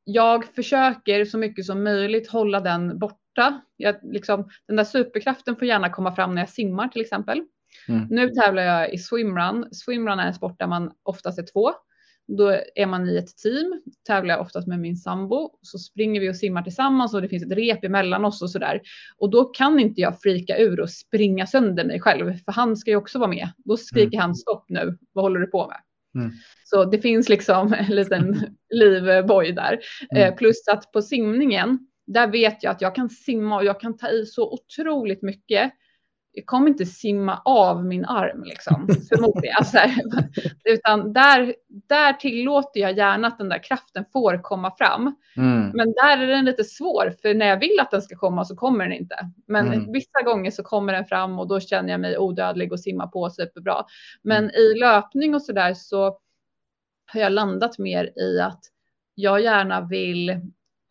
jag 0.05 0.45
försöker 0.45 1.25
så 1.25 1.39
mycket 1.39 1.67
som 1.67 1.85
möjligt 1.85 2.29
hålla 2.29 2.61
den 2.61 2.99
borta. 2.99 3.61
Jag, 3.77 3.97
liksom, 4.03 4.49
den 4.67 4.77
där 4.77 4.85
superkraften 4.85 5.57
får 5.57 5.69
gärna 5.69 5.91
komma 5.91 6.15
fram 6.15 6.35
när 6.35 6.43
jag 6.43 6.49
simmar 6.49 6.89
till 6.89 7.01
exempel. 7.01 7.43
Mm. 7.89 8.07
Nu 8.11 8.29
tävlar 8.29 8.63
jag 8.63 8.95
i 8.95 8.99
swimrun. 8.99 9.69
Swimrun 9.73 10.19
är 10.19 10.27
en 10.27 10.35
sport 10.35 10.59
där 10.59 10.67
man 10.67 10.93
oftast 11.03 11.39
är 11.39 11.53
två. 11.53 11.73
Då 12.29 12.61
är 12.75 12.87
man 12.87 13.09
i 13.09 13.17
ett 13.17 13.37
team, 13.37 13.83
tävlar 14.07 14.35
jag 14.35 14.41
oftast 14.41 14.69
med 14.69 14.81
min 14.81 14.97
sambo, 14.97 15.51
så 15.63 15.79
springer 15.79 16.21
vi 16.21 16.31
och 16.31 16.37
simmar 16.37 16.63
tillsammans 16.63 17.15
och 17.15 17.23
det 17.23 17.29
finns 17.29 17.43
ett 17.43 17.59
rep 17.59 17.85
emellan 17.85 18.25
oss 18.25 18.43
och 18.43 18.51
så 18.51 18.59
där. 18.59 18.81
Och 19.19 19.31
då 19.31 19.45
kan 19.45 19.81
inte 19.81 20.01
jag 20.01 20.21
frika 20.21 20.59
ur 20.59 20.81
och 20.81 20.91
springa 20.91 21.47
sönder 21.47 21.85
mig 21.85 22.01
själv, 22.01 22.33
för 22.45 22.53
han 22.53 22.77
ska 22.77 22.91
ju 22.91 22.97
också 22.97 23.19
vara 23.19 23.31
med. 23.31 23.49
Då 23.57 23.77
skriker 23.77 24.17
mm. 24.17 24.21
han 24.21 24.35
stopp 24.35 24.65
nu, 24.69 24.99
vad 25.13 25.25
håller 25.25 25.41
du 25.41 25.47
på 25.47 25.67
med? 25.67 25.79
Mm. 26.23 26.33
Så 26.65 26.85
det 26.85 26.99
finns 26.99 27.29
liksom 27.29 27.73
en 27.73 27.95
liten 27.97 28.41
livboj 28.75 29.53
där. 29.53 29.79
Mm. 30.11 30.23
Eh, 30.23 30.35
plus 30.35 30.69
att 30.69 30.93
på 30.93 31.03
simningen, 31.03 31.79
där 32.07 32.27
vet 32.27 32.63
jag 32.63 32.71
att 32.71 32.81
jag 32.81 32.95
kan 32.95 33.11
simma 33.11 33.57
och 33.57 33.65
jag 33.65 33.81
kan 33.81 33.97
ta 33.97 34.09
i 34.09 34.27
så 34.27 34.53
otroligt 34.53 35.23
mycket 35.23 35.73
jag 36.37 36.47
kommer 36.47 36.69
inte 36.69 36.87
simma 36.87 37.43
av 37.45 37.85
min 37.85 38.05
arm 38.05 38.45
liksom, 38.45 38.89
förmodligen. 39.09 39.55
Alltså, 39.59 39.79
utan 40.65 41.13
där, 41.13 41.55
där 41.69 42.13
tillåter 42.13 42.81
jag 42.81 42.97
gärna 42.97 43.29
att 43.29 43.39
den 43.39 43.49
där 43.49 43.63
kraften 43.63 44.05
får 44.13 44.43
komma 44.43 44.71
fram. 44.79 45.17
Mm. 45.37 45.71
Men 45.75 45.93
där 45.93 46.19
är 46.19 46.27
den 46.27 46.45
lite 46.45 46.65
svår, 46.65 47.15
för 47.23 47.35
när 47.35 47.47
jag 47.47 47.61
vill 47.61 47.81
att 47.81 47.91
den 47.91 48.03
ska 48.03 48.17
komma 48.17 48.45
så 48.45 48.57
kommer 48.57 48.85
den 48.85 48.93
inte. 48.93 49.17
Men 49.47 49.67
mm. 49.67 49.93
vissa 49.93 50.23
gånger 50.25 50.51
så 50.51 50.63
kommer 50.63 50.93
den 50.93 51.05
fram 51.05 51.39
och 51.39 51.49
då 51.49 51.61
känner 51.61 51.91
jag 51.91 52.01
mig 52.01 52.19
odödlig 52.19 52.73
och 52.73 52.81
simma 52.81 53.07
på 53.07 53.31
superbra. 53.31 53.85
Men 54.23 54.45
mm. 54.45 54.55
i 54.55 54.79
löpning 54.79 55.35
och 55.35 55.43
så 55.43 55.53
där 55.53 55.75
så 55.75 56.19
har 57.13 57.21
jag 57.21 57.33
landat 57.33 57.79
mer 57.79 58.19
i 58.19 58.41
att 58.41 58.61
jag 59.15 59.41
gärna 59.41 59.81
vill 59.81 60.41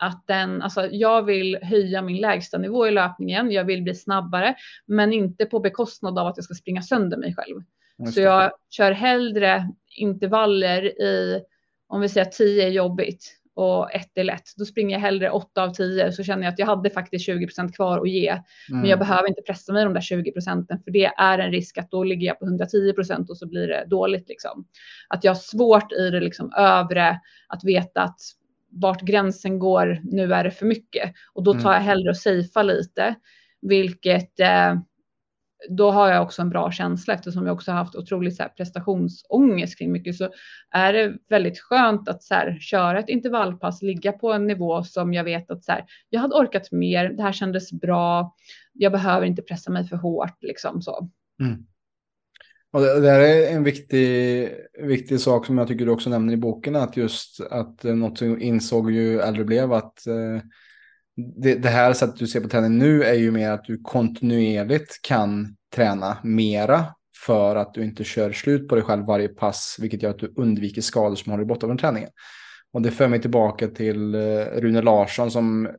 att 0.06 0.28
den, 0.28 0.62
alltså 0.62 0.88
jag 0.92 1.24
vill 1.24 1.58
höja 1.62 2.02
min 2.02 2.22
lägsta 2.22 2.58
nivå 2.58 2.88
i 2.88 2.92
löpningen. 2.92 3.52
Jag 3.52 3.64
vill 3.64 3.84
bli 3.84 3.96
snabbare, 3.96 4.56
men 4.86 5.14
inte 5.14 5.46
på 5.46 5.60
bekostnad 5.60 6.20
av 6.20 6.28
att 6.28 6.38
jag 6.38 6.44
ska 6.44 6.54
springa 6.54 6.82
sönder 6.82 7.18
mig 7.18 7.36
själv. 7.36 7.62
Så 8.14 8.22
jag 8.22 8.52
kör 8.70 8.92
hellre 8.92 9.70
intervaller 9.98 11.02
i, 11.02 11.42
om 11.88 12.02
vi 12.02 12.10
säger 12.10 12.26
10 12.26 12.68
är 12.68 12.70
jobbigt 12.70 13.42
och 13.56 13.94
ett 13.94 14.18
är 14.18 14.24
lätt. 14.24 14.44
Då 14.58 14.66
springer 14.66 14.96
jag 14.96 15.00
hellre 15.00 15.30
8 15.30 15.64
av 15.64 15.74
10 15.74 16.12
så 16.12 16.24
känner 16.24 16.44
jag 16.44 16.54
att 16.54 16.60
jag 16.60 16.66
hade 16.66 16.90
faktiskt 16.90 17.30
20% 17.30 17.72
kvar 17.72 18.00
att 18.00 18.10
ge. 18.10 18.30
Mm. 18.30 18.44
Men 18.70 18.86
jag 18.86 19.00
behöver 19.00 19.28
inte 19.28 19.42
pressa 19.42 19.74
mig 19.74 19.84
de 19.84 19.94
där 19.94 20.02
20 20.02 20.32
procenten 20.32 20.80
för 20.84 20.92
det 20.92 21.06
är 21.06 21.40
en 21.40 21.52
risk 21.52 21.78
att 21.78 21.92
då 21.92 22.04
ligger 22.04 22.28
jag 22.28 22.40
på 22.40 22.46
110% 22.46 23.30
och 23.30 23.38
så 23.38 23.48
blir 23.48 23.68
det 23.68 23.86
dåligt 23.88 24.30
liksom. 24.30 24.68
Att 25.10 25.24
jag 25.24 25.32
har 25.32 25.40
svårt 25.40 25.92
i 25.92 26.10
det 26.10 26.20
liksom 26.20 26.54
övre 26.58 27.20
att 27.48 27.64
veta 27.64 28.02
att 28.02 28.20
vart 28.76 29.02
gränsen 29.02 29.60
går, 29.60 30.02
nu 30.04 30.34
är 30.34 30.44
det 30.44 30.52
för 30.52 30.66
mycket. 30.66 31.14
Och 31.34 31.44
då 31.44 31.54
tar 31.54 31.74
jag 31.74 31.82
hellre 31.82 32.10
och 32.10 32.18
safea 32.18 32.64
lite, 32.64 33.16
vilket 33.62 34.40
eh, 34.40 34.76
då 35.70 35.92
har 35.92 36.12
jag 36.12 36.24
också 36.24 36.42
en 36.42 36.50
bra 36.50 36.72
känsla 36.72 37.14
eftersom 37.14 37.46
jag 37.46 37.54
också 37.54 37.72
haft 37.72 37.96
otroligt 37.96 38.36
så 38.36 38.44
här, 38.44 38.50
prestationsångest 38.50 39.78
kring 39.78 39.92
mycket 39.92 40.16
så 40.16 40.30
är 40.72 40.94
det 40.94 41.14
väldigt 41.30 41.60
skönt 41.60 42.10
att 42.10 42.24
så 42.24 42.34
här, 42.34 42.58
köra 42.60 43.00
ett 43.00 43.10
intervallpass, 43.10 43.82
ligga 43.82 44.12
på 44.12 44.34
en 44.34 44.48
nivå 44.48 44.84
som 44.84 45.14
jag 45.14 45.24
vet 45.24 45.52
att 45.52 45.64
så 45.64 45.72
här, 45.72 45.86
jag 46.10 46.22
hade 46.22 46.36
orkat 46.36 46.72
mer. 46.72 47.10
Det 47.10 47.24
här 47.24 47.32
kändes 47.32 47.72
bra. 47.72 48.36
Jag 48.74 48.92
behöver 48.92 49.26
inte 49.26 49.42
pressa 49.42 49.72
mig 49.72 49.88
för 49.88 49.96
hårt 49.96 50.44
liksom 50.44 50.82
så. 50.82 51.10
Mm. 51.42 51.66
Och 52.76 52.82
det, 52.82 53.00
det 53.00 53.10
är 53.10 53.56
en 53.56 53.64
viktig, 53.64 54.50
viktig 54.80 55.20
sak 55.20 55.46
som 55.46 55.58
jag 55.58 55.68
tycker 55.68 55.86
du 55.86 55.92
också 55.92 56.10
nämner 56.10 56.34
i 56.34 56.38
boken, 56.38 56.76
att 56.76 56.98
just 56.98 57.42
att 57.42 57.84
något 57.84 58.18
som 58.18 58.42
insåg 58.42 58.92
ju 58.92 59.20
äldre 59.20 59.44
blev 59.44 59.74
att 59.74 60.08
eh, 60.08 60.42
det, 61.16 61.56
det, 61.56 61.70
här 61.70 61.94
sättet 61.94 62.20
du 62.20 62.28
ser 62.28 62.42
på 62.42 62.50
träning 62.50 62.78
nu 62.78 63.04
är 63.04 63.14
ju 63.14 63.32
mer 63.32 63.52
att 63.52 63.64
du 63.66 63.82
kontinuerligt 63.84 65.02
kan 65.02 65.56
träna 65.76 66.18
mera 66.24 66.86
för 67.26 67.56
att 67.56 67.74
du 67.74 67.84
inte 67.84 68.04
kör 68.04 68.32
slut 68.32 68.68
på 68.68 68.76
dig 68.76 68.84
själv 68.84 69.06
varje 69.06 69.28
pass, 69.28 69.78
vilket 69.80 70.04
gör 70.04 70.10
att 70.10 70.20
du 70.20 70.34
undviker 70.36 70.82
skador 70.82 71.16
som 71.16 71.32
har 71.32 71.38
dig 71.38 71.48
borta 71.48 71.68
från 71.68 71.78
träningen. 71.78 72.10
Och 72.74 72.82
det 72.82 72.92
för 72.92 73.08
mig 73.08 73.22
tillbaka 73.22 73.68
till 73.68 74.16
eh, 74.16 74.20
Rune 74.56 74.82
Larsson 74.82 75.32
som 75.32 75.70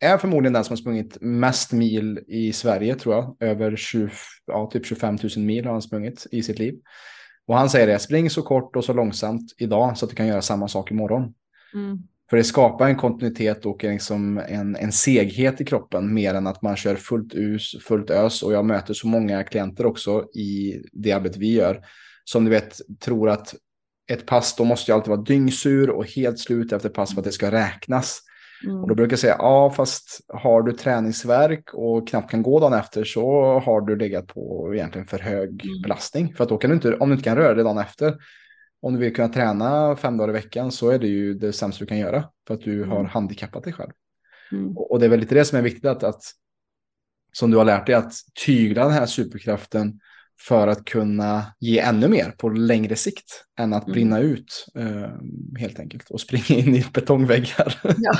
är 0.00 0.18
förmodligen 0.18 0.52
den 0.52 0.64
som 0.64 0.72
har 0.72 0.76
sprungit 0.76 1.18
mest 1.20 1.72
mil 1.72 2.20
i 2.26 2.52
Sverige 2.52 2.94
tror 2.94 3.14
jag. 3.14 3.36
Över 3.40 3.76
20, 3.76 4.10
ja, 4.46 4.70
typ 4.72 4.86
25 4.86 5.18
000 5.36 5.44
mil 5.44 5.64
har 5.64 5.72
han 5.72 5.82
sprungit 5.82 6.26
i 6.30 6.42
sitt 6.42 6.58
liv. 6.58 6.74
Och 7.46 7.56
han 7.56 7.70
säger 7.70 7.86
det, 7.86 7.98
spring 7.98 8.30
så 8.30 8.42
kort 8.42 8.76
och 8.76 8.84
så 8.84 8.92
långsamt 8.92 9.54
idag 9.58 9.98
så 9.98 10.04
att 10.04 10.10
du 10.10 10.16
kan 10.16 10.26
göra 10.26 10.42
samma 10.42 10.68
sak 10.68 10.90
imorgon. 10.90 11.34
Mm. 11.74 11.98
För 12.30 12.36
det 12.36 12.44
skapar 12.44 12.88
en 12.88 12.96
kontinuitet 12.96 13.66
och 13.66 13.84
liksom 13.84 14.38
en, 14.38 14.76
en 14.76 14.92
seghet 14.92 15.60
i 15.60 15.64
kroppen 15.64 16.14
mer 16.14 16.34
än 16.34 16.46
att 16.46 16.62
man 16.62 16.76
kör 16.76 16.96
fullt 16.96 17.34
us, 17.34 17.76
fullt 17.82 18.10
ös. 18.10 18.42
Och 18.42 18.52
jag 18.52 18.64
möter 18.64 18.94
så 18.94 19.06
många 19.06 19.44
klienter 19.44 19.86
också 19.86 20.24
i 20.34 20.82
det 20.92 21.12
arbete 21.12 21.38
vi 21.38 21.52
gör 21.52 21.84
som 22.24 22.44
du 22.44 22.50
vet 22.50 22.80
tror 23.00 23.30
att 23.30 23.54
ett 24.10 24.26
pass, 24.26 24.56
då 24.56 24.64
måste 24.64 24.90
jag 24.90 24.96
alltid 24.96 25.10
vara 25.10 25.22
dyngsur 25.22 25.90
och 25.90 26.06
helt 26.06 26.38
slut 26.38 26.72
efter 26.72 26.88
pass 26.88 27.14
för 27.14 27.20
att 27.20 27.24
det 27.24 27.32
ska 27.32 27.50
räknas. 27.50 28.22
Mm. 28.64 28.76
Och 28.76 28.88
då 28.88 28.94
brukar 28.94 29.12
jag 29.12 29.18
säga, 29.18 29.36
ja 29.38 29.70
fast 29.70 30.20
har 30.28 30.62
du 30.62 30.72
träningsverk 30.72 31.74
och 31.74 32.08
knappt 32.08 32.30
kan 32.30 32.42
gå 32.42 32.60
dagen 32.60 32.72
efter 32.72 33.04
så 33.04 33.58
har 33.58 33.80
du 33.80 33.96
legat 33.96 34.26
på 34.26 34.74
egentligen 34.74 35.06
för 35.06 35.18
hög 35.18 35.64
mm. 35.64 35.82
belastning. 35.82 36.34
För 36.34 36.44
att 36.44 36.50
då 36.50 36.58
kan 36.58 36.70
du 36.70 36.76
inte, 36.76 36.96
om 36.96 37.08
du 37.08 37.14
inte 37.14 37.24
kan 37.24 37.36
röra 37.36 37.54
dig 37.54 37.64
dagen 37.64 37.78
efter, 37.78 38.16
om 38.80 38.94
du 38.94 39.00
vill 39.00 39.14
kunna 39.14 39.28
träna 39.28 39.96
fem 39.96 40.16
dagar 40.16 40.30
i 40.30 40.32
veckan 40.32 40.72
så 40.72 40.90
är 40.90 40.98
det 40.98 41.06
ju 41.06 41.34
det 41.34 41.52
sämsta 41.52 41.84
du 41.84 41.88
kan 41.88 41.98
göra. 41.98 42.24
För 42.46 42.54
att 42.54 42.60
du 42.60 42.76
mm. 42.76 42.90
har 42.90 43.04
handikappat 43.04 43.64
dig 43.64 43.72
själv. 43.72 43.92
Mm. 44.52 44.76
Och, 44.76 44.90
och, 44.90 45.00
det 45.00 45.06
är 45.06 45.10
väl 45.10 45.20
lite 45.20 45.34
det 45.34 45.44
som 45.44 45.58
är 45.58 45.62
viktigt 45.62 45.84
att, 45.84 46.02
att, 46.02 46.22
som 47.32 47.50
du 47.50 47.56
har 47.56 47.64
lärt 47.64 47.86
dig, 47.86 47.94
att 47.94 48.12
tygla 48.46 48.84
den 48.84 48.92
här 48.92 49.06
superkraften 49.06 50.00
för 50.38 50.68
att 50.68 50.84
kunna 50.84 51.42
ge 51.60 51.78
ännu 51.78 52.08
mer 52.08 52.30
på 52.30 52.48
längre 52.48 52.96
sikt 52.96 53.44
än 53.58 53.72
att 53.72 53.84
mm. 53.84 53.92
brinna 53.92 54.18
ut 54.18 54.66
eh, 54.78 55.10
helt 55.58 55.80
enkelt 55.80 56.10
och 56.10 56.20
springa 56.20 56.60
in 56.60 56.74
i 56.74 56.84
betongväggar. 56.92 57.80
Ja. 57.98 58.12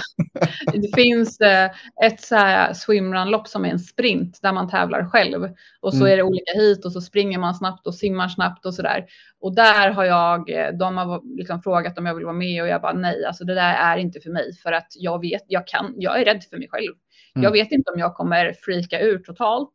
Det 0.72 0.94
finns 0.94 1.40
eh, 1.40 1.70
ett 2.04 2.20
så 2.20 2.36
här 2.36 2.72
swimrun-lopp 2.72 3.48
som 3.48 3.64
är 3.64 3.68
en 3.68 3.78
sprint 3.78 4.38
där 4.42 4.52
man 4.52 4.68
tävlar 4.68 5.10
själv 5.10 5.48
och 5.80 5.92
så 5.92 6.00
mm. 6.00 6.12
är 6.12 6.16
det 6.16 6.22
olika 6.22 6.52
hit 6.54 6.84
och 6.84 6.92
så 6.92 7.00
springer 7.00 7.38
man 7.38 7.54
snabbt 7.54 7.86
och 7.86 7.94
simmar 7.94 8.28
snabbt 8.28 8.66
och 8.66 8.74
så 8.74 8.82
där. 8.82 9.06
Och 9.40 9.54
där 9.54 9.90
har 9.90 10.04
jag, 10.04 10.50
eh, 10.50 10.72
de 10.78 10.96
har 10.96 11.36
liksom 11.36 11.62
frågat 11.62 11.98
om 11.98 12.06
jag 12.06 12.14
vill 12.14 12.24
vara 12.24 12.36
med 12.36 12.62
och 12.62 12.68
jag 12.68 12.82
bara 12.82 12.92
nej, 12.92 13.24
alltså 13.24 13.44
det 13.44 13.54
där 13.54 13.74
är 13.74 13.96
inte 13.96 14.20
för 14.20 14.30
mig 14.30 14.54
för 14.62 14.72
att 14.72 14.88
jag 14.94 15.20
vet, 15.20 15.42
jag 15.46 15.66
kan, 15.66 15.94
jag 15.96 16.20
är 16.20 16.24
rädd 16.24 16.44
för 16.50 16.58
mig 16.58 16.68
själv. 16.70 16.92
Mm. 17.34 17.44
Jag 17.44 17.52
vet 17.52 17.72
inte 17.72 17.90
om 17.90 17.98
jag 17.98 18.14
kommer 18.14 18.52
freaka 18.62 19.00
ur 19.00 19.18
totalt. 19.18 19.72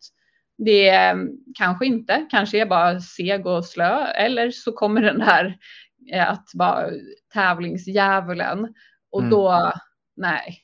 Det 0.58 0.90
är 0.90 1.28
kanske 1.58 1.86
inte, 1.86 2.28
kanske 2.32 2.58
är 2.58 2.60
jag 2.60 2.70
bara 2.70 3.00
seg 3.00 3.48
och 3.48 3.66
slö 3.66 4.06
eller 4.06 4.52
så 4.52 4.72
kommer 4.72 5.02
den 5.02 5.22
här 5.22 5.58
eh, 6.14 6.30
att 6.30 6.46
vara 6.54 6.90
tävlingsdjävulen 7.34 8.74
och 9.12 9.20
mm. 9.20 9.32
då 9.32 9.72
nej, 10.16 10.62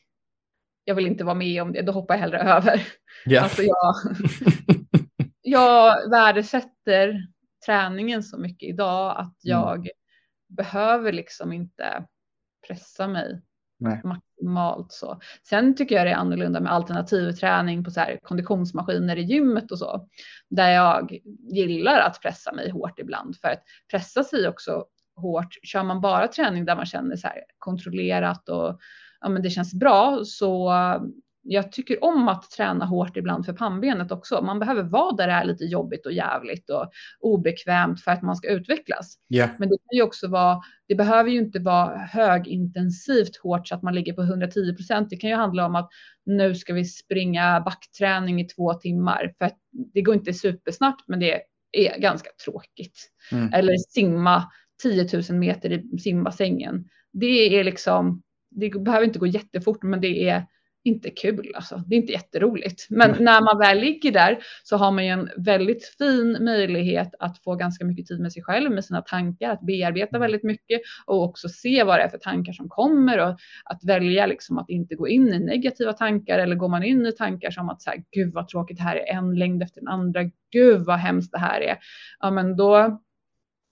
jag 0.84 0.96
vill 0.96 1.08
inte 1.08 1.24
vara 1.24 1.36
med 1.36 1.62
om 1.62 1.74
det, 1.74 1.82
då 1.82 1.92
hoppar 1.92 2.16
jag 2.16 2.22
hellre 2.22 2.40
över. 2.40 2.88
Yeah. 3.26 3.44
Alltså 3.44 3.62
jag, 3.64 3.96
jag 5.42 6.10
värdesätter 6.10 7.28
träningen 7.66 8.24
så 8.24 8.38
mycket 8.38 8.70
idag 8.70 9.12
att 9.12 9.44
mm. 9.46 9.60
jag 9.60 9.78
mm. 9.78 9.90
behöver 10.48 11.12
liksom 11.12 11.54
inte 11.54 12.06
pressa 12.68 13.08
mig 13.08 13.42
Nej 13.80 14.02
maximalt 14.42 14.92
så. 14.92 15.20
Sen 15.44 15.76
tycker 15.76 15.96
jag 15.96 16.06
det 16.06 16.12
är 16.12 16.16
annorlunda 16.16 16.60
med 16.60 16.72
alternativ 16.72 17.32
träning 17.32 17.84
på 17.84 17.92
så 17.92 18.00
här 18.00 18.20
konditionsmaskiner 18.24 19.16
i 19.16 19.22
gymmet 19.22 19.72
och 19.72 19.80
så. 19.80 20.08
Där 20.50 20.70
jag 20.70 21.20
gillar 21.52 22.00
att 22.00 22.22
pressa 22.22 22.52
mig 22.52 22.70
hårt 22.70 23.00
ibland 23.00 23.36
för 23.38 23.48
att 23.48 23.64
pressa 23.92 24.24
sig 24.24 24.48
också 24.48 24.86
hårt. 25.16 25.56
Kör 25.64 25.84
man 25.84 26.02
bara 26.02 26.28
träning 26.28 26.66
där 26.66 26.76
man 26.76 26.86
känner 26.86 27.16
så 27.16 27.28
här 27.28 27.44
kontrollerat 27.58 28.50
och 28.50 28.80
ja, 29.22 29.30
men 29.30 29.42
det 29.42 29.50
känns 29.50 29.74
bra 29.74 30.20
så 30.26 30.74
jag 31.50 31.72
tycker 31.72 32.04
om 32.04 32.28
att 32.28 32.52
träna 32.52 32.86
hårt 32.86 33.18
ibland 33.18 33.46
för 33.46 33.54
pannbenet 33.54 34.12
också. 34.12 34.42
Man 34.42 34.60
behöver 34.60 34.84
vara 34.84 35.16
där 35.16 35.28
det 35.28 35.34
är 35.34 35.46
lite 35.46 35.64
jobbigt 35.64 36.06
och 36.06 36.12
jävligt 36.12 36.70
och 36.70 36.92
obekvämt 37.20 38.02
för 38.02 38.12
att 38.12 38.22
man 38.22 38.36
ska 38.36 38.50
utvecklas. 38.50 39.18
Yeah. 39.34 39.50
Men 39.60 39.70
det 39.70 39.78
kan 39.78 39.98
ju 39.98 40.02
också 40.02 40.28
vara, 40.28 40.62
det 40.88 40.96
behöver 40.96 41.30
ju 41.30 41.40
inte 41.40 41.60
vara 41.60 41.98
högintensivt 41.98 43.38
hårt 43.38 43.68
så 43.68 43.76
att 43.76 43.84
man 43.84 43.96
ligger 43.96 44.14
på 44.14 44.22
110 44.22 44.76
procent. 44.76 45.10
Det 45.10 45.18
kan 45.18 45.30
ju 45.30 45.36
handla 45.36 45.66
om 45.66 45.76
att 45.76 45.90
nu 46.26 46.56
ska 46.56 46.74
vi 46.74 46.86
springa 46.86 47.62
backträning 47.66 48.42
i 48.42 48.46
två 48.46 48.74
timmar 48.74 49.34
för 49.38 49.46
att 49.46 49.58
det 49.94 50.02
går 50.02 50.16
inte 50.16 50.34
supersnabbt, 50.34 51.04
men 51.08 51.20
det 51.20 51.42
är 51.72 52.00
ganska 52.00 52.30
tråkigt. 52.46 53.12
Mm. 53.32 53.54
Eller 53.54 53.78
simma 53.78 54.44
10 54.84 55.08
000 55.30 55.40
meter 55.40 55.72
i 55.72 56.00
simbassängen. 56.00 56.90
Det 57.14 57.60
är 57.60 57.64
liksom, 57.64 58.22
det 58.50 58.70
behöver 58.70 59.06
inte 59.06 59.20
gå 59.20 59.28
jättefort, 59.28 59.84
men 59.84 60.02
det 60.02 60.30
är 60.30 60.46
inte 60.88 61.10
kul 61.10 61.52
alltså. 61.56 61.84
Det 61.88 61.96
är 61.96 61.98
inte 61.98 62.12
jätteroligt. 62.12 62.88
Men 62.90 63.10
mm. 63.10 63.24
när 63.24 63.42
man 63.42 63.60
väl 63.60 63.80
ligger 63.80 64.12
där 64.12 64.38
så 64.64 64.78
har 64.78 64.92
man 64.92 65.06
ju 65.06 65.12
en 65.12 65.30
väldigt 65.38 65.86
fin 65.98 66.38
möjlighet 66.42 67.16
att 67.20 67.44
få 67.44 67.56
ganska 67.56 67.86
mycket 67.86 68.08
tid 68.08 68.20
med 68.20 68.34
sig 68.34 68.44
själv, 68.44 68.72
med 68.72 68.86
sina 68.86 69.02
tankar, 69.02 69.50
att 69.50 69.62
bearbeta 69.62 70.20
väldigt 70.20 70.44
mycket 70.44 70.82
och 71.06 71.24
också 71.24 71.50
se 71.50 71.84
vad 71.84 72.00
det 72.00 72.04
är 72.04 72.10
för 72.10 72.18
tankar 72.18 72.54
som 72.54 72.70
kommer 72.70 73.18
och 73.20 73.38
att 73.66 73.84
välja 73.84 74.26
liksom 74.26 74.58
att 74.58 74.70
inte 74.70 74.96
gå 74.96 75.08
in 75.08 75.34
i 75.34 75.40
negativa 75.40 75.94
tankar 75.94 76.40
eller 76.40 76.56
går 76.56 76.70
man 76.70 76.84
in 76.84 77.06
i 77.06 77.12
tankar 77.12 77.52
som 77.52 77.70
att 77.70 77.82
så 77.82 77.90
här, 77.90 78.04
gud 78.12 78.34
vad 78.34 78.48
tråkigt 78.48 78.78
det 78.78 78.84
här 78.84 78.96
är, 78.96 79.18
en 79.18 79.36
längd 79.36 79.64
efter 79.64 79.82
den 79.82 79.88
andra, 79.88 80.22
gud 80.52 80.86
vad 80.86 81.00
hemskt 81.00 81.32
det 81.32 81.40
här 81.40 81.62
är. 81.62 81.78
Ja, 82.20 82.32
men 82.32 82.56
då 82.56 83.02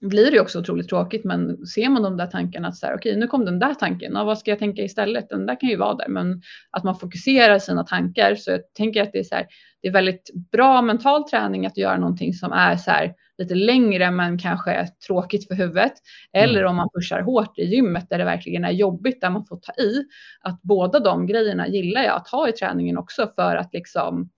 blir 0.02 0.32
det 0.32 0.40
också 0.40 0.60
otroligt 0.60 0.90
tråkigt. 0.90 1.24
Men 1.24 1.66
ser 1.68 1.90
man 1.90 2.04
de 2.04 2.18
där 2.18 2.28
tankarna 2.28 2.68
att 2.68 2.78
så 2.78 2.86
här, 2.86 2.96
okej, 2.96 3.16
nu 3.16 3.28
kom 3.28 3.46
den 3.46 3.60
där 3.60 3.74
tanken. 3.74 4.14
Ja, 4.14 4.24
vad 4.24 4.38
ska 4.38 4.52
jag 4.52 4.60
tänka 4.60 4.82
istället? 4.82 5.30
Den 5.30 5.46
där 5.46 5.60
kan 5.60 5.70
ju 5.70 5.78
vara 5.78 5.96
där, 5.96 6.08
men 6.08 6.42
att 6.72 6.84
man 6.84 6.96
fokuserar 6.96 7.60
sina 7.60 7.84
tankar. 7.84 8.36
Så 8.36 8.52
jag 8.52 8.74
tänker 8.74 9.04
att 9.04 9.12
det 9.12 9.20
är 9.20 9.24
så 9.24 9.36
här, 9.36 9.48
det 9.82 9.88
är 9.88 9.92
väldigt 9.92 10.32
bra 10.52 10.82
mental 10.82 11.30
träning 11.30 11.66
att 11.66 11.78
göra 11.78 11.98
någonting 11.98 12.34
som 12.34 12.52
är 12.52 12.78
så 12.78 12.92
här 12.92 13.14
lite 13.38 13.56
längre, 13.56 14.12
men 14.12 14.38
kanske 14.38 14.88
tråkigt 15.08 15.48
för 15.48 15.56
huvudet. 15.56 15.94
Eller 16.34 16.60
mm. 16.60 16.70
om 16.70 16.76
man 16.76 16.90
pushar 16.96 17.22
hårt 17.22 17.60
i 17.60 17.64
gymmet 17.64 18.10
där 18.10 18.18
det 18.18 18.26
verkligen 18.26 18.66
är 18.66 18.72
jobbigt, 18.72 19.22
där 19.22 19.30
man 19.30 19.46
får 19.46 19.58
ta 19.58 19.74
i. 19.82 20.04
Att 20.42 20.62
båda 20.62 21.00
de 21.00 21.28
grejerna 21.28 21.68
gillar 21.68 22.04
jag 22.04 22.16
att 22.16 22.28
ha 22.28 22.50
i 22.50 22.52
träningen 22.52 22.98
också 22.98 23.32
för 23.36 23.56
att 23.56 23.74
liksom 23.74 24.30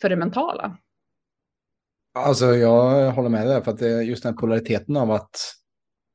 för 0.00 0.08
det 0.08 0.16
mentala. 0.16 0.76
Alltså 2.24 2.54
jag 2.54 3.12
håller 3.12 3.28
med 3.28 3.46
dig 3.46 3.64
för 3.64 3.70
att 3.70 3.78
det, 3.78 4.02
just 4.02 4.22
den 4.22 4.36
polariteten 4.36 4.96
av 4.96 5.10
att 5.10 5.30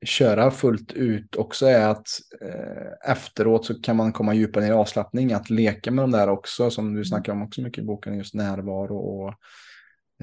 köra 0.05 0.51
fullt 0.51 0.91
ut 0.91 1.35
också 1.35 1.65
är 1.65 1.87
att 1.87 2.07
eh, 2.41 3.11
efteråt 3.11 3.65
så 3.65 3.81
kan 3.81 3.95
man 3.95 4.11
komma 4.11 4.33
djupare 4.33 4.63
ner 4.63 4.71
i 4.71 4.75
avslappning, 4.75 5.33
att 5.33 5.49
leka 5.49 5.91
med 5.91 6.03
de 6.03 6.11
där 6.11 6.29
också 6.29 6.69
som 6.69 6.93
du 6.93 7.05
snackar 7.05 7.33
om 7.33 7.43
också 7.43 7.61
mycket 7.61 7.83
i 7.83 7.85
boken, 7.85 8.17
just 8.17 8.33
närvaro 8.33 8.97
och 8.97 9.29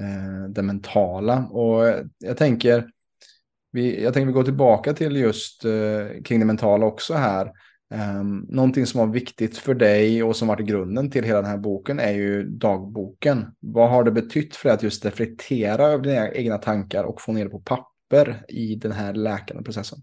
eh, 0.03 0.49
det 0.49 0.61
mentala. 0.61 1.45
Och 1.45 1.93
jag 2.17 2.37
tänker, 2.37 2.89
vi, 3.71 4.03
jag 4.03 4.13
tänker 4.13 4.27
vi 4.27 4.33
går 4.33 4.43
tillbaka 4.43 4.93
till 4.93 5.15
just 5.15 5.65
eh, 5.65 6.21
kring 6.23 6.39
det 6.39 6.45
mentala 6.45 6.85
också 6.85 7.13
här. 7.13 7.51
Um, 7.93 8.45
någonting 8.49 8.85
som 8.85 8.99
var 8.99 9.07
viktigt 9.07 9.57
för 9.57 9.73
dig 9.73 10.23
och 10.23 10.35
som 10.35 10.47
varit 10.47 10.65
grunden 10.65 11.11
till 11.11 11.23
hela 11.23 11.41
den 11.41 11.51
här 11.51 11.57
boken 11.57 11.99
är 11.99 12.11
ju 12.11 12.43
dagboken. 12.43 13.45
Vad 13.59 13.89
har 13.89 14.03
det 14.03 14.11
betytt 14.11 14.55
för 14.55 14.69
dig 14.69 14.75
att 14.75 14.83
just 14.83 15.05
reflektera 15.05 15.85
över 15.85 16.03
dina 16.03 16.31
egna 16.31 16.57
tankar 16.57 17.03
och 17.03 17.21
få 17.21 17.31
ner 17.31 17.43
det 17.43 17.49
på 17.49 17.59
papper 17.59 18.45
i 18.47 18.75
den 18.75 18.91
här 18.91 19.13
läkande 19.13 19.63
processen? 19.63 19.99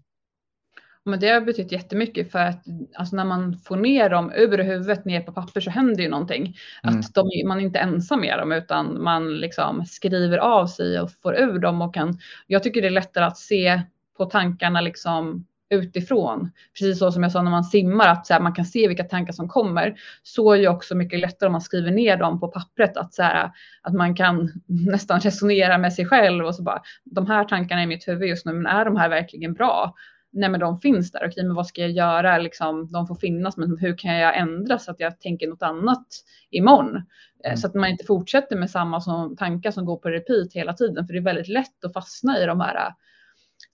Men 1.03 1.19
det 1.19 1.27
har 1.27 1.41
betytt 1.41 1.71
jättemycket 1.71 2.31
för 2.31 2.39
att 2.39 2.63
alltså 2.95 3.15
när 3.15 3.25
man 3.25 3.57
får 3.57 3.77
ner 3.77 4.09
dem 4.09 4.31
ur 4.35 4.57
huvudet 4.57 5.05
ner 5.05 5.21
på 5.21 5.31
papper 5.31 5.61
så 5.61 5.69
händer 5.69 6.03
ju 6.03 6.09
någonting. 6.09 6.55
Mm. 6.83 6.99
Att 6.99 7.13
de, 7.13 7.29
man 7.47 7.59
är 7.59 7.63
inte 7.63 7.79
ensam 7.79 8.21
med 8.21 8.39
dem 8.39 8.51
utan 8.51 9.03
man 9.03 9.37
liksom 9.37 9.85
skriver 9.85 10.37
av 10.37 10.67
sig 10.67 10.99
och 10.99 11.11
får 11.11 11.35
ur 11.35 11.59
dem 11.59 11.81
och 11.81 11.93
kan. 11.93 12.19
Jag 12.47 12.63
tycker 12.63 12.81
det 12.81 12.87
är 12.87 12.91
lättare 12.91 13.25
att 13.25 13.37
se 13.37 13.81
på 14.17 14.25
tankarna 14.25 14.81
liksom 14.81 15.45
utifrån. 15.69 16.51
Precis 16.79 16.99
så 16.99 17.11
som 17.11 17.23
jag 17.23 17.31
sa 17.31 17.41
när 17.41 17.51
man 17.51 17.63
simmar, 17.63 18.07
att 18.07 18.27
så 18.27 18.33
här, 18.33 18.41
man 18.41 18.53
kan 18.53 18.65
se 18.65 18.87
vilka 18.87 19.03
tankar 19.03 19.33
som 19.33 19.49
kommer. 19.49 19.95
Så 20.23 20.51
är 20.51 20.57
ju 20.57 20.67
också 20.67 20.95
mycket 20.95 21.19
lättare 21.19 21.47
om 21.47 21.51
man 21.51 21.61
skriver 21.61 21.91
ner 21.91 22.17
dem 22.17 22.39
på 22.39 22.47
pappret. 22.47 22.97
Att, 22.97 23.13
så 23.13 23.23
här, 23.23 23.51
att 23.81 23.93
man 23.93 24.15
kan 24.15 24.51
nästan 24.67 25.19
resonera 25.19 25.77
med 25.77 25.93
sig 25.93 26.05
själv 26.05 26.45
och 26.45 26.55
så 26.55 26.63
bara, 26.63 26.81
de 27.03 27.27
här 27.27 27.43
tankarna 27.43 27.83
i 27.83 27.87
mitt 27.87 28.07
huvud 28.07 28.29
just 28.29 28.45
nu, 28.45 28.53
men 28.53 28.65
är 28.65 28.85
de 28.85 28.95
här 28.95 29.09
verkligen 29.09 29.53
bra? 29.53 29.95
Nej 30.31 30.49
men 30.49 30.59
de 30.59 30.79
finns 30.79 31.11
där, 31.11 31.27
okej 31.27 31.43
men 31.43 31.55
vad 31.55 31.67
ska 31.67 31.81
jag 31.81 31.91
göra? 31.91 32.37
Liksom, 32.37 32.91
de 32.91 33.07
får 33.07 33.15
finnas 33.15 33.57
men 33.57 33.77
hur 33.77 33.97
kan 33.97 34.15
jag 34.15 34.37
ändra 34.37 34.79
så 34.79 34.91
att 34.91 34.99
jag 34.99 35.19
tänker 35.19 35.47
något 35.47 35.63
annat 35.63 36.07
imorgon? 36.49 36.95
Eh, 36.95 37.01
mm. 37.45 37.57
Så 37.57 37.67
att 37.67 37.73
man 37.73 37.89
inte 37.89 38.05
fortsätter 38.05 38.55
med 38.55 38.69
samma 38.69 39.01
som, 39.01 39.35
tankar 39.35 39.71
som 39.71 39.85
går 39.85 39.97
på 39.97 40.09
repeat 40.09 40.53
hela 40.53 40.73
tiden 40.73 41.07
för 41.07 41.13
det 41.13 41.19
är 41.19 41.23
väldigt 41.23 41.47
lätt 41.47 41.85
att 41.85 41.93
fastna 41.93 42.39
i 42.39 42.45
de 42.45 42.59
här 42.59 42.93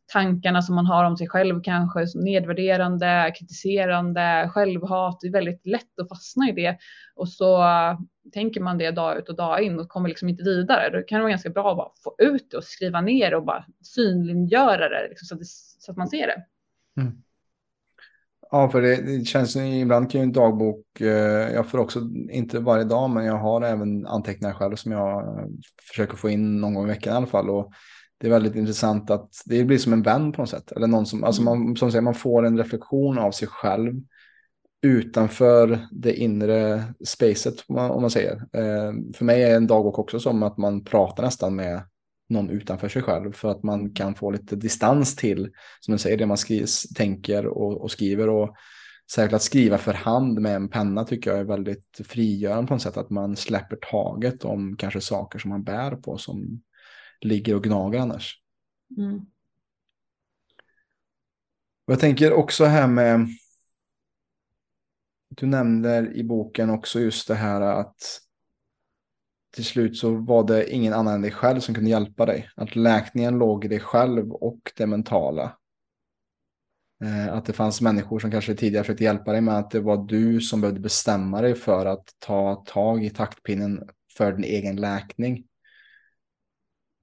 tankarna 0.08 0.62
som 0.62 0.76
man 0.76 0.86
har 0.86 1.06
om 1.06 1.18
sig 1.18 1.30
själv 1.30 1.62
kanske 1.64 2.06
nedvärderande, 2.16 3.34
kritiserande, 3.40 4.50
självhat. 4.54 5.18
Det 5.22 5.28
är 5.28 5.32
väldigt 5.32 5.66
lätt 5.66 6.00
att 6.02 6.10
fastna 6.10 6.50
i 6.50 6.52
det 6.52 6.78
och 7.16 7.30
så 7.30 7.64
äh, 7.64 8.00
tänker 8.34 8.62
man 8.62 8.78
det 8.78 8.92
dag 8.92 9.18
ut 9.18 9.30
och 9.30 9.36
dag 9.36 9.62
in 9.62 9.80
och 9.80 9.90
kommer 9.90 10.10
liksom 10.10 10.30
inte 10.30 10.44
vidare. 10.44 10.90
Då 10.90 11.06
kan 11.08 11.18
det 11.18 11.24
vara 11.24 11.30
ganska 11.30 11.50
bra 11.50 11.72
att 11.72 11.78
bara 11.78 11.92
få 12.04 12.16
ut 12.18 12.52
det 12.52 12.58
och 12.58 12.64
skriva 12.64 13.02
ner 13.02 13.34
och 13.34 13.46
bara 13.46 13.66
synliggöra 13.84 14.90
det, 14.90 15.08
liksom 15.10 15.26
så, 15.26 15.36
att 15.36 15.40
det 15.40 15.46
så, 15.80 15.92
att 15.92 15.98
man 15.98 16.08
ser 16.08 16.28
det. 16.28 16.46
Mm. 17.02 17.14
Ja, 18.52 18.70
för 18.70 18.82
det, 18.82 18.96
det 18.96 19.26
känns 19.26 19.56
ibland 19.56 20.12
kan 20.12 20.22
ju 20.22 20.24
en 20.24 20.32
dagbok, 20.32 21.02
eh, 21.02 21.54
jag 21.54 21.68
får 21.68 21.78
också, 21.78 22.00
inte 22.30 22.60
varje 22.60 22.84
dag, 22.84 23.10
men 23.10 23.26
jag 23.26 23.38
har 23.38 23.62
även 23.62 24.08
anteckningar 24.08 24.54
själv 24.54 24.76
som 24.76 24.92
jag 24.92 25.24
eh, 25.24 25.46
försöker 25.90 26.18
få 26.18 26.30
in 26.30 26.62
någon 26.62 26.74
gång 26.74 26.86
i 26.86 26.90
veckan 26.90 27.14
i 27.14 27.18
alla 27.18 27.26
fall. 27.26 27.50
Och 27.50 27.72
det 28.18 28.28
är 28.28 28.32
väldigt 28.32 28.56
intressant 28.56 29.10
att 29.10 29.30
det 29.46 29.64
blir 29.64 29.78
som 29.78 29.94
en 29.94 30.02
vän 30.02 30.32
på 30.32 30.42
något 30.42 30.50
sätt. 30.50 30.72
Eller 30.72 30.88
någon 30.88 31.06
som, 31.06 31.24
alltså 31.24 31.42
man, 31.42 31.76
som 31.76 31.92
säger, 31.92 32.02
man 32.02 32.16
får 32.16 32.46
en 32.46 32.58
reflektion 32.58 33.18
av 33.18 33.32
sig 33.32 33.48
själv 33.48 34.02
utanför 34.82 35.88
det 35.92 36.16
inre 36.16 36.84
spacet 37.06 37.64
om 37.68 37.76
man, 37.76 37.92
om 37.92 38.02
man 38.02 38.12
säger. 38.12 38.34
Eh, 38.34 38.94
för 39.16 39.26
mig 39.26 39.44
är 39.44 39.56
en 39.56 39.68
dagbok 39.68 40.00
också 40.00 40.20
som 40.20 40.44
att 40.44 40.58
man 40.58 40.84
pratar 40.84 41.24
nästan 41.24 41.56
med 41.56 41.82
någon 42.30 42.50
utanför 42.50 42.90
sig 42.90 43.02
själv 43.02 43.32
för 43.32 43.52
att 43.52 43.64
man 43.64 43.94
kan 43.94 44.16
få 44.16 44.32
lite 44.32 44.56
distans 44.56 45.16
till, 45.16 45.52
som 45.80 45.92
du 45.92 45.98
säger, 45.98 46.18
det 46.18 46.26
man 46.26 46.38
skrivs, 46.38 46.94
tänker 46.94 47.48
och, 47.48 47.82
och 47.82 47.92
skriver. 47.92 48.30
Och 48.30 48.56
särskilt 49.12 49.34
att 49.34 49.42
skriva 49.42 49.78
för 49.78 49.94
hand 49.94 50.40
med 50.40 50.56
en 50.56 50.70
penna 50.70 51.04
tycker 51.04 51.32
jag 51.32 51.40
är 51.40 51.44
väldigt 51.44 52.02
frigörande 52.04 52.68
på 52.68 52.74
något 52.74 52.82
sätt. 52.82 52.98
Att 52.98 53.10
man 53.10 53.36
släpper 53.36 53.76
taget 53.92 54.46
om 54.46 54.76
kanske 54.78 55.02
saker 55.02 55.40
som 55.40 55.50
man 55.50 55.64
bär 55.64 55.96
på 55.96 56.18
som 56.18 56.62
ligger 57.22 57.56
och 57.56 57.64
gnager 57.64 58.00
annars. 58.00 58.42
Mm. 58.98 59.26
Jag 61.86 62.00
tänker 62.00 62.34
också 62.34 62.66
här 62.66 62.88
med, 62.88 63.28
du 65.30 65.46
nämner 65.46 66.18
i 66.18 66.24
boken 66.24 66.70
också 66.70 67.00
just 67.00 67.28
det 67.28 67.36
här 67.36 67.62
att 67.62 68.22
till 69.56 69.66
slut 69.66 69.98
så 69.98 70.16
var 70.16 70.48
det 70.48 70.74
ingen 70.74 70.94
annan 70.94 71.14
än 71.14 71.22
dig 71.22 71.32
själv 71.32 71.60
som 71.60 71.76
kunde 71.76 71.90
hjälpa 71.90 72.26
dig. 72.26 72.50
Att 72.56 72.76
läkningen 72.76 73.38
låg 73.38 73.66
i 73.66 73.68
dig 73.68 73.80
själv 73.80 74.32
och 74.32 74.72
det 74.76 74.86
mentala. 74.86 75.58
Eh, 77.04 77.34
att 77.34 77.46
det 77.46 77.54
fanns 77.54 77.82
människor 77.82 78.20
som 78.20 78.32
kanske 78.32 78.56
tidigare 78.56 78.84
försökte 78.84 79.04
hjälpa 79.04 79.32
dig 79.32 79.42
med 79.42 79.58
att 79.58 79.72
det 79.72 79.80
var 79.80 79.98
du 79.98 80.42
som 80.42 80.62
behövde 80.62 80.80
bestämma 80.80 81.42
dig 81.42 81.56
för 81.56 81.86
att 81.86 82.10
ta 82.20 82.64
tag 82.68 83.06
i 83.06 83.10
taktpinnen 83.10 83.90
för 84.18 84.34
din 84.34 84.44
egen 84.44 84.76
läkning. 84.76 85.44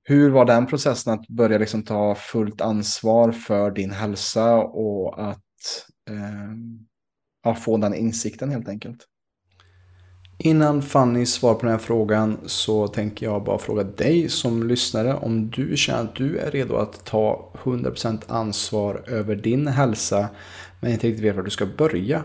Hur 0.04 0.30
var 0.30 0.44
den 0.44 0.66
processen 0.66 1.12
att 1.12 1.28
börja 1.28 1.58
liksom 1.58 1.82
ta 1.82 2.14
fullt 2.14 2.60
ansvar 2.60 3.32
för 3.32 3.70
din 3.70 3.90
hälsa 3.90 4.56
och 4.56 5.30
att 5.30 5.38
eh, 6.10 6.52
ja, 7.44 7.54
få 7.54 7.76
den 7.76 7.94
insikten 7.94 8.50
helt 8.50 8.68
enkelt? 8.68 9.08
Innan 10.38 10.82
Fanny 10.82 11.26
svarar 11.26 11.54
på 11.54 11.60
den 11.60 11.70
här 11.70 11.78
frågan 11.78 12.38
så 12.46 12.88
tänker 12.88 13.26
jag 13.26 13.44
bara 13.44 13.58
fråga 13.58 13.82
dig 13.82 14.28
som 14.28 14.68
lyssnare 14.68 15.14
om 15.14 15.50
du 15.50 15.76
känner 15.76 16.00
att 16.00 16.14
du 16.14 16.38
är 16.38 16.50
redo 16.50 16.76
att 16.76 17.04
ta 17.04 17.52
100% 17.62 18.22
ansvar 18.28 19.04
över 19.06 19.36
din 19.36 19.68
hälsa 19.68 20.28
men 20.80 20.92
inte 20.92 21.06
riktigt 21.06 21.24
vet 21.24 21.36
var 21.36 21.42
du 21.42 21.50
ska 21.50 21.66
börja 21.66 22.22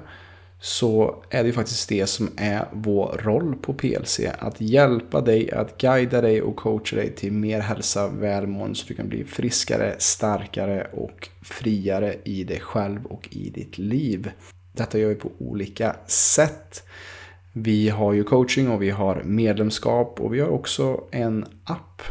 så 0.59 1.23
är 1.29 1.43
det 1.43 1.47
ju 1.47 1.53
faktiskt 1.53 1.89
det 1.89 2.07
som 2.07 2.29
är 2.37 2.67
vår 2.71 3.21
roll 3.23 3.55
på 3.55 3.73
PLC. 3.73 4.19
Att 4.39 4.61
hjälpa 4.61 5.21
dig, 5.21 5.51
att 5.51 5.77
guida 5.77 6.21
dig 6.21 6.41
och 6.41 6.55
coacha 6.55 6.95
dig 6.95 7.15
till 7.15 7.31
mer 7.31 7.59
hälsa, 7.59 8.07
välmående 8.07 8.75
så 8.75 8.87
du 8.87 8.93
kan 8.93 9.09
bli 9.09 9.23
friskare, 9.23 9.95
starkare 9.99 10.87
och 10.93 11.29
friare 11.41 12.15
i 12.23 12.43
dig 12.43 12.59
själv 12.59 13.05
och 13.05 13.27
i 13.31 13.49
ditt 13.49 13.77
liv. 13.77 14.31
Detta 14.71 14.99
gör 14.99 15.09
vi 15.09 15.15
på 15.15 15.31
olika 15.39 15.95
sätt. 16.07 16.83
Vi 17.53 17.89
har 17.89 18.13
ju 18.13 18.23
coaching 18.23 18.69
och 18.69 18.81
vi 18.81 18.89
har 18.89 19.23
medlemskap 19.23 20.21
och 20.21 20.33
vi 20.33 20.39
har 20.39 20.49
också 20.49 21.03
en 21.11 21.45
app. 21.63 22.01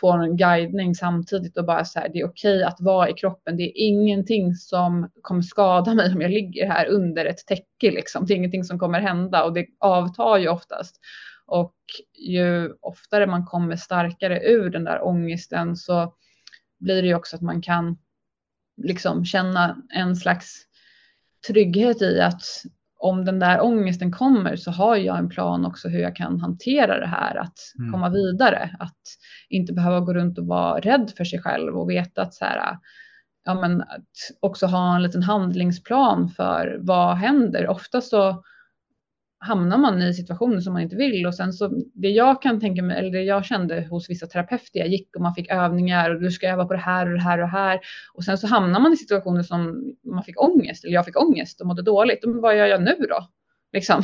får 0.00 0.22
en 0.22 0.36
guidning 0.36 0.94
samtidigt 0.94 1.58
och 1.58 1.64
bara 1.64 1.84
så 1.84 2.00
här, 2.00 2.08
det 2.08 2.20
är 2.20 2.26
okej 2.26 2.64
att 2.64 2.80
vara 2.80 3.10
i 3.10 3.12
kroppen. 3.12 3.56
Det 3.56 3.62
är 3.62 3.72
ingenting 3.76 4.54
som 4.54 5.10
kommer 5.22 5.42
skada 5.42 5.94
mig 5.94 6.14
om 6.14 6.20
jag 6.20 6.30
ligger 6.30 6.66
här 6.68 6.86
under 6.86 7.24
ett 7.24 7.46
täcke 7.46 7.90
liksom. 7.90 8.26
Det 8.26 8.34
är 8.34 8.36
ingenting 8.36 8.64
som 8.64 8.78
kommer 8.78 9.00
hända 9.00 9.44
och 9.44 9.52
det 9.52 9.66
avtar 9.80 10.38
ju 10.38 10.48
oftast. 10.48 11.00
Och 11.46 11.74
ju 12.18 12.72
oftare 12.80 13.26
man 13.26 13.44
kommer 13.44 13.76
starkare 13.76 14.40
ur 14.42 14.70
den 14.70 14.84
där 14.84 15.04
ångesten 15.04 15.76
så 15.76 16.14
blir 16.80 17.02
det 17.02 17.08
ju 17.08 17.14
också 17.14 17.36
att 17.36 17.42
man 17.42 17.62
kan 17.62 17.98
liksom 18.82 19.24
känna 19.24 19.76
en 19.94 20.16
slags 20.16 20.62
trygghet 21.46 22.02
i 22.02 22.20
att 22.20 22.42
om 23.04 23.24
den 23.24 23.38
där 23.38 23.60
ångesten 23.64 24.12
kommer 24.12 24.56
så 24.56 24.70
har 24.70 24.96
jag 24.96 25.18
en 25.18 25.28
plan 25.28 25.66
också 25.66 25.88
hur 25.88 25.98
jag 25.98 26.16
kan 26.16 26.40
hantera 26.40 27.00
det 27.00 27.06
här, 27.06 27.36
att 27.36 27.58
mm. 27.78 27.92
komma 27.92 28.08
vidare, 28.08 28.70
att 28.78 29.02
inte 29.48 29.72
behöva 29.72 30.00
gå 30.00 30.14
runt 30.14 30.38
och 30.38 30.46
vara 30.46 30.80
rädd 30.80 31.12
för 31.16 31.24
sig 31.24 31.40
själv 31.40 31.76
och 31.76 31.90
veta 31.90 32.22
att 32.22 32.34
så 32.34 32.44
här, 32.44 32.78
ja 33.44 33.54
men 33.54 33.80
att 33.80 34.08
också 34.40 34.66
ha 34.66 34.96
en 34.96 35.02
liten 35.02 35.22
handlingsplan 35.22 36.28
för 36.28 36.78
vad 36.80 37.16
händer. 37.16 37.68
Ofta 37.68 38.00
så 38.00 38.44
hamnar 39.44 39.78
man 39.78 40.02
i 40.02 40.14
situationer 40.14 40.60
som 40.60 40.72
man 40.72 40.82
inte 40.82 40.96
vill 40.96 41.26
och 41.26 41.34
sen 41.34 41.52
så 41.52 41.70
det 41.94 42.08
jag 42.08 42.42
kan 42.42 42.60
tänka 42.60 42.82
mig 42.82 42.98
eller 42.98 43.10
det 43.10 43.22
jag 43.22 43.44
kände 43.44 43.86
hos 43.90 44.10
vissa 44.10 44.26
terapeuter 44.26 44.78
jag 44.78 44.88
gick 44.88 45.16
och 45.16 45.22
man 45.22 45.34
fick 45.34 45.50
övningar 45.50 46.10
och 46.10 46.20
du 46.20 46.30
ska 46.30 46.48
öva 46.48 46.64
på 46.64 46.72
det 46.72 46.78
här 46.78 47.06
och 47.06 47.12
det 47.12 47.22
här 47.22 47.38
och 47.38 47.46
det 47.46 47.52
här 47.52 47.80
och 48.14 48.24
sen 48.24 48.38
så 48.38 48.46
hamnar 48.46 48.80
man 48.80 48.92
i 48.92 48.96
situationer 48.96 49.42
som 49.42 49.84
man 50.04 50.24
fick 50.24 50.42
ångest 50.42 50.84
eller 50.84 50.94
jag 50.94 51.04
fick 51.04 51.22
ångest 51.22 51.60
och 51.60 51.66
mådde 51.66 51.82
dåligt. 51.82 52.24
Och 52.24 52.34
vad 52.34 52.56
gör 52.56 52.66
jag 52.66 52.82
nu 52.82 52.96
då? 53.08 53.28
Liksom. 53.72 54.02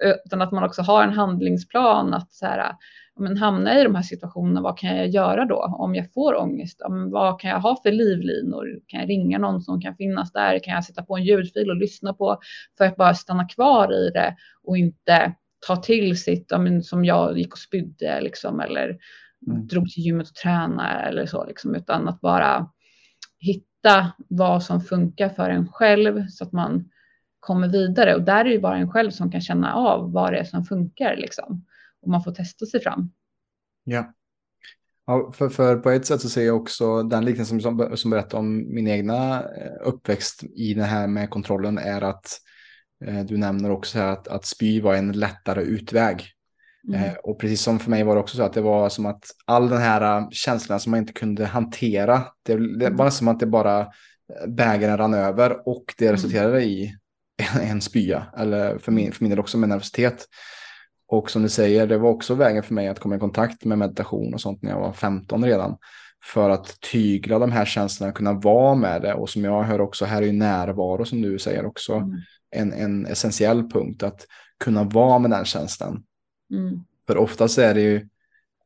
Utan 0.26 0.42
att 0.42 0.52
man 0.52 0.64
också 0.64 0.82
har 0.82 1.02
en 1.04 1.12
handlingsplan 1.12 2.14
att 2.14 2.32
så 2.32 2.46
här, 2.46 2.74
men 3.20 3.36
hamna 3.36 3.80
i 3.80 3.84
de 3.84 3.94
här 3.94 4.02
situationerna, 4.02 4.60
vad 4.60 4.78
kan 4.78 4.96
jag 4.96 5.08
göra 5.08 5.44
då 5.44 5.76
om 5.78 5.94
jag 5.94 6.12
får 6.12 6.34
ångest? 6.34 6.82
Vad 7.10 7.40
kan 7.40 7.50
jag 7.50 7.60
ha 7.60 7.76
för 7.82 7.92
livlinor? 7.92 8.80
Kan 8.86 9.00
jag 9.00 9.08
ringa 9.08 9.38
någon 9.38 9.62
som 9.62 9.80
kan 9.80 9.96
finnas 9.96 10.32
där? 10.32 10.58
Kan 10.58 10.74
jag 10.74 10.84
sätta 10.84 11.02
på 11.02 11.16
en 11.16 11.24
ljudfil 11.24 11.70
och 11.70 11.76
lyssna 11.76 12.12
på 12.14 12.38
för 12.78 12.84
att 12.84 12.96
bara 12.96 13.14
stanna 13.14 13.48
kvar 13.48 13.92
i 13.92 14.10
det 14.10 14.36
och 14.62 14.76
inte 14.76 15.34
ta 15.66 15.76
till 15.76 16.22
sitt, 16.22 16.52
som 16.82 17.04
jag 17.04 17.38
gick 17.38 17.52
och 17.52 17.58
spydde 17.58 18.20
liksom, 18.20 18.60
eller 18.60 18.98
mm. 19.46 19.66
drog 19.66 19.90
till 19.90 20.02
gymmet 20.02 20.28
och 20.28 20.34
träna 20.34 21.02
eller 21.02 21.26
så, 21.26 21.46
liksom, 21.46 21.74
utan 21.74 22.08
att 22.08 22.20
bara 22.20 22.70
hitta 23.38 24.12
vad 24.28 24.62
som 24.62 24.80
funkar 24.80 25.28
för 25.28 25.50
en 25.50 25.68
själv 25.68 26.26
så 26.28 26.44
att 26.44 26.52
man 26.52 26.90
kommer 27.40 27.68
vidare. 27.68 28.14
Och 28.14 28.22
där 28.22 28.44
är 28.44 28.50
det 28.50 28.58
bara 28.58 28.76
en 28.76 28.90
själv 28.90 29.10
som 29.10 29.30
kan 29.30 29.40
känna 29.40 29.74
av 29.74 30.12
vad 30.12 30.32
det 30.32 30.38
är 30.38 30.44
som 30.44 30.64
funkar. 30.64 31.16
Liksom 31.16 31.64
och 32.02 32.08
man 32.10 32.22
får 32.24 32.32
testa 32.32 32.66
sig 32.66 32.82
fram. 32.82 33.10
Ja. 33.84 34.12
ja 35.06 35.32
för, 35.32 35.48
för 35.48 35.76
på 35.76 35.90
ett 35.90 36.06
sätt 36.06 36.20
så 36.20 36.28
ser 36.28 36.46
jag 36.46 36.56
också 36.56 37.02
den 37.02 37.24
liknelsen 37.24 37.60
som, 37.60 37.96
som 37.96 38.10
berättar 38.10 38.38
om 38.38 38.74
min 38.74 38.88
egna 38.88 39.42
eh, 39.42 39.88
uppväxt 39.88 40.44
i 40.44 40.74
det 40.74 40.84
här 40.84 41.06
med 41.06 41.30
kontrollen 41.30 41.78
är 41.78 42.02
att 42.02 42.38
eh, 43.04 43.20
du 43.20 43.36
nämner 43.36 43.70
också 43.70 43.98
att, 43.98 44.28
att 44.28 44.44
spy 44.44 44.80
var 44.80 44.94
en 44.94 45.12
lättare 45.12 45.62
utväg. 45.62 46.34
Mm. 46.88 47.04
Eh, 47.04 47.14
och 47.14 47.40
precis 47.40 47.62
som 47.62 47.78
för 47.78 47.90
mig 47.90 48.02
var 48.02 48.14
det 48.14 48.20
också 48.20 48.36
så 48.36 48.42
att 48.42 48.52
det 48.52 48.60
var 48.60 48.88
som 48.88 49.06
att 49.06 49.24
all 49.44 49.68
den 49.68 49.78
här 49.80 50.18
eh, 50.18 50.28
känslan 50.30 50.80
som 50.80 50.90
man 50.90 51.00
inte 51.00 51.12
kunde 51.12 51.46
hantera, 51.46 52.24
det, 52.42 52.78
det 52.78 52.90
var 52.90 53.10
som 53.10 53.28
att 53.28 53.40
det 53.40 53.46
bara 53.46 53.80
eh, 53.80 54.46
bägaren 54.48 54.98
rann 54.98 55.14
över 55.14 55.68
och 55.68 55.94
det 55.98 56.04
mm. 56.04 56.14
resulterade 56.16 56.64
i 56.64 56.94
en, 57.54 57.60
en 57.60 57.80
spya, 57.80 58.26
eller 58.36 58.78
för 58.78 58.92
min, 58.92 59.12
för 59.12 59.24
min 59.24 59.30
del 59.30 59.40
också 59.40 59.58
med 59.58 59.68
nervositet. 59.68 60.26
Och 61.10 61.30
som 61.30 61.42
du 61.42 61.48
säger, 61.48 61.86
det 61.86 61.98
var 61.98 62.10
också 62.10 62.34
vägen 62.34 62.62
för 62.62 62.74
mig 62.74 62.88
att 62.88 62.98
komma 62.98 63.16
i 63.16 63.18
kontakt 63.18 63.64
med 63.64 63.78
meditation 63.78 64.34
och 64.34 64.40
sånt 64.40 64.62
när 64.62 64.70
jag 64.70 64.80
var 64.80 64.92
15 64.92 65.44
redan. 65.44 65.76
För 66.24 66.50
att 66.50 66.80
tygla 66.80 67.38
de 67.38 67.52
här 67.52 67.64
känslorna, 67.64 68.12
kunna 68.12 68.32
vara 68.32 68.74
med 68.74 69.02
det. 69.02 69.14
Och 69.14 69.30
som 69.30 69.44
jag 69.44 69.62
hör 69.62 69.80
också, 69.80 70.04
här 70.04 70.22
är 70.22 70.26
ju 70.26 70.32
närvaro 70.32 71.04
som 71.04 71.22
du 71.22 71.38
säger 71.38 71.66
också 71.66 71.94
mm. 71.94 72.16
en, 72.50 72.72
en 72.72 73.06
essentiell 73.06 73.70
punkt. 73.70 74.02
Att 74.02 74.26
kunna 74.58 74.84
vara 74.84 75.18
med 75.18 75.30
den 75.30 75.44
känslan. 75.44 76.02
Mm. 76.50 76.80
För 77.06 77.16
oftast 77.16 77.58
är 77.58 77.74
det 77.74 77.80
ju, 77.80 78.08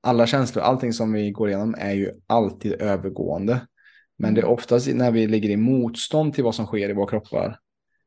alla 0.00 0.26
känslor, 0.26 0.62
allting 0.62 0.92
som 0.92 1.12
vi 1.12 1.30
går 1.30 1.48
igenom 1.48 1.74
är 1.78 1.92
ju 1.92 2.10
alltid 2.26 2.72
övergående. 2.72 3.60
Men 4.18 4.34
det 4.34 4.40
är 4.40 4.44
mm. 4.44 4.54
oftast 4.54 4.94
när 4.94 5.10
vi 5.10 5.26
ligger 5.26 5.50
i 5.50 5.56
motstånd 5.56 6.34
till 6.34 6.44
vad 6.44 6.54
som 6.54 6.66
sker 6.66 6.90
i 6.90 6.92
våra 6.92 7.10
kroppar 7.10 7.58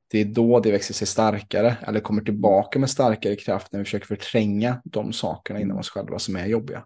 det 0.08 0.20
är 0.20 0.26
då 0.26 0.60
det 0.60 0.72
växer 0.72 0.93
sig 0.93 1.08
starkare 1.08 1.78
eller 1.88 1.99
kommer 1.99 2.22
tillbaka 2.22 2.80
med 2.80 2.89
starkare 2.89 3.36
kraft 3.36 3.72
när 3.72 3.80
vi 3.80 3.86
försöker 3.86 4.08
förtränga 4.08 4.82
de 4.84 5.14
sakerna 5.14 5.60
inom 5.60 5.78
oss 5.78 5.89
själva 5.89 6.20
som 6.20 6.36
är 6.36 6.45
jobbiga. 6.45 6.84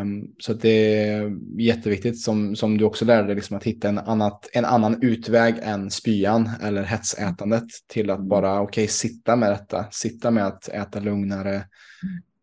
Um, 0.00 0.34
så 0.38 0.52
det 0.52 1.04
är 1.04 1.32
jätteviktigt 1.58 2.20
som, 2.20 2.56
som 2.56 2.78
du 2.78 2.84
också 2.84 3.04
lärde 3.04 3.26
dig 3.26 3.34
liksom 3.34 3.56
att 3.56 3.64
hitta 3.64 3.88
en, 3.88 3.98
annat, 3.98 4.48
en 4.52 4.64
annan 4.64 5.02
utväg 5.02 5.54
än 5.62 5.90
spyan 5.90 6.50
eller 6.62 6.82
hetsätandet 6.82 7.64
till 7.86 8.10
att 8.10 8.20
bara 8.20 8.60
okej 8.60 8.82
okay, 8.82 8.88
sitta 8.88 9.36
med 9.36 9.50
detta, 9.50 9.86
sitta 9.90 10.30
med 10.30 10.46
att 10.46 10.68
äta 10.68 11.00
lugnare, 11.00 11.64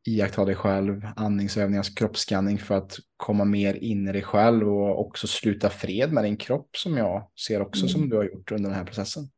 iaktta 0.05 0.45
dig 0.45 0.55
själv, 0.55 1.07
andningsövningar, 1.15 1.95
kroppsskanning 1.95 2.57
för 2.57 2.77
att 2.77 2.97
komma 3.17 3.45
mer 3.45 3.73
in 3.73 4.07
i 4.07 4.11
dig 4.11 4.23
själv 4.23 4.69
och 4.69 5.07
också 5.07 5.27
sluta 5.27 5.69
fred 5.69 6.11
med 6.11 6.23
din 6.23 6.37
kropp 6.37 6.77
som 6.77 6.97
jag 6.97 7.29
ser 7.47 7.61
också 7.61 7.81
mm. 7.81 7.89
som 7.89 8.09
du 8.09 8.15
har 8.15 8.23
gjort 8.23 8.51
under 8.51 8.69
den 8.69 8.77
här 8.77 8.85
processen. 8.85 9.29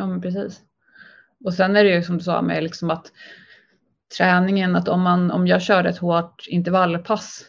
Ja, 0.00 0.06
men 0.06 0.20
precis. 0.20 0.60
Och 1.44 1.54
sen 1.54 1.76
är 1.76 1.84
det 1.84 1.90
ju 1.90 2.02
som 2.02 2.18
du 2.18 2.24
sa 2.24 2.42
med 2.42 2.62
liksom 2.62 2.90
att 2.90 3.12
träningen, 4.18 4.76
att 4.76 4.88
om, 4.88 5.02
man, 5.02 5.30
om 5.30 5.46
jag 5.46 5.62
kör 5.62 5.84
ett 5.84 5.98
hårt 5.98 6.46
intervallpass, 6.48 7.44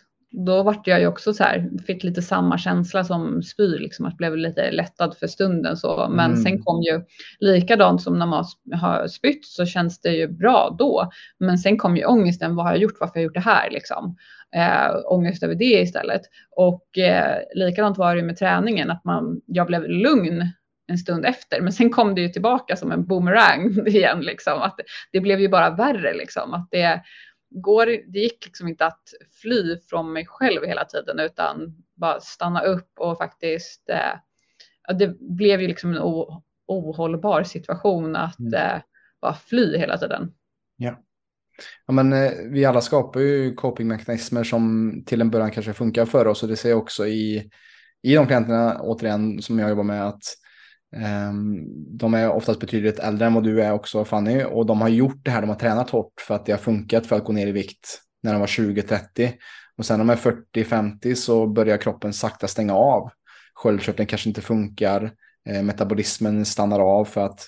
då 0.45 0.63
vart 0.63 0.87
jag 0.87 0.99
ju 0.99 1.07
också 1.07 1.33
så 1.33 1.43
här, 1.43 1.69
fick 1.87 2.03
lite 2.03 2.21
samma 2.21 2.57
känsla 2.57 3.03
som 3.03 3.43
spy, 3.43 3.77
liksom 3.77 4.05
att 4.05 4.17
blev 4.17 4.37
lite 4.37 4.71
lättad 4.71 5.17
för 5.17 5.27
stunden 5.27 5.77
så. 5.77 6.07
Men 6.09 6.31
mm. 6.31 6.43
sen 6.43 6.63
kom 6.63 6.81
ju 6.81 7.01
likadant 7.39 8.01
som 8.01 8.19
när 8.19 8.25
man 8.25 8.45
har 8.73 9.07
spytt 9.07 9.45
så 9.45 9.65
känns 9.65 10.01
det 10.01 10.11
ju 10.11 10.27
bra 10.27 10.75
då. 10.79 11.11
Men 11.39 11.57
sen 11.57 11.77
kom 11.77 11.97
ju 11.97 12.05
ångesten, 12.05 12.55
vad 12.55 12.65
har 12.65 12.71
jag 12.71 12.81
gjort, 12.81 12.97
varför 12.99 13.13
har 13.13 13.19
jag 13.21 13.23
gjort 13.23 13.33
det 13.33 13.39
här 13.39 13.69
liksom? 13.71 14.15
Äh, 14.55 14.95
ångest 15.05 15.43
över 15.43 15.55
det 15.55 15.81
istället. 15.81 16.21
Och 16.55 16.97
eh, 16.97 17.37
likadant 17.55 17.97
var 17.97 18.15
det 18.15 18.23
med 18.23 18.37
träningen, 18.37 18.91
att 18.91 19.05
man, 19.05 19.41
jag 19.45 19.67
blev 19.67 19.89
lugn 19.89 20.51
en 20.87 20.97
stund 20.97 21.25
efter. 21.25 21.61
Men 21.61 21.73
sen 21.73 21.89
kom 21.89 22.15
det 22.15 22.21
ju 22.21 22.29
tillbaka 22.29 22.75
som 22.75 22.91
en 22.91 23.05
boomerang 23.05 23.73
igen. 23.87 24.21
Liksom. 24.21 24.61
Att 24.61 24.79
det 25.11 25.19
blev 25.19 25.39
ju 25.39 25.49
bara 25.49 25.69
värre. 25.69 26.13
Liksom. 26.13 26.53
Att 26.53 26.67
det, 26.71 27.01
går, 27.49 27.85
det 27.85 28.19
gick 28.19 28.45
liksom 28.45 28.67
inte 28.67 28.85
att 28.85 29.03
fly 29.41 29.77
från 29.89 30.13
mig 30.13 30.25
själv 30.25 30.65
hela 30.65 30.85
tiden 30.85 31.19
utan 31.19 31.75
bara 31.95 32.19
stanna 32.19 32.61
upp 32.61 32.91
och 32.99 33.17
faktiskt. 33.17 33.89
Eh, 33.89 34.95
det 34.97 35.19
blev 35.19 35.61
ju 35.61 35.67
liksom 35.67 35.91
en 35.91 35.99
o, 35.99 36.43
ohållbar 36.67 37.43
situation 37.43 38.15
att 38.15 38.39
mm. 38.39 38.53
eh, 38.53 38.81
bara 39.21 39.33
fly 39.33 39.77
hela 39.77 39.97
tiden. 39.97 40.33
Ja. 40.77 41.03
Ja, 41.87 41.93
men, 41.93 42.13
eh, 42.13 42.31
vi 42.49 42.65
alla 42.65 42.81
skapar 42.81 43.19
ju 43.19 43.53
copingmekanismer 43.53 44.43
som 44.43 44.93
till 45.05 45.21
en 45.21 45.29
början 45.29 45.51
kanske 45.51 45.73
funkar 45.73 46.05
för 46.05 46.27
oss 46.27 46.43
och 46.43 46.49
det 46.49 46.55
ser 46.55 46.69
jag 46.69 46.79
också 46.79 47.07
i, 47.07 47.49
i 48.01 48.15
de 48.15 48.27
klienterna 48.27 48.81
återigen 48.81 49.41
som 49.41 49.59
jag 49.59 49.69
jobbar 49.69 49.83
med 49.83 50.07
att 50.07 50.23
Ehm, 50.95 51.65
de 51.97 52.13
är 52.13 52.29
oftast 52.29 52.59
betydligt 52.59 52.99
äldre 52.99 53.25
än 53.25 53.33
vad 53.33 53.43
du 53.43 53.61
är 53.61 53.73
också 53.73 54.05
Fanny 54.05 54.43
och 54.43 54.65
de 54.65 54.81
har 54.81 54.89
gjort 54.89 55.19
det 55.23 55.31
här, 55.31 55.41
de 55.41 55.49
har 55.49 55.57
tränat 55.57 55.89
hårt 55.89 56.21
för 56.27 56.35
att 56.35 56.45
det 56.45 56.51
har 56.51 56.59
funkat 56.59 57.05
för 57.05 57.15
att 57.15 57.23
gå 57.23 57.33
ner 57.33 57.47
i 57.47 57.51
vikt 57.51 58.01
när 58.23 58.31
de 58.31 58.39
var 58.39 58.47
20-30 58.47 59.33
och 59.77 59.85
sen 59.85 59.99
när 59.99 60.05
de 60.05 60.09
är 60.09 60.33
40-50 60.55 61.15
så 61.15 61.47
börjar 61.47 61.77
kroppen 61.77 62.13
sakta 62.13 62.47
stänga 62.47 62.75
av. 62.75 63.11
Sköldkörteln 63.53 64.07
kanske 64.07 64.29
inte 64.29 64.41
funkar, 64.41 65.11
eh, 65.49 65.63
metabolismen 65.63 66.45
stannar 66.45 66.79
av 66.79 67.05
för 67.05 67.25
att 67.25 67.47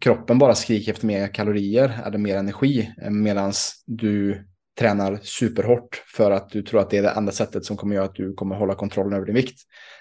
kroppen 0.00 0.38
bara 0.38 0.54
skriker 0.54 0.92
efter 0.92 1.06
mer 1.06 1.34
kalorier 1.34 2.00
eller 2.06 2.18
mer 2.18 2.36
energi 2.36 2.94
eh, 3.02 3.10
medan 3.10 3.52
du 3.86 4.46
tränar 4.78 5.18
superhårt 5.22 6.02
för 6.16 6.30
att 6.30 6.50
du 6.50 6.62
tror 6.62 6.80
att 6.80 6.90
det 6.90 6.98
är 6.98 7.02
det 7.02 7.10
enda 7.10 7.32
sättet 7.32 7.64
som 7.64 7.76
kommer 7.76 7.94
göra 7.94 8.04
att 8.04 8.14
du 8.14 8.34
kommer 8.34 8.56
hålla 8.56 8.74
kontrollen 8.74 9.12
över 9.12 9.26
din 9.26 9.34
vikt. 9.34 9.60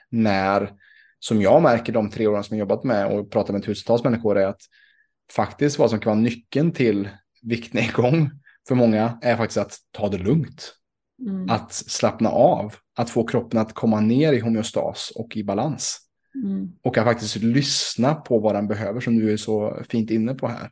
När 0.09 0.71
som 1.19 1.41
jag 1.41 1.61
märker 1.61 1.93
de 1.93 2.09
tre 2.09 2.27
åren 2.27 2.43
som 2.43 2.57
jag 2.57 2.65
jobbat 2.65 2.83
med 2.83 3.07
och 3.07 3.31
pratat 3.31 3.53
med 3.53 3.63
tusentals 3.63 4.03
människor 4.03 4.37
är 4.37 4.47
att 4.47 4.61
faktiskt 5.31 5.79
vad 5.79 5.89
som 5.89 5.99
kan 5.99 6.09
vara 6.09 6.21
nyckeln 6.21 6.71
till 6.71 7.09
viktnedgång 7.41 8.31
för 8.67 8.75
många 8.75 9.19
är 9.21 9.37
faktiskt 9.37 9.57
att 9.57 9.77
ta 9.91 10.09
det 10.09 10.17
lugnt. 10.17 10.75
Mm. 11.27 11.49
Att 11.49 11.73
slappna 11.73 12.29
av, 12.29 12.75
att 12.95 13.09
få 13.09 13.27
kroppen 13.27 13.59
att 13.59 13.73
komma 13.73 13.99
ner 13.99 14.33
i 14.33 14.39
homeostas 14.39 15.11
och 15.15 15.37
i 15.37 15.43
balans. 15.43 15.99
Mm. 16.43 16.71
Och 16.81 16.97
att 16.97 17.05
faktiskt 17.05 17.35
lyssna 17.35 18.15
på 18.15 18.39
vad 18.39 18.55
den 18.55 18.67
behöver 18.67 18.99
som 18.99 19.17
du 19.19 19.33
är 19.33 19.37
så 19.37 19.83
fint 19.89 20.11
inne 20.11 20.33
på 20.33 20.47
här. 20.47 20.69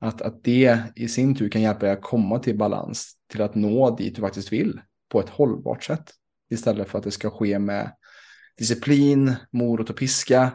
Att, 0.00 0.22
att 0.22 0.44
det 0.44 0.78
i 0.96 1.08
sin 1.08 1.34
tur 1.34 1.48
kan 1.48 1.62
hjälpa 1.62 1.80
dig 1.80 1.90
att 1.90 2.02
komma 2.02 2.38
till 2.38 2.58
balans, 2.58 3.12
till 3.30 3.42
att 3.42 3.54
nå 3.54 3.96
dit 3.96 4.16
du 4.16 4.22
faktiskt 4.22 4.52
vill 4.52 4.80
på 5.08 5.20
ett 5.20 5.28
hållbart 5.28 5.84
sätt. 5.84 6.12
Istället 6.50 6.88
för 6.88 6.98
att 6.98 7.04
det 7.04 7.10
ska 7.10 7.30
ske 7.30 7.58
med 7.58 7.92
disciplin, 8.58 9.34
morot 9.50 9.90
och 9.90 9.96
piska. 9.96 10.52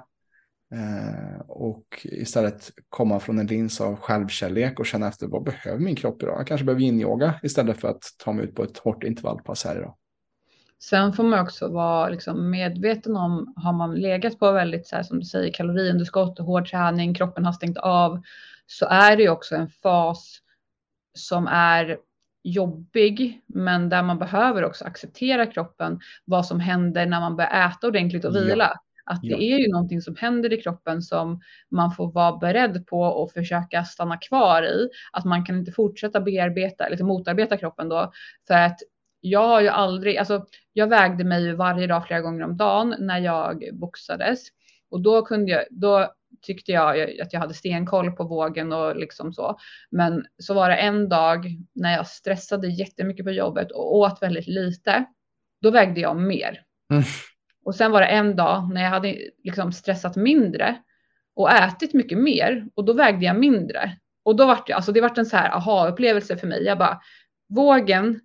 Eh, 0.73 1.41
och 1.47 1.85
istället 2.03 2.71
komma 2.89 3.19
från 3.19 3.39
en 3.39 3.47
lins 3.47 3.81
av 3.81 3.95
självkärlek 3.95 4.79
och 4.79 4.85
känna 4.85 5.07
efter 5.07 5.27
vad 5.27 5.43
behöver 5.43 5.79
min 5.79 5.95
kropp 5.95 6.23
idag? 6.23 6.39
Jag 6.39 6.47
kanske 6.47 6.65
behöver 6.65 6.81
yin-yoga 6.81 7.39
istället 7.43 7.81
för 7.81 7.87
att 7.87 8.03
ta 8.17 8.33
mig 8.33 8.45
ut 8.45 8.55
på 8.55 8.63
ett 8.63 8.77
hårt 8.77 9.03
intervallpass 9.03 9.65
här 9.65 9.75
idag. 9.75 9.95
Sen 10.79 11.13
får 11.13 11.23
man 11.23 11.39
också 11.39 11.67
vara 11.67 12.09
liksom 12.09 12.49
medveten 12.49 13.15
om, 13.15 13.53
har 13.55 13.73
man 13.73 13.95
legat 13.95 14.39
på 14.39 14.51
väldigt, 14.51 14.87
så 14.87 14.95
här, 14.95 15.03
som 15.03 15.19
du 15.19 15.25
säger, 15.25 15.53
kaloriunderskott 15.53 16.39
och 16.39 16.45
hård 16.45 16.69
träning, 16.69 17.13
kroppen 17.13 17.45
har 17.45 17.53
stängt 17.53 17.77
av, 17.77 18.21
så 18.67 18.85
är 18.85 19.17
det 19.17 19.23
ju 19.23 19.29
också 19.29 19.55
en 19.55 19.69
fas 19.69 20.39
som 21.17 21.47
är 21.47 21.97
jobbig, 22.43 23.41
men 23.47 23.89
där 23.89 24.03
man 24.03 24.19
behöver 24.19 24.63
också 24.63 24.85
acceptera 24.85 25.45
kroppen, 25.45 25.99
vad 26.25 26.45
som 26.45 26.59
händer 26.59 27.05
när 27.05 27.19
man 27.19 27.35
börjar 27.35 27.67
äta 27.69 27.87
ordentligt 27.87 28.25
och 28.25 28.35
vila. 28.35 28.71
Ja. 28.73 28.79
Att 29.05 29.21
det 29.21 29.27
ja. 29.27 29.37
är 29.37 29.57
ju 29.57 29.71
någonting 29.71 30.01
som 30.01 30.15
händer 30.15 30.53
i 30.53 30.61
kroppen 30.61 31.01
som 31.01 31.41
man 31.71 31.91
får 31.91 32.11
vara 32.11 32.37
beredd 32.37 32.87
på 32.87 33.01
och 33.01 33.31
försöka 33.31 33.83
stanna 33.83 34.17
kvar 34.17 34.63
i. 34.63 34.89
Att 35.11 35.25
man 35.25 35.45
kan 35.45 35.57
inte 35.57 35.71
fortsätta 35.71 36.21
bearbeta 36.21 36.85
eller 36.85 37.03
motarbeta 37.03 37.57
kroppen 37.57 37.89
då. 37.89 38.11
För 38.47 38.53
att 38.53 38.79
jag 39.21 39.47
har 39.47 39.61
ju 39.61 39.67
aldrig, 39.67 40.17
alltså 40.17 40.45
jag 40.73 40.87
vägde 40.87 41.23
mig 41.23 41.53
varje 41.53 41.87
dag 41.87 42.07
flera 42.07 42.21
gånger 42.21 42.43
om 42.43 42.57
dagen 42.57 42.95
när 42.99 43.19
jag 43.19 43.63
boxades. 43.73 44.39
Och 44.89 45.01
då 45.01 45.21
kunde 45.21 45.51
jag, 45.51 45.63
då 45.71 46.13
tyckte 46.41 46.71
jag 46.71 47.21
att 47.21 47.33
jag 47.33 47.39
hade 47.39 47.53
stenkoll 47.53 48.11
på 48.11 48.23
vågen 48.23 48.73
och 48.73 48.95
liksom 48.95 49.33
så. 49.33 49.59
Men 49.91 50.25
så 50.37 50.53
var 50.53 50.69
det 50.69 50.75
en 50.75 51.09
dag 51.09 51.57
när 51.75 51.93
jag 51.93 52.07
stressade 52.07 52.67
jättemycket 52.67 53.25
på 53.25 53.31
jobbet 53.31 53.71
och 53.71 53.95
åt 53.95 54.21
väldigt 54.21 54.47
lite. 54.47 55.05
Då 55.61 55.71
vägde 55.71 56.01
jag 56.01 56.17
mer. 56.17 56.61
Mm. 56.91 57.03
Och 57.65 57.75
sen 57.75 57.91
var 57.91 58.01
det 58.01 58.07
en 58.07 58.35
dag 58.35 58.73
när 58.73 58.83
jag 58.83 58.89
hade 58.89 59.17
liksom 59.43 59.71
stressat 59.71 60.15
mindre 60.15 60.75
och 61.35 61.51
ätit 61.51 61.93
mycket 61.93 62.17
mer 62.17 62.67
och 62.75 62.85
då 62.85 62.93
vägde 62.93 63.25
jag 63.25 63.39
mindre. 63.39 63.97
Och 64.23 64.35
då 64.35 64.45
vart 64.45 64.67
det, 64.67 64.73
alltså 64.73 64.91
det 64.91 65.01
vart 65.01 65.17
en 65.17 65.25
så 65.25 65.37
här 65.37 65.49
aha-upplevelse 65.49 66.37
för 66.37 66.47
mig. 66.47 66.63
Jag 66.63 66.77
bara, 66.77 67.01
vågen 67.49 68.19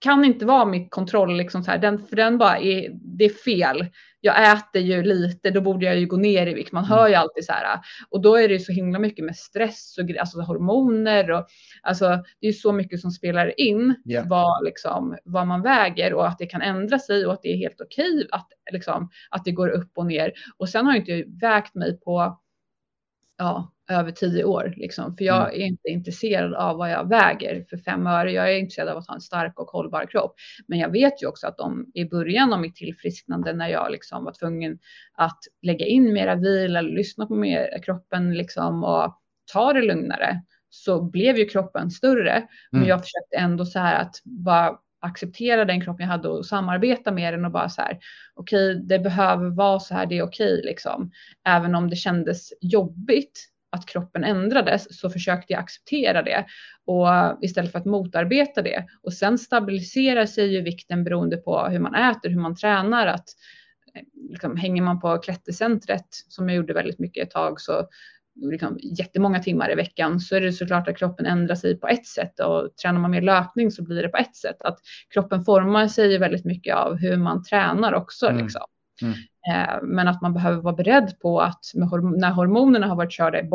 kan 0.00 0.24
inte 0.24 0.46
vara 0.46 0.64
mitt 0.64 0.90
kontroll, 0.90 1.36
liksom 1.36 1.62
så 1.62 1.70
här, 1.70 1.78
den, 1.78 2.06
för 2.06 2.16
den 2.16 2.38
bara 2.38 2.58
är, 2.58 2.90
det 3.18 3.24
är 3.24 3.28
fel. 3.28 3.86
Jag 4.20 4.52
äter 4.52 4.82
ju 4.82 5.02
lite, 5.02 5.50
då 5.50 5.60
borde 5.60 5.86
jag 5.86 5.98
ju 5.98 6.06
gå 6.06 6.16
ner 6.16 6.46
i 6.46 6.54
vikt. 6.54 6.72
Man 6.72 6.84
hör 6.84 7.08
ju 7.08 7.14
alltid 7.14 7.44
så 7.44 7.52
här. 7.52 7.80
Och 8.10 8.22
då 8.22 8.36
är 8.36 8.48
det 8.48 8.54
ju 8.54 8.60
så 8.60 8.72
himla 8.72 8.98
mycket 8.98 9.24
med 9.24 9.36
stress 9.36 9.98
och 9.98 10.16
alltså 10.20 10.40
hormoner 10.40 11.30
och 11.30 11.46
alltså 11.82 12.22
det 12.40 12.48
är 12.48 12.52
så 12.52 12.72
mycket 12.72 13.00
som 13.00 13.10
spelar 13.10 13.60
in 13.60 13.94
yeah. 14.08 14.28
vad, 14.28 14.64
liksom, 14.64 15.16
vad 15.24 15.46
man 15.46 15.62
väger 15.62 16.14
och 16.14 16.28
att 16.28 16.38
det 16.38 16.46
kan 16.46 16.62
ändra 16.62 16.98
sig 16.98 17.26
och 17.26 17.32
att 17.32 17.42
det 17.42 17.52
är 17.52 17.56
helt 17.56 17.80
okej 17.80 18.28
att, 18.30 18.48
liksom, 18.72 19.10
att 19.30 19.44
det 19.44 19.52
går 19.52 19.68
upp 19.68 19.92
och 19.94 20.06
ner. 20.06 20.32
Och 20.56 20.68
sen 20.68 20.86
har 20.86 20.92
jag 20.92 21.00
inte 21.00 21.30
vägt 21.40 21.74
mig 21.74 22.00
på 22.00 22.38
ja, 23.38 23.72
över 23.90 24.10
tio 24.10 24.44
år. 24.44 24.74
Liksom. 24.76 25.16
För 25.16 25.24
jag 25.24 25.48
mm. 25.48 25.60
är 25.60 25.66
inte 25.66 25.88
intresserad 25.88 26.54
av 26.54 26.76
vad 26.76 26.90
jag 26.90 27.08
väger 27.08 27.64
för 27.70 27.76
fem 27.76 28.06
öre. 28.06 28.32
Jag 28.32 28.52
är 28.52 28.58
intresserad 28.58 28.88
av 28.88 28.98
att 28.98 29.08
ha 29.08 29.14
en 29.14 29.20
stark 29.20 29.60
och 29.60 29.66
hållbar 29.66 30.06
kropp. 30.10 30.34
Men 30.66 30.78
jag 30.78 30.92
vet 30.92 31.22
ju 31.22 31.26
också 31.26 31.46
att 31.46 31.60
om 31.60 31.90
i 31.94 32.04
början 32.04 32.52
av 32.52 32.60
mitt 32.60 32.76
tillfrisknande 32.76 33.52
när 33.52 33.68
jag 33.68 33.92
liksom 33.92 34.24
var 34.24 34.32
tvungen 34.32 34.78
att 35.14 35.38
lägga 35.62 35.86
in 35.86 36.12
mera 36.12 36.34
vila, 36.34 36.80
lyssna 36.80 37.26
på 37.26 37.34
mer 37.34 37.82
kroppen 37.82 38.34
liksom, 38.34 38.84
och 38.84 39.20
ta 39.52 39.72
det 39.72 39.82
lugnare 39.82 40.42
så 40.68 41.02
blev 41.02 41.36
ju 41.36 41.44
kroppen 41.44 41.90
större. 41.90 42.32
Mm. 42.32 42.46
Men 42.70 42.86
jag 42.86 43.00
försökte 43.00 43.36
ändå 43.36 43.64
så 43.64 43.78
här 43.78 44.02
att 44.02 44.14
bara 44.24 44.78
acceptera 45.04 45.64
den 45.64 45.80
kroppen 45.80 46.06
jag 46.06 46.12
hade 46.12 46.28
och 46.28 46.46
samarbeta 46.46 47.12
med 47.12 47.34
den 47.34 47.44
och 47.44 47.50
bara 47.50 47.68
så 47.68 47.82
här 47.82 47.98
okej, 48.34 48.70
okay, 48.70 48.82
det 48.86 48.98
behöver 48.98 49.50
vara 49.50 49.80
så 49.80 49.94
här, 49.94 50.06
det 50.06 50.18
är 50.18 50.22
okej 50.22 50.52
okay, 50.54 50.66
liksom. 50.66 51.10
Även 51.48 51.74
om 51.74 51.90
det 51.90 51.96
kändes 51.96 52.52
jobbigt 52.60 53.50
att 53.74 53.86
kroppen 53.86 54.24
ändrades 54.24 55.00
så 55.00 55.10
försökte 55.10 55.52
jag 55.52 55.60
acceptera 55.60 56.22
det 56.22 56.46
och 56.86 57.14
eh, 57.14 57.32
istället 57.42 57.72
för 57.72 57.78
att 57.78 57.84
motarbeta 57.84 58.62
det. 58.62 58.86
Och 59.02 59.12
sen 59.12 59.38
stabiliserar 59.38 60.26
sig 60.26 60.54
ju 60.54 60.60
vikten 60.60 61.04
beroende 61.04 61.36
på 61.36 61.66
hur 61.66 61.78
man 61.78 61.94
äter, 61.94 62.30
hur 62.30 62.40
man 62.40 62.56
tränar. 62.56 63.06
Att, 63.06 63.28
eh, 63.94 64.02
liksom, 64.30 64.56
hänger 64.56 64.82
man 64.82 65.00
på 65.00 65.18
klättercentret 65.18 66.06
som 66.28 66.48
jag 66.48 66.56
gjorde 66.56 66.74
väldigt 66.74 66.98
mycket 66.98 67.26
ett 67.26 67.30
tag 67.30 67.60
så 67.60 67.88
liksom, 68.34 68.78
jättemånga 68.82 69.42
timmar 69.42 69.72
i 69.72 69.74
veckan 69.74 70.20
så 70.20 70.36
är 70.36 70.40
det 70.40 70.52
såklart 70.52 70.88
att 70.88 70.98
kroppen 70.98 71.26
ändrar 71.26 71.54
sig 71.54 71.80
på 71.80 71.88
ett 71.88 72.06
sätt 72.06 72.40
och 72.40 72.76
tränar 72.82 73.00
man 73.00 73.10
mer 73.10 73.22
löpning 73.22 73.70
så 73.70 73.82
blir 73.82 74.02
det 74.02 74.08
på 74.08 74.16
ett 74.16 74.36
sätt. 74.36 74.62
Att 74.62 74.78
kroppen 75.14 75.44
formar 75.44 75.88
sig 75.88 76.18
väldigt 76.18 76.44
mycket 76.44 76.76
av 76.76 76.96
hur 76.96 77.16
man 77.16 77.42
tränar 77.42 77.92
också. 77.92 78.26
Mm. 78.26 78.42
Liksom. 78.42 78.62
Mm. 79.02 79.14
Eh, 79.50 79.82
men 79.82 80.08
att 80.08 80.22
man 80.22 80.34
behöver 80.34 80.62
vara 80.62 80.74
beredd 80.74 81.18
på 81.22 81.40
att 81.40 81.64
när 81.74 82.30
hormonerna 82.30 82.86
har 82.86 82.96
varit 82.96 83.12
körda 83.12 83.40
i 83.40 83.48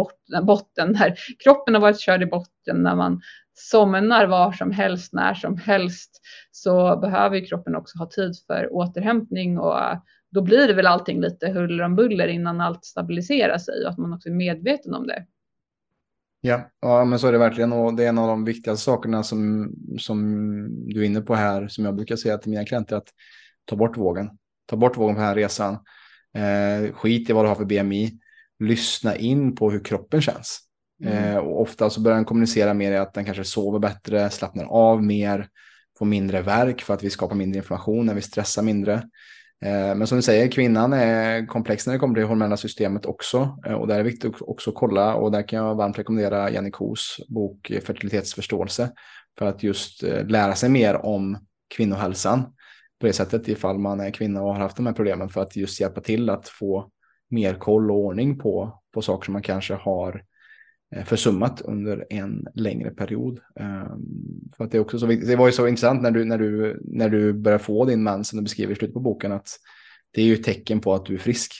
botten, 0.44 0.92
när 1.00 1.16
kroppen 1.44 1.74
har 1.74 1.82
varit 1.82 2.00
körd 2.00 2.24
i 2.24 2.26
botten, 2.26 2.84
när 2.84 2.96
man 2.96 3.22
somnar 3.54 4.26
var 4.26 4.52
som 4.52 4.72
helst, 4.72 5.14
när 5.14 5.34
som 5.34 5.58
helst, 5.58 6.22
så 6.52 6.98
behöver 6.98 7.46
kroppen 7.46 7.76
också 7.76 7.98
ha 7.98 8.06
tid 8.06 8.34
för 8.48 8.74
återhämtning 8.74 9.60
och 9.60 9.78
då 10.32 10.42
blir 10.42 10.68
det 10.68 10.74
väl 10.74 10.88
allting 10.88 11.22
lite 11.22 11.50
huller 11.50 11.84
om 11.84 11.96
buller 11.96 12.28
innan 12.28 12.62
allt 12.62 12.86
stabiliserar 12.86 13.58
sig 13.58 13.84
och 13.84 13.90
att 13.90 13.98
man 13.98 14.14
också 14.14 14.30
är 14.30 14.34
medveten 14.34 14.94
om 14.94 15.08
det. 15.08 15.26
Ja, 16.42 16.70
ja, 16.82 17.06
men 17.06 17.20
så 17.20 17.28
är 17.28 17.32
det 17.32 17.38
verkligen 17.38 17.74
och 17.74 17.94
det 17.94 18.04
är 18.04 18.10
en 18.10 18.18
av 18.18 18.28
de 18.28 18.46
viktigaste 18.46 18.84
sakerna 18.84 19.24
som, 19.24 19.72
som 20.00 20.20
du 20.88 21.02
är 21.02 21.06
inne 21.06 21.22
på 21.22 21.36
här 21.36 21.68
som 21.68 21.86
jag 21.86 21.96
brukar 21.96 22.16
säga 22.16 22.38
till 22.38 22.52
mina 22.52 22.66
klienter 22.66 22.96
att 22.96 23.08
ta 23.66 23.76
bort 23.76 23.98
vågen 23.98 24.30
ta 24.70 24.76
bort 24.76 24.98
vågen 24.98 25.16
på 25.16 25.20
den 25.20 25.28
här 25.28 25.36
resan. 25.36 25.74
Eh, 26.34 26.94
skit 26.94 27.30
i 27.30 27.34
vad 27.34 27.46
du 27.46 27.50
har 27.50 27.56
för 27.56 27.66
BMI. 27.66 28.12
Lyssna 28.60 29.16
in 29.16 29.56
på 29.56 29.72
hur 29.72 29.84
kroppen 29.84 30.22
känns. 30.22 30.60
Mm. 31.04 31.14
Eh, 31.14 31.38
och 31.38 31.62
ofta 31.62 31.90
så 31.90 32.02
börjar 32.02 32.16
den 32.16 32.26
kommunicera 32.26 32.74
mer 32.74 32.92
i 32.92 32.98
att 32.98 33.14
den 33.14 33.26
kanske 33.26 33.44
sover 33.44 33.80
bättre, 33.80 34.30
slappnar 34.30 34.66
av 34.66 35.04
mer, 35.04 35.48
får 35.98 36.06
mindre 36.06 36.42
verk 36.42 36.82
för 36.82 36.94
att 36.94 37.04
vi 37.04 37.10
skapar 37.10 37.36
mindre 37.36 37.58
information 37.58 38.06
när 38.06 38.14
vi 38.14 38.22
stressar 38.22 38.64
mindre. 38.64 39.04
Eh, 39.66 39.96
men 39.96 40.08
som 40.08 40.18
du 40.18 40.22
säger, 40.22 40.52
kvinnan 40.52 40.94
är 40.94 41.46
komplex 41.46 41.88
när 41.88 41.94
det 41.94 42.00
kommer 42.00 42.16
till 42.16 42.22
det 42.22 42.28
hormonella 42.28 42.58
systemet 42.58 43.06
också. 43.06 43.58
Eh, 43.66 43.74
och 43.74 43.88
där 43.88 43.96
är 43.96 43.98
det 43.98 44.10
viktigt 44.10 44.36
också 44.40 44.70
att 44.70 44.76
kolla 44.76 45.16
och 45.16 45.32
där 45.32 45.48
kan 45.48 45.60
jag 45.60 45.76
varmt 45.76 46.00
rekommendera 46.00 46.50
Jenny 46.50 46.72
Kos 46.72 47.18
bok 47.28 47.70
eh, 47.70 47.82
Fertilitetsförståelse. 47.82 48.92
För 49.40 49.46
att 49.46 49.64
just 49.64 50.04
lära 50.04 50.56
sig 50.56 50.70
mer 50.70 51.06
om 51.06 51.38
kvinnohälsan 51.76 52.44
på 53.00 53.08
det 53.08 53.14
sättet 53.14 53.48
ifall 53.48 53.78
man 53.78 54.00
är 54.00 54.12
kvinna 54.12 54.42
och 54.42 54.54
har 54.54 54.60
haft 54.60 54.78
de 54.78 54.86
här 54.86 54.94
problemen 54.94 55.30
för 55.30 55.42
att 55.42 55.56
just 55.56 55.82
hjälpa 55.82 56.02
till 56.02 56.30
att 56.30 56.48
få 56.48 56.90
mer 57.30 57.56
koll 57.56 57.92
och 57.92 57.98
ordning 57.98 58.40
på, 58.40 58.82
på 58.94 59.02
saker 59.02 59.26
som 59.26 59.34
man 59.34 59.42
kanske 59.42 59.74
har 59.74 60.16
eh, 60.16 60.22
försummat 61.06 61.62
under 61.62 62.06
en 62.10 62.48
längre 62.54 62.92
period. 62.92 63.40
Um, 63.60 64.50
för 64.58 64.64
att 64.64 64.72
det, 64.72 64.78
är 64.78 64.82
också 64.82 65.00
så 65.00 65.06
viktigt. 65.06 65.30
det 65.30 65.36
var 65.36 65.46
ju 65.46 65.52
så 65.52 65.68
intressant 65.68 66.02
när 66.02 66.12
du, 66.12 66.26
när 66.26 66.38
du, 66.38 66.82
när 66.86 67.10
du 67.10 67.34
börjar 67.34 67.58
få 67.58 67.86
din 67.86 68.04
man 68.04 68.24
som 68.24 68.38
du 68.38 68.44
beskriver 68.44 68.74
i 68.74 68.76
slutet 68.76 68.94
på 68.94 69.00
boken 69.00 69.32
att 69.32 69.50
det 70.12 70.22
är 70.22 70.26
ju 70.26 70.38
tecken 70.38 70.80
på 70.80 70.94
att 70.94 71.06
du 71.06 71.14
är 71.14 71.18
frisk. 71.18 71.54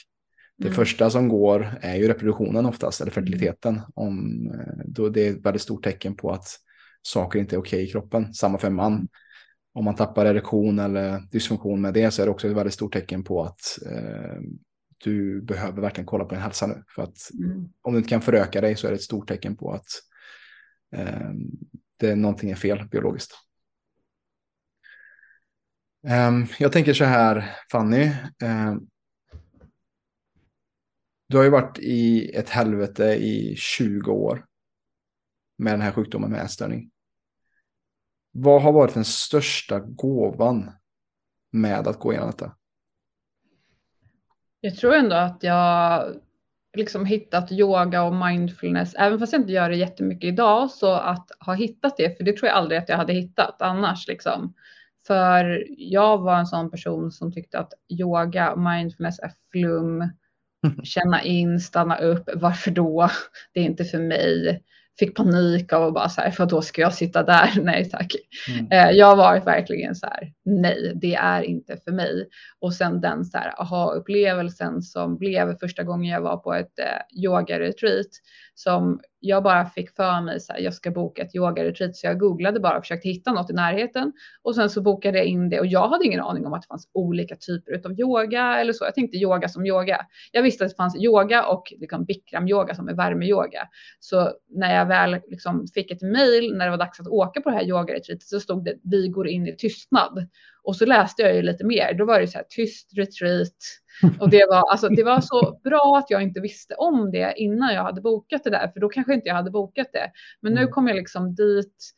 Det 0.58 0.66
mm. 0.66 0.74
första 0.74 1.10
som 1.10 1.28
går 1.28 1.78
är 1.80 1.96
ju 1.96 2.08
reproduktionen 2.08 2.66
oftast, 2.66 3.00
eller 3.00 3.10
fertiliteten. 3.10 3.80
Om, 3.94 4.46
eh, 4.54 4.84
då 4.84 5.08
det 5.08 5.26
är 5.26 5.30
ett 5.30 5.46
väldigt 5.46 5.62
stort 5.62 5.84
tecken 5.84 6.14
på 6.14 6.30
att 6.30 6.46
saker 7.02 7.38
inte 7.38 7.56
är 7.56 7.60
okej 7.60 7.82
i 7.82 7.90
kroppen. 7.90 8.34
Samma 8.34 8.58
för 8.58 8.66
en 8.66 8.74
man 8.74 9.08
om 9.72 9.84
man 9.84 9.94
tappar 9.94 10.26
erektion 10.26 10.78
eller 10.78 11.20
dysfunktion 11.30 11.80
med 11.80 11.94
det 11.94 12.10
så 12.10 12.22
är 12.22 12.26
det 12.26 12.32
också 12.32 12.48
ett 12.48 12.56
väldigt 12.56 12.74
stort 12.74 12.92
tecken 12.92 13.24
på 13.24 13.42
att 13.42 13.78
eh, 13.86 14.40
du 15.00 15.42
behöver 15.42 15.82
verkligen 15.82 16.06
kolla 16.06 16.24
på 16.24 16.34
din 16.34 16.42
hälsa 16.42 16.66
nu. 16.66 16.84
För 16.94 17.02
att 17.02 17.30
mm. 17.34 17.72
om 17.82 17.92
du 17.92 17.98
inte 17.98 18.10
kan 18.10 18.22
föröka 18.22 18.60
dig 18.60 18.76
så 18.76 18.86
är 18.86 18.90
det 18.90 18.96
ett 18.96 19.02
stort 19.02 19.28
tecken 19.28 19.56
på 19.56 19.72
att 19.72 19.86
eh, 20.96 21.30
det, 21.96 22.14
någonting 22.14 22.50
är 22.50 22.54
fel 22.54 22.88
biologiskt. 22.88 23.32
Um, 26.08 26.46
jag 26.58 26.72
tänker 26.72 26.92
så 26.92 27.04
här, 27.04 27.56
Fanny. 27.72 28.10
Um, 28.44 28.88
du 31.28 31.36
har 31.36 31.44
ju 31.44 31.50
varit 31.50 31.78
i 31.78 32.30
ett 32.34 32.48
helvete 32.48 33.04
i 33.04 33.56
20 33.56 34.12
år 34.12 34.46
med 35.58 35.72
den 35.72 35.80
här 35.80 35.92
sjukdomen 35.92 36.30
med 36.30 36.44
ätstörning. 36.44 36.90
Vad 38.32 38.62
har 38.62 38.72
varit 38.72 38.94
den 38.94 39.04
största 39.04 39.80
gåvan 39.80 40.70
med 41.52 41.88
att 41.88 41.98
gå 41.98 42.12
igenom 42.12 42.30
detta? 42.30 42.56
Jag 44.60 44.76
tror 44.76 44.94
ändå 44.94 45.16
att 45.16 45.42
jag 45.42 46.04
liksom 46.76 47.04
hittat 47.04 47.52
yoga 47.52 48.02
och 48.02 48.14
mindfulness, 48.14 48.94
även 48.94 49.18
fast 49.18 49.32
jag 49.32 49.42
inte 49.42 49.52
gör 49.52 49.70
det 49.70 49.76
jättemycket 49.76 50.28
idag, 50.28 50.70
så 50.70 50.92
att 50.92 51.30
ha 51.46 51.54
hittat 51.54 51.96
det, 51.96 52.16
för 52.16 52.24
det 52.24 52.36
tror 52.36 52.48
jag 52.48 52.56
aldrig 52.56 52.80
att 52.80 52.88
jag 52.88 52.96
hade 52.96 53.12
hittat 53.12 53.62
annars 53.62 54.08
liksom. 54.08 54.54
För 55.06 55.66
jag 55.78 56.18
var 56.18 56.38
en 56.38 56.46
sån 56.46 56.70
person 56.70 57.12
som 57.12 57.32
tyckte 57.32 57.58
att 57.58 57.72
yoga 57.88 58.52
och 58.52 58.58
mindfulness 58.58 59.18
är 59.18 59.32
flum, 59.52 60.10
känna 60.82 61.22
in, 61.22 61.60
stanna 61.60 61.98
upp, 61.98 62.30
varför 62.34 62.70
då? 62.70 63.10
Det 63.52 63.60
är 63.60 63.64
inte 63.64 63.84
för 63.84 63.98
mig 63.98 64.62
fick 64.98 65.16
panik 65.16 65.72
av 65.72 65.82
att 65.82 65.94
bara 65.94 66.08
så 66.08 66.20
här, 66.20 66.30
för 66.30 66.46
då 66.46 66.62
ska 66.62 66.80
jag 66.80 66.94
sitta 66.94 67.22
där? 67.22 67.50
Nej 67.62 67.90
tack. 67.90 68.12
Mm. 68.48 68.66
Eh, 68.70 68.96
jag 68.96 69.06
har 69.06 69.16
varit 69.16 69.46
verkligen 69.46 69.94
så 69.94 70.06
här, 70.06 70.32
nej, 70.44 70.92
det 70.94 71.14
är 71.14 71.42
inte 71.42 71.76
för 71.84 71.92
mig. 71.92 72.28
Och 72.60 72.74
sen 72.74 73.00
den 73.00 73.24
så 73.24 73.38
här 73.38 73.60
aha-upplevelsen 73.60 74.82
som 74.82 75.18
blev 75.18 75.58
första 75.58 75.82
gången 75.82 76.12
jag 76.12 76.20
var 76.20 76.36
på 76.36 76.54
ett 76.54 76.78
eh, 76.78 77.22
yoga-retreat 77.24 78.08
som 78.54 79.00
jag 79.20 79.42
bara 79.42 79.66
fick 79.66 79.96
för 79.96 80.20
mig 80.20 80.40
så 80.40 80.52
här, 80.52 80.60
jag 80.60 80.74
ska 80.74 80.90
boka 80.90 81.22
ett 81.22 81.34
yogaretreat, 81.34 81.96
så 81.96 82.06
jag 82.06 82.18
googlade 82.18 82.60
bara 82.60 82.76
och 82.76 82.82
försökte 82.82 83.08
hitta 83.08 83.32
något 83.32 83.50
i 83.50 83.52
närheten 83.52 84.12
och 84.42 84.54
sen 84.54 84.70
så 84.70 84.82
bokade 84.82 85.18
jag 85.18 85.26
in 85.26 85.48
det 85.48 85.60
och 85.60 85.66
jag 85.66 85.88
hade 85.88 86.04
ingen 86.04 86.20
aning 86.20 86.46
om 86.46 86.52
att 86.52 86.62
det 86.62 86.68
fanns 86.68 86.88
olika 86.94 87.36
typer 87.36 87.80
av 87.84 88.00
yoga 88.00 88.60
eller 88.60 88.72
så. 88.72 88.84
Jag 88.84 88.94
tänkte 88.94 89.16
yoga 89.16 89.48
som 89.48 89.66
yoga. 89.66 90.06
Jag 90.32 90.42
visste 90.42 90.64
att 90.64 90.70
det 90.70 90.76
fanns 90.76 90.96
yoga 90.96 91.46
och 91.46 91.72
liksom 91.78 92.04
bikram 92.04 92.48
yoga 92.48 92.74
som 92.74 92.88
är 92.88 92.94
värmeyoga. 92.94 93.68
Så 94.00 94.32
när 94.48 94.74
jag 94.74 94.86
väl 94.86 95.16
liksom 95.28 95.66
fick 95.74 95.90
ett 95.90 96.02
mejl 96.02 96.56
när 96.56 96.64
det 96.64 96.70
var 96.70 96.78
dags 96.78 97.00
att 97.00 97.08
åka 97.08 97.40
på 97.40 97.50
det 97.50 97.56
här 97.56 97.64
yogaretreatet, 97.64 98.22
så 98.22 98.40
stod 98.40 98.64
det 98.64 98.74
vi 98.82 99.08
går 99.08 99.28
in 99.28 99.46
i 99.46 99.56
tystnad 99.56 100.28
och 100.62 100.76
så 100.76 100.86
läste 100.86 101.22
jag 101.22 101.34
ju 101.34 101.42
lite 101.42 101.64
mer. 101.64 101.94
Då 101.94 102.04
var 102.04 102.20
det 102.20 102.26
så 102.26 102.38
här 102.38 102.46
tyst 102.48 102.90
retreat 102.96 103.56
och 104.20 104.30
det 104.30 104.46
var, 104.50 104.70
alltså, 104.70 104.88
det 104.88 105.02
var 105.02 105.20
så 105.20 105.60
bra 105.64 105.96
att 105.98 106.10
jag 106.10 106.22
inte 106.22 106.40
visste 106.40 106.74
om 106.74 107.10
det 107.10 107.34
innan 107.36 107.74
jag 107.74 107.82
hade 107.82 108.00
bokat 108.00 108.44
det 108.44 108.50
där, 108.50 108.68
för 108.68 108.80
då 108.80 108.88
kanske 108.88 109.14
inte 109.14 109.28
jag 109.28 109.34
hade 109.34 109.50
bokat 109.50 109.88
det. 109.92 110.10
Men 110.40 110.52
nu 110.52 110.60
mm. 110.60 110.72
kom 110.72 110.88
jag 110.88 110.96
liksom 110.96 111.34
dit 111.34 111.92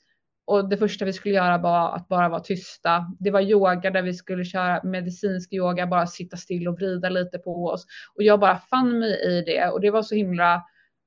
och 0.44 0.68
det 0.68 0.76
första 0.76 1.04
vi 1.04 1.12
skulle 1.12 1.34
göra 1.34 1.58
var 1.58 1.96
att 1.96 2.08
bara 2.08 2.28
vara 2.28 2.40
tysta. 2.40 3.06
Det 3.20 3.30
var 3.30 3.40
yoga 3.40 3.90
där 3.90 4.02
vi 4.02 4.14
skulle 4.14 4.44
köra 4.44 4.80
medicinsk 4.84 5.52
yoga, 5.52 5.86
bara 5.86 6.06
sitta 6.06 6.36
still 6.36 6.68
och 6.68 6.74
vrida 6.74 7.08
lite 7.08 7.38
på 7.38 7.66
oss. 7.66 7.86
Och 8.14 8.22
jag 8.22 8.40
bara 8.40 8.58
fann 8.58 8.98
mig 8.98 9.10
i 9.10 9.42
det 9.46 9.68
och 9.68 9.80
det 9.80 9.90
var 9.90 10.02
så 10.02 10.14
himla 10.14 10.62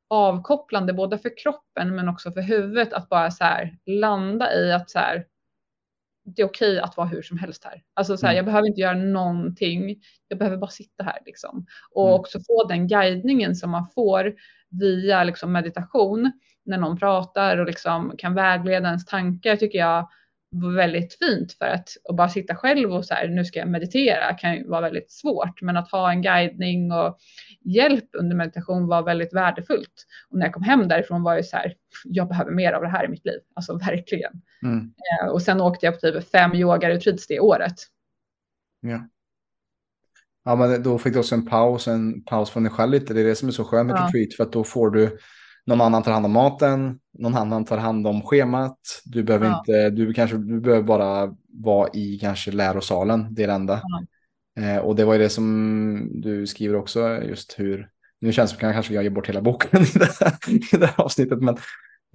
avkopplande 0.10 0.94
både 0.94 1.18
för 1.18 1.38
kroppen 1.38 1.96
men 1.96 2.10
också 2.10 2.32
för 2.32 2.42
huvudet 2.42 2.94
att 2.94 3.10
bara 3.10 3.32
så 3.32 3.44
här 3.44 3.78
landa 3.86 4.54
i 4.54 4.72
att 4.72 4.90
så 4.90 5.00
här 5.00 5.26
det 6.26 6.42
är 6.42 6.46
okej 6.46 6.80
att 6.80 6.98
vara 6.98 7.08
hur 7.08 7.22
som 7.22 7.38
helst 7.38 7.64
här. 7.64 7.82
Alltså 7.94 8.18
så 8.18 8.26
här, 8.26 8.34
mm. 8.34 8.38
jag 8.38 8.46
behöver 8.46 8.68
inte 8.68 8.82
göra 8.82 8.98
någonting. 8.98 9.96
Jag 10.28 10.40
behöver 10.40 10.58
bara 10.58 10.72
sitta 10.72 11.04
här 11.04 11.20
liksom. 11.26 11.66
Och 11.92 12.08
mm. 12.08 12.20
också 12.20 12.40
få 12.40 12.68
den 12.68 12.88
guidningen 12.88 13.56
som 13.56 13.72
man 13.72 13.88
får 13.96 14.34
via 14.70 15.24
liksom 15.24 15.52
meditation 15.52 16.32
när 16.66 16.78
någon 16.78 16.98
pratar 16.98 17.58
och 17.58 17.66
liksom 17.66 18.14
kan 18.18 18.34
vägleda 18.34 18.88
ens 18.88 19.06
tankar 19.06 19.56
tycker 19.56 19.80
jag 19.80 20.10
var 20.50 20.72
väldigt 20.72 21.18
fint 21.20 21.54
för 21.54 21.66
att 21.66 21.90
och 22.04 22.16
bara 22.16 22.30
sitta 22.30 22.56
själv 22.56 22.94
och 22.94 23.06
så 23.06 23.14
här, 23.14 23.28
nu 23.28 23.46
ska 23.46 23.60
jag 23.60 23.68
meditera 23.68 24.34
kan 24.34 24.56
ju 24.56 24.68
vara 24.68 24.82
väldigt 24.82 25.12
svårt, 25.12 25.62
men 25.62 25.78
att 25.78 25.92
ha 25.92 26.12
en 26.12 26.22
guidning 26.22 26.92
och 26.92 27.18
hjälp 27.62 28.10
under 28.14 28.36
meditation 28.36 28.88
var 28.88 29.04
väldigt 29.04 29.34
värdefullt. 29.34 30.06
Och 30.30 30.38
när 30.38 30.46
jag 30.46 30.54
kom 30.54 30.64
hem 30.64 30.88
därifrån 30.88 31.24
var 31.24 31.36
jag 31.36 31.46
så 31.46 31.58
här, 31.58 31.74
jag 32.06 32.28
behöver 32.28 32.52
mer 32.52 32.74
av 32.74 32.82
det 32.82 32.90
här 32.90 33.06
i 33.06 33.08
mitt 33.08 33.26
liv, 33.26 33.40
alltså 33.56 33.78
verkligen. 33.86 34.42
Mm. 34.66 34.94
Eh, 35.22 35.30
och 35.30 35.42
sen 35.42 35.62
åkte 35.62 35.86
jag 35.86 35.96
på 35.96 36.00
typ 36.00 36.30
fem 36.32 36.54
yogaretreats 36.54 37.28
det 37.28 37.40
året. 37.40 37.76
Ja. 38.82 39.08
Ja, 40.46 40.56
men 40.56 40.84
då 40.84 40.98
fick 40.98 41.14
du 41.14 41.20
också 41.20 41.36
en 41.36 41.46
paus, 41.46 41.88
en 41.88 42.24
paus 42.24 42.50
från 42.50 42.64
dig 42.64 42.72
själv 42.72 42.92
lite. 42.92 43.14
Det 43.14 43.22
är 43.22 43.26
det 43.26 43.36
som 43.36 43.48
är 43.48 43.54
så 43.54 43.64
skönt 43.64 43.88
med 43.88 43.98
ja. 43.98 44.06
retreat, 44.08 44.34
för 44.34 44.44
att 44.44 44.52
då 44.52 44.64
får 44.64 44.90
du 44.90 45.18
någon 45.66 45.82
annan 45.82 46.04
tar 46.04 46.12
hand 46.12 46.26
om 46.26 46.32
maten, 46.32 47.00
någon 47.14 47.36
annan 47.36 47.66
tar 47.66 47.78
hand 47.78 48.08
om 48.08 48.22
schemat. 48.22 48.78
Du 49.06 49.24
behöver 49.24 49.46
ja. 49.46 49.60
inte, 49.60 49.90
du 49.90 50.14
kanske, 50.14 50.38
du 50.38 50.60
behöver 50.60 50.84
bara 50.84 51.36
vara 51.48 51.90
i 51.94 52.20
kanske 52.22 52.52
lärosalen, 52.52 53.36
det 53.36 53.44
är 53.44 53.48
det 53.48 53.54
enda. 53.54 53.82
Ja. 53.84 54.04
Eh, 54.64 54.78
och 54.78 54.96
det 54.96 55.06
var 55.06 55.14
ju 55.14 55.20
det 55.20 55.30
som 55.30 56.22
du 56.22 56.48
skriver 56.48 56.76
också, 56.76 57.24
just 57.24 57.60
hur, 57.60 57.90
nu 58.22 58.32
känns 58.32 58.52
det 58.52 58.60
som 58.60 58.74
kanske 58.74 58.94
jag 58.94 59.04
ger 59.04 59.12
bort 59.12 59.30
hela 59.30 59.42
boken 59.42 59.82
i 59.96 60.00
det 60.00 60.20
här, 60.20 60.34
i 60.74 60.78
det 60.78 60.86
här 60.86 61.02
avsnittet, 61.02 61.42
men, 61.42 61.58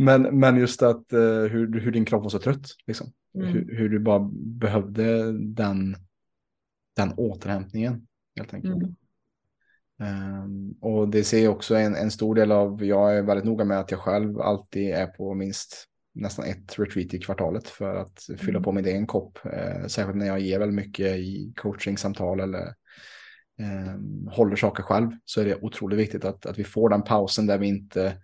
men, 0.04 0.22
men 0.22 0.56
just 0.56 0.82
att 0.82 1.12
eh, 1.12 1.20
hur, 1.20 1.80
hur 1.80 1.92
din 1.92 2.04
kropp 2.04 2.22
var 2.22 2.30
så 2.30 2.38
trött, 2.38 2.66
liksom. 2.86 3.12
Mm. 3.34 3.48
Hur, 3.48 3.76
hur, 3.76 3.88
du 3.88 3.98
bara 3.98 4.30
behövde 4.32 5.32
den, 5.38 5.96
den 6.96 7.12
återhämtningen, 7.16 8.06
helt 8.36 8.54
enkelt. 8.54 8.74
Mm. 8.74 8.94
Um, 10.42 10.74
och 10.80 11.08
det 11.08 11.24
ser 11.24 11.44
jag 11.44 11.52
också 11.52 11.74
en, 11.74 11.94
en 11.94 12.10
stor 12.10 12.34
del 12.34 12.52
av, 12.52 12.84
jag 12.84 13.16
är 13.16 13.22
väldigt 13.22 13.44
noga 13.44 13.64
med 13.64 13.80
att 13.80 13.90
jag 13.90 14.00
själv 14.00 14.40
alltid 14.40 14.90
är 14.90 15.06
på 15.06 15.34
minst 15.34 15.86
nästan 16.12 16.44
ett 16.44 16.78
retreat 16.78 17.14
i 17.14 17.18
kvartalet 17.18 17.68
för 17.68 17.94
att 17.94 18.26
fylla 18.38 18.58
mm. 18.58 18.62
på 18.62 18.72
med 18.72 18.84
det 18.84 18.92
en 18.92 19.06
kopp. 19.06 19.38
Eh, 19.44 19.86
särskilt 19.86 20.18
när 20.18 20.26
jag 20.26 20.40
ger 20.40 20.58
väldigt 20.58 20.86
mycket 20.86 21.16
i 21.16 21.52
coachingsamtal 21.56 22.40
eller 22.40 22.66
eh, 23.58 23.96
håller 24.30 24.56
saker 24.56 24.82
själv 24.82 25.10
så 25.24 25.40
är 25.40 25.44
det 25.44 25.62
otroligt 25.62 25.98
viktigt 25.98 26.24
att, 26.24 26.46
att 26.46 26.58
vi 26.58 26.64
får 26.64 26.88
den 26.88 27.02
pausen 27.02 27.46
där 27.46 27.58
vi 27.58 27.66
inte 27.66 28.16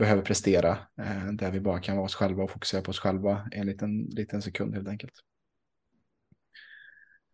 behöver 0.00 0.22
prestera, 0.22 0.78
eh, 1.00 1.32
där 1.32 1.50
vi 1.50 1.60
bara 1.60 1.80
kan 1.80 1.96
vara 1.96 2.04
oss 2.04 2.14
själva 2.14 2.42
och 2.42 2.50
fokusera 2.50 2.82
på 2.82 2.90
oss 2.90 2.98
själva 2.98 3.48
en 3.50 3.66
liten, 3.66 4.00
liten 4.00 4.42
sekund 4.42 4.74
helt 4.74 4.88
enkelt. 4.88 5.12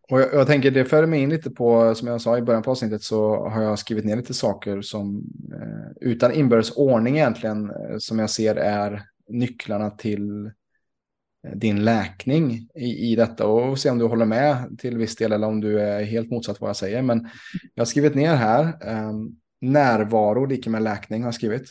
Och 0.09 0.21
jag, 0.21 0.33
jag, 0.33 0.47
tänker 0.47 0.71
det 0.71 0.85
för 0.85 1.05
mig 1.05 1.21
in 1.21 1.29
lite 1.29 1.49
på, 1.49 1.95
som 1.95 2.07
jag 2.07 2.21
sa 2.21 2.37
i 2.37 2.41
början 2.41 2.63
på 2.63 2.71
avsnittet 2.71 3.03
så 3.03 3.47
har 3.49 3.61
jag 3.61 3.79
skrivit 3.79 4.05
ner 4.05 4.15
lite 4.15 4.33
saker 4.33 4.81
som 4.81 5.23
eh, 5.53 6.09
utan 6.09 6.33
inbördes 6.33 6.71
ordning 6.71 7.17
egentligen 7.17 7.69
eh, 7.69 7.97
som 7.97 8.19
jag 8.19 8.29
ser 8.29 8.55
är 8.55 9.03
nycklarna 9.29 9.89
till 9.89 10.45
eh, 10.45 11.55
din 11.55 11.83
läkning 11.83 12.69
i, 12.75 13.11
i 13.11 13.15
detta 13.15 13.47
och 13.47 13.79
se 13.79 13.89
om 13.89 13.97
du 13.97 14.05
håller 14.05 14.25
med 14.25 14.79
till 14.79 14.97
viss 14.97 15.15
del 15.15 15.31
eller 15.31 15.47
om 15.47 15.61
du 15.61 15.81
är 15.81 16.03
helt 16.03 16.31
motsatt 16.31 16.61
vad 16.61 16.69
jag 16.69 16.77
säger. 16.77 17.01
Men 17.01 17.29
jag 17.73 17.81
har 17.81 17.85
skrivit 17.85 18.15
ner 18.15 18.35
här, 18.35 18.63
eh, 18.63 19.13
närvaro 19.61 20.45
lika 20.45 20.69
med 20.69 20.83
läkning 20.83 21.21
har 21.21 21.27
jag 21.27 21.35
skrivit. 21.35 21.67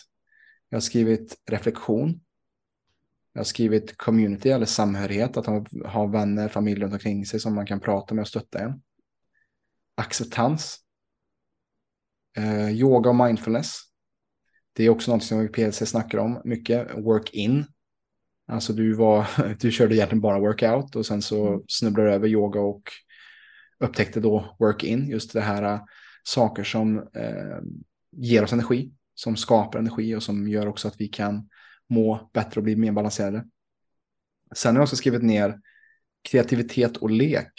Jag 0.69 0.77
har 0.77 0.81
skrivit 0.81 1.37
reflektion. 1.51 2.21
Jag 3.33 3.41
har 3.41 3.45
skrivit 3.45 3.97
community 3.97 4.51
eller 4.51 4.67
samhörighet, 4.67 5.37
att 5.37 5.47
ha, 5.47 5.65
ha 5.85 6.07
vänner, 6.07 6.49
familj 6.49 6.81
runt 6.81 6.93
omkring 6.93 7.27
sig 7.27 7.41
som 7.41 7.55
man 7.55 7.67
kan 7.67 7.81
prata 7.81 8.15
med 8.15 8.23
och 8.23 8.29
stötta 8.29 8.59
en. 8.59 8.83
Acceptans. 9.95 10.79
Eh, 12.37 12.71
yoga 12.71 13.11
och 13.11 13.17
mindfulness. 13.17 13.81
Det 14.73 14.85
är 14.85 14.91
också 14.91 15.13
något 15.13 15.25
som 15.25 15.49
PLC 15.49 15.91
snackar 15.91 16.19
om 16.19 16.41
mycket. 16.45 16.95
Work 16.95 17.35
in. 17.35 17.65
Alltså 18.49 18.73
du, 18.73 18.93
var, 18.93 19.27
du 19.61 19.71
körde 19.71 19.95
egentligen 19.95 20.21
bara 20.21 20.41
workout 20.41 20.97
och 20.97 21.07
sen 21.07 21.23
så 21.23 21.49
mm. 21.49 21.63
snubblade 21.69 22.13
över 22.13 22.29
yoga 22.29 22.61
och 22.61 22.83
upptäckte 23.79 24.21
då 24.21 24.57
work 24.59 24.85
in. 24.85 25.09
Just 25.09 25.33
det 25.33 25.41
här 25.41 25.75
uh, 25.75 25.81
saker 26.23 26.65
som 26.65 26.99
uh, 26.99 27.61
ger 28.13 28.45
oss 28.45 28.53
energi, 28.53 28.93
som 29.17 29.37
skapar 29.37 29.79
energi 29.79 30.15
och 30.15 30.23
som 30.23 30.49
gör 30.49 30.67
också 30.67 30.89
att 30.89 31.01
vi 31.01 31.09
kan 31.09 31.49
må 31.89 32.31
bättre 32.33 32.61
och 32.61 32.65
bli 32.65 32.77
mer 32.77 32.93
balanserade. 32.93 33.45
Sen 34.55 34.75
har 34.75 34.81
jag 34.81 34.85
också 34.85 34.97
skrivit 34.97 35.23
ner 35.23 35.61
kreativitet 36.31 36.97
och 36.97 37.11
lek. 37.11 37.53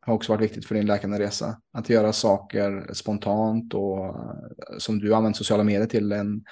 Har 0.00 0.14
också 0.14 0.32
varit 0.32 0.42
viktigt 0.42 0.66
för 0.66 0.74
din 0.74 0.86
läkande 0.86 1.18
resa. 1.18 1.60
Att 1.72 1.88
göra 1.88 2.12
saker 2.12 2.90
spontant 2.92 3.74
och 3.74 4.06
eh, 4.06 4.78
som 4.78 4.98
du 4.98 5.14
använder 5.14 5.36
sociala 5.36 5.64
medier 5.64 5.86
till 5.86 6.12
en, 6.12 6.44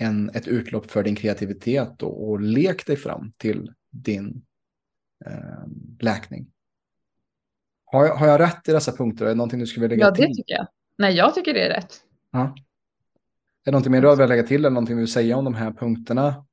en, 0.00 0.30
ett 0.30 0.48
utlopp 0.48 0.90
för 0.90 1.02
din 1.02 1.16
kreativitet 1.16 2.02
och, 2.02 2.28
och 2.28 2.40
lek 2.40 2.86
dig 2.86 2.96
fram 2.96 3.32
till 3.36 3.72
din 3.90 4.44
eh, 5.26 5.66
läkning. 6.00 6.50
Har 7.84 8.06
jag, 8.06 8.14
har 8.14 8.26
jag 8.26 8.40
rätt 8.40 8.68
i 8.68 8.72
dessa 8.72 8.92
punkter? 8.92 9.24
Är 9.24 9.28
det 9.28 9.34
någonting 9.34 9.60
du 9.60 9.66
skulle 9.66 9.88
vilja 9.88 10.04
lägga 10.04 10.14
till? 10.14 10.24
Ja, 10.24 10.28
det 10.28 10.34
tycker 10.34 10.54
jag. 10.54 10.66
Nej, 10.98 11.16
jag 11.16 11.34
tycker 11.34 11.54
det 11.54 11.66
är 11.66 11.70
rätt. 11.70 12.00
Ja. 12.30 12.54
Är 13.64 13.64
det 13.64 13.70
någonting 13.70 13.92
mer 13.92 14.02
du 14.02 14.16
vill 14.16 14.28
lägga 14.28 14.42
till 14.42 14.60
eller 14.60 14.70
någonting 14.70 14.96
du 14.96 15.02
vill 15.02 15.12
säga 15.12 15.36
om 15.36 15.44
de 15.44 15.54
här 15.54 15.70
punkterna? 15.70 16.44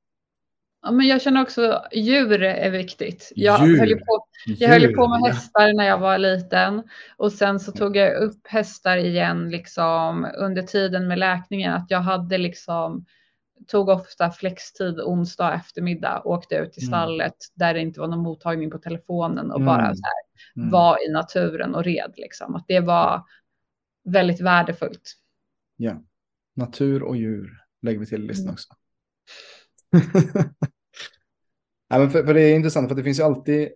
Ja, 0.81 0.91
men 0.91 1.07
jag 1.07 1.21
känner 1.21 1.41
också 1.41 1.83
djur 1.91 2.43
är 2.43 2.69
viktigt. 2.69 3.31
Jag, 3.35 3.67
djur. 3.67 3.79
höll, 3.79 3.95
på, 3.95 4.27
jag 4.45 4.69
höll 4.69 4.93
på 4.93 5.07
med 5.07 5.33
hästar 5.33 5.73
när 5.73 5.87
jag 5.87 5.97
var 5.97 6.17
liten 6.17 6.83
och 7.17 7.31
sen 7.31 7.59
så 7.59 7.71
tog 7.71 7.97
jag 7.97 8.23
upp 8.23 8.47
hästar 8.47 8.97
igen 8.97 9.49
liksom 9.49 10.27
under 10.37 10.61
tiden 10.61 11.07
med 11.07 11.19
läkningen. 11.19 11.73
Att 11.73 11.91
jag 11.91 12.01
hade 12.01 12.37
liksom 12.37 13.05
tog 13.67 13.89
ofta 13.89 14.31
flextid 14.31 14.99
onsdag 14.99 15.53
eftermiddag, 15.53 16.21
åkte 16.25 16.55
ut 16.55 16.73
till 16.73 16.83
mm. 16.83 16.91
stallet 16.91 17.23
mm. 17.23 17.53
där 17.53 17.73
det 17.73 17.79
inte 17.79 17.99
var 17.99 18.07
någon 18.07 18.19
mottagning 18.19 18.71
på 18.71 18.77
telefonen 18.77 19.51
och 19.51 19.61
mm. 19.61 19.65
bara 19.65 19.95
så 19.95 20.01
här, 20.03 20.61
mm. 20.61 20.69
var 20.69 21.07
i 21.07 21.11
naturen 21.11 21.75
och 21.75 21.83
red 21.83 22.13
liksom. 22.17 22.55
Att 22.55 22.65
det 22.67 22.79
var 22.79 23.23
väldigt 24.03 24.41
värdefullt. 24.41 25.13
Ja. 25.77 26.01
Natur 26.57 27.03
och 27.03 27.17
djur 27.17 27.49
lägger 27.81 27.99
vi 27.99 28.05
till 28.05 28.23
i 28.23 28.27
listan 28.27 28.45
mm. 28.45 28.53
också. 28.53 28.67
ja, 31.89 31.99
men 31.99 32.09
för, 32.09 32.23
för, 32.23 32.33
det 32.33 32.41
är 32.41 32.55
intressant 32.55 32.89
för 32.89 32.95
det 32.95 33.03
finns 33.03 33.19
ju 33.19 33.23
alltid, 33.23 33.69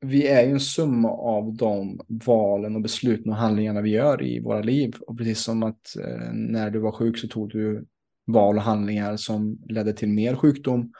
vi 0.00 0.26
är 0.26 0.46
ju 0.46 0.52
en 0.52 0.60
summa 0.60 1.10
av 1.10 1.54
de 1.54 2.00
valen 2.08 2.76
och 2.76 2.82
besluten 2.82 3.32
och 3.32 3.38
handlingarna 3.38 3.80
vi 3.80 3.90
gör 3.90 4.22
i 4.22 4.40
våra 4.40 4.60
liv. 4.60 4.94
Och 5.00 5.18
precis 5.18 5.40
som 5.40 5.62
att 5.62 5.96
eh, 5.96 6.32
när 6.32 6.70
du 6.70 6.78
var 6.78 6.92
sjuk 6.92 7.18
så 7.18 7.28
tog 7.28 7.50
du 7.50 7.86
val 8.26 8.56
och 8.56 8.62
handlingar 8.62 9.16
som 9.16 9.58
ledde 9.68 9.92
till 9.92 10.08
mer 10.08 10.34
sjukdom. 10.34 10.92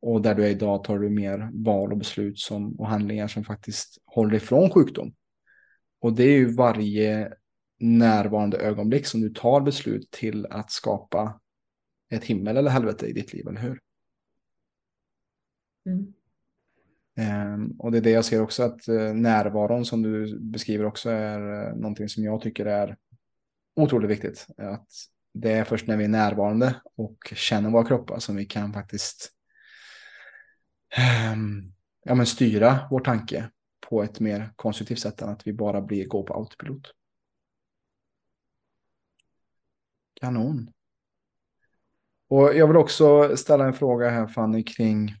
Och 0.00 0.22
där 0.22 0.34
du 0.34 0.44
är 0.44 0.50
idag 0.50 0.84
tar 0.84 0.98
du 0.98 1.10
mer 1.10 1.50
val 1.52 1.92
och 1.92 1.98
beslut 1.98 2.38
som, 2.38 2.80
och 2.80 2.88
handlingar 2.88 3.28
som 3.28 3.44
faktiskt 3.44 3.98
håller 4.04 4.34
ifrån 4.34 4.70
sjukdom. 4.70 5.14
Och 6.00 6.12
det 6.12 6.24
är 6.24 6.36
ju 6.36 6.54
varje 6.54 7.32
närvarande 7.82 8.56
ögonblick 8.56 9.06
som 9.06 9.20
du 9.20 9.30
tar 9.30 9.60
beslut 9.60 10.10
till 10.10 10.46
att 10.46 10.70
skapa 10.70 11.40
ett 12.10 12.24
himmel 12.24 12.56
eller 12.56 12.70
helvete 12.70 13.06
i 13.06 13.12
ditt 13.12 13.32
liv, 13.32 13.48
eller 13.48 13.60
hur? 13.60 13.80
Mm. 15.86 16.12
Um, 17.54 17.76
och 17.78 17.92
det 17.92 17.98
är 17.98 18.02
det 18.02 18.10
jag 18.10 18.24
ser 18.24 18.42
också 18.42 18.62
att 18.62 18.88
uh, 18.88 19.14
närvaron 19.14 19.84
som 19.84 20.02
du 20.02 20.38
beskriver 20.38 20.84
också 20.84 21.10
är 21.10 21.68
uh, 21.68 21.76
någonting 21.76 22.08
som 22.08 22.24
jag 22.24 22.40
tycker 22.40 22.66
är 22.66 22.96
otroligt 23.76 24.10
viktigt. 24.10 24.46
Att 24.56 24.86
det 25.34 25.52
är 25.52 25.64
först 25.64 25.86
när 25.86 25.96
vi 25.96 26.04
är 26.04 26.08
närvarande 26.08 26.74
och 26.96 27.32
känner 27.34 27.70
våra 27.70 27.84
kroppar 27.84 28.18
som 28.18 28.36
vi 28.36 28.44
kan 28.44 28.72
faktiskt 28.72 29.32
um, 31.32 31.72
ja, 32.04 32.14
men 32.14 32.26
styra 32.26 32.88
vår 32.90 33.00
tanke 33.00 33.50
på 33.88 34.02
ett 34.02 34.20
mer 34.20 34.52
konstruktivt 34.56 34.98
sätt 34.98 35.22
än 35.22 35.28
att 35.28 35.46
vi 35.46 35.52
bara 35.52 35.82
blir 35.82 36.06
gå 36.06 36.22
på 36.22 36.34
autopilot. 36.34 36.92
Kanon. 40.22 40.70
Och 42.28 42.54
jag 42.54 42.66
vill 42.66 42.76
också 42.76 43.36
ställa 43.36 43.66
en 43.66 43.74
fråga 43.74 44.10
här 44.10 44.26
Fanny 44.26 44.62
kring 44.64 45.14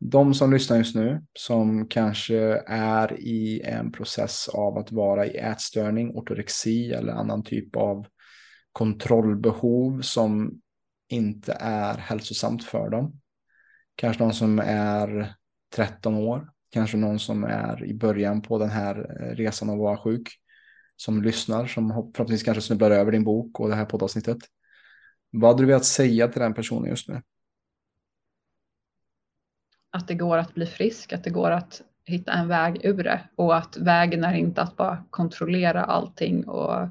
de 0.00 0.34
som 0.34 0.52
lyssnar 0.52 0.76
just 0.76 0.94
nu 0.94 1.24
som 1.38 1.88
kanske 1.88 2.38
är 2.66 3.20
i 3.20 3.60
en 3.60 3.92
process 3.92 4.48
av 4.48 4.78
att 4.78 4.92
vara 4.92 5.26
i 5.26 5.36
ätstörning, 5.36 6.10
ortorexi 6.10 6.92
eller 6.92 7.12
annan 7.12 7.42
typ 7.42 7.76
av 7.76 8.06
kontrollbehov 8.72 10.00
som 10.00 10.60
inte 11.08 11.56
är 11.60 11.98
hälsosamt 11.98 12.64
för 12.64 12.90
dem. 12.90 13.20
Kanske 13.94 14.22
någon 14.22 14.34
som 14.34 14.58
är 14.58 15.34
13 15.74 16.14
år. 16.14 16.50
Kanske 16.70 16.96
någon 16.96 17.18
som 17.18 17.44
är 17.44 17.84
i 17.84 17.94
början 17.94 18.42
på 18.42 18.58
den 18.58 18.70
här 18.70 19.22
eh, 19.22 19.36
resan 19.36 19.70
att 19.70 19.78
vara 19.78 19.96
sjuk. 19.96 20.43
Som 20.96 21.22
lyssnar, 21.22 21.66
som 21.66 21.88
förhoppningsvis 21.88 22.42
kanske 22.42 22.62
snubblar 22.62 22.90
över 22.90 23.12
din 23.12 23.24
bok 23.24 23.60
och 23.60 23.68
det 23.68 23.74
här 23.74 23.84
poddavsnittet. 23.84 24.38
Vad 25.30 25.50
hade 25.50 25.62
du 25.62 25.66
velat 25.66 25.84
säga 25.84 26.28
till 26.28 26.40
den 26.40 26.54
personen 26.54 26.90
just 26.90 27.08
nu? 27.08 27.22
Att 29.90 30.08
det 30.08 30.14
går 30.14 30.38
att 30.38 30.54
bli 30.54 30.66
frisk, 30.66 31.12
att 31.12 31.24
det 31.24 31.30
går 31.30 31.50
att 31.50 31.82
hitta 32.04 32.32
en 32.32 32.48
väg 32.48 32.84
ur 32.84 33.04
det 33.04 33.20
och 33.36 33.56
att 33.56 33.76
vägen 33.76 34.24
är 34.24 34.34
inte 34.34 34.62
att 34.62 34.76
bara 34.76 35.04
kontrollera 35.10 35.84
allting 35.84 36.48
och 36.48 36.88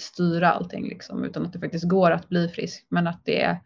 styra 0.00 0.52
allting 0.52 0.88
liksom, 0.88 1.24
utan 1.24 1.46
att 1.46 1.52
det 1.52 1.60
faktiskt 1.60 1.88
går 1.88 2.10
att 2.10 2.28
bli 2.28 2.48
frisk, 2.48 2.86
men 2.88 3.06
att 3.06 3.24
det 3.24 3.58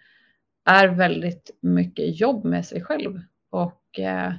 är 0.65 0.89
väldigt 0.89 1.51
mycket 1.61 2.21
jobb 2.21 2.45
med 2.45 2.67
sig 2.67 2.83
själv 2.83 3.21
och 3.51 3.99
eh, 3.99 4.33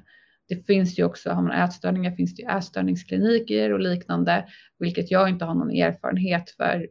det 0.47 0.55
finns 0.67 0.99
ju 0.99 1.03
också, 1.03 1.29
har 1.29 1.41
man 1.41 1.51
ätstörningar 1.51 2.11
finns 2.11 2.35
det 2.35 2.41
ju 2.41 2.49
ätstörningskliniker 2.49 3.73
och 3.73 3.79
liknande, 3.79 4.45
vilket 4.79 5.11
jag 5.11 5.29
inte 5.29 5.45
har 5.45 5.55
någon 5.55 5.71
erfarenhet 5.71 6.49
för. 6.49 6.87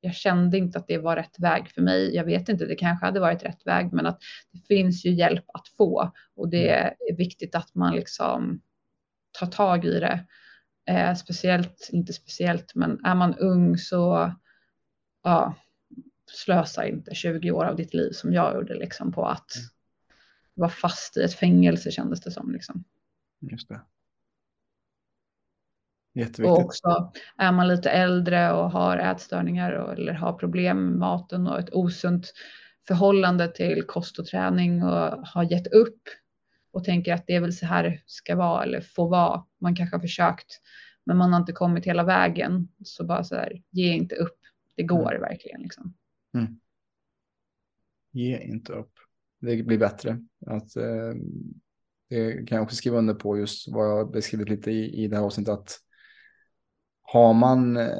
Jag 0.00 0.14
kände 0.14 0.58
inte 0.58 0.78
att 0.78 0.88
det 0.88 0.98
var 0.98 1.16
rätt 1.16 1.38
väg 1.38 1.68
för 1.68 1.82
mig. 1.82 2.14
Jag 2.14 2.24
vet 2.24 2.48
inte, 2.48 2.66
det 2.66 2.74
kanske 2.74 3.06
hade 3.06 3.20
varit 3.20 3.44
rätt 3.44 3.66
väg, 3.66 3.92
men 3.92 4.06
att 4.06 4.20
det 4.52 4.66
finns 4.66 5.04
ju 5.04 5.10
hjälp 5.10 5.44
att 5.54 5.68
få 5.68 6.12
och 6.36 6.48
det 6.48 6.70
mm. 6.70 6.94
är 7.10 7.16
viktigt 7.16 7.54
att 7.54 7.74
man 7.74 7.94
liksom 7.94 8.60
tar 9.38 9.46
tag 9.46 9.84
i 9.84 10.00
det. 10.00 10.26
Eh, 10.88 11.14
speciellt, 11.14 11.88
inte 11.92 12.12
speciellt, 12.12 12.74
men 12.74 13.04
är 13.04 13.14
man 13.14 13.34
ung 13.34 13.78
så 13.78 14.34
ja, 15.22 15.54
slösa 16.32 16.86
inte 16.86 17.14
20 17.14 17.50
år 17.50 17.64
av 17.64 17.76
ditt 17.76 17.94
liv 17.94 18.10
som 18.10 18.32
jag 18.32 18.54
gjorde 18.54 18.74
liksom 18.74 19.12
på 19.12 19.26
att 19.26 19.56
mm. 19.56 19.68
vara 20.54 20.70
fast 20.70 21.16
i 21.16 21.20
ett 21.20 21.34
fängelse 21.34 21.90
kändes 21.90 22.20
det 22.20 22.30
som. 22.30 22.52
Liksom. 22.52 22.84
Just 23.40 23.68
det. 23.68 23.80
Jätteviktigt. 26.14 26.46
Och 26.46 26.64
också 26.64 27.12
är 27.36 27.52
man 27.52 27.68
lite 27.68 27.90
äldre 27.90 28.52
och 28.52 28.70
har 28.70 28.98
ätstörningar 28.98 29.72
och, 29.72 29.92
eller 29.92 30.12
har 30.12 30.32
problem 30.32 30.86
med 30.86 30.98
maten 30.98 31.46
och 31.46 31.58
ett 31.58 31.74
osunt 31.74 32.32
förhållande 32.88 33.48
till 33.48 33.82
kost 33.86 34.18
och 34.18 34.26
träning 34.26 34.82
och 34.82 35.26
har 35.26 35.52
gett 35.52 35.66
upp 35.66 36.02
och 36.70 36.84
tänker 36.84 37.14
att 37.14 37.26
det 37.26 37.34
är 37.34 37.40
väl 37.40 37.52
så 37.52 37.66
här 37.66 37.84
det 37.84 38.00
ska 38.06 38.36
vara 38.36 38.62
eller 38.62 38.80
få 38.80 39.08
vara. 39.08 39.44
Man 39.58 39.76
kanske 39.76 39.96
har 39.96 40.00
försökt, 40.00 40.60
men 41.04 41.16
man 41.16 41.32
har 41.32 41.40
inte 41.40 41.52
kommit 41.52 41.86
hela 41.86 42.04
vägen. 42.04 42.68
Så 42.84 43.04
bara 43.04 43.24
så 43.24 43.34
här, 43.34 43.62
ge 43.70 43.92
inte 43.92 44.14
upp. 44.14 44.38
Det 44.76 44.82
går 44.82 45.14
mm. 45.14 45.20
verkligen 45.20 45.60
liksom. 45.60 45.94
Mm. 46.34 46.60
Ge 48.12 48.38
inte 48.38 48.72
upp. 48.72 48.92
Det 49.40 49.62
blir 49.62 49.78
bättre. 49.78 50.18
Att, 50.46 50.76
eh, 50.76 51.14
det 52.08 52.48
kan 52.48 52.56
jag 52.56 52.62
också 52.62 52.76
skriva 52.76 52.98
under 52.98 53.14
på 53.14 53.38
just 53.38 53.68
vad 53.68 53.90
jag 53.90 54.10
beskrivit 54.10 54.48
lite 54.48 54.70
i, 54.70 55.04
i 55.04 55.08
det 55.08 55.16
här 55.16 55.24
avsnittet. 55.24 55.54
Att 55.54 55.78
har 57.02 57.34
man 57.34 57.76
eh, 57.76 57.90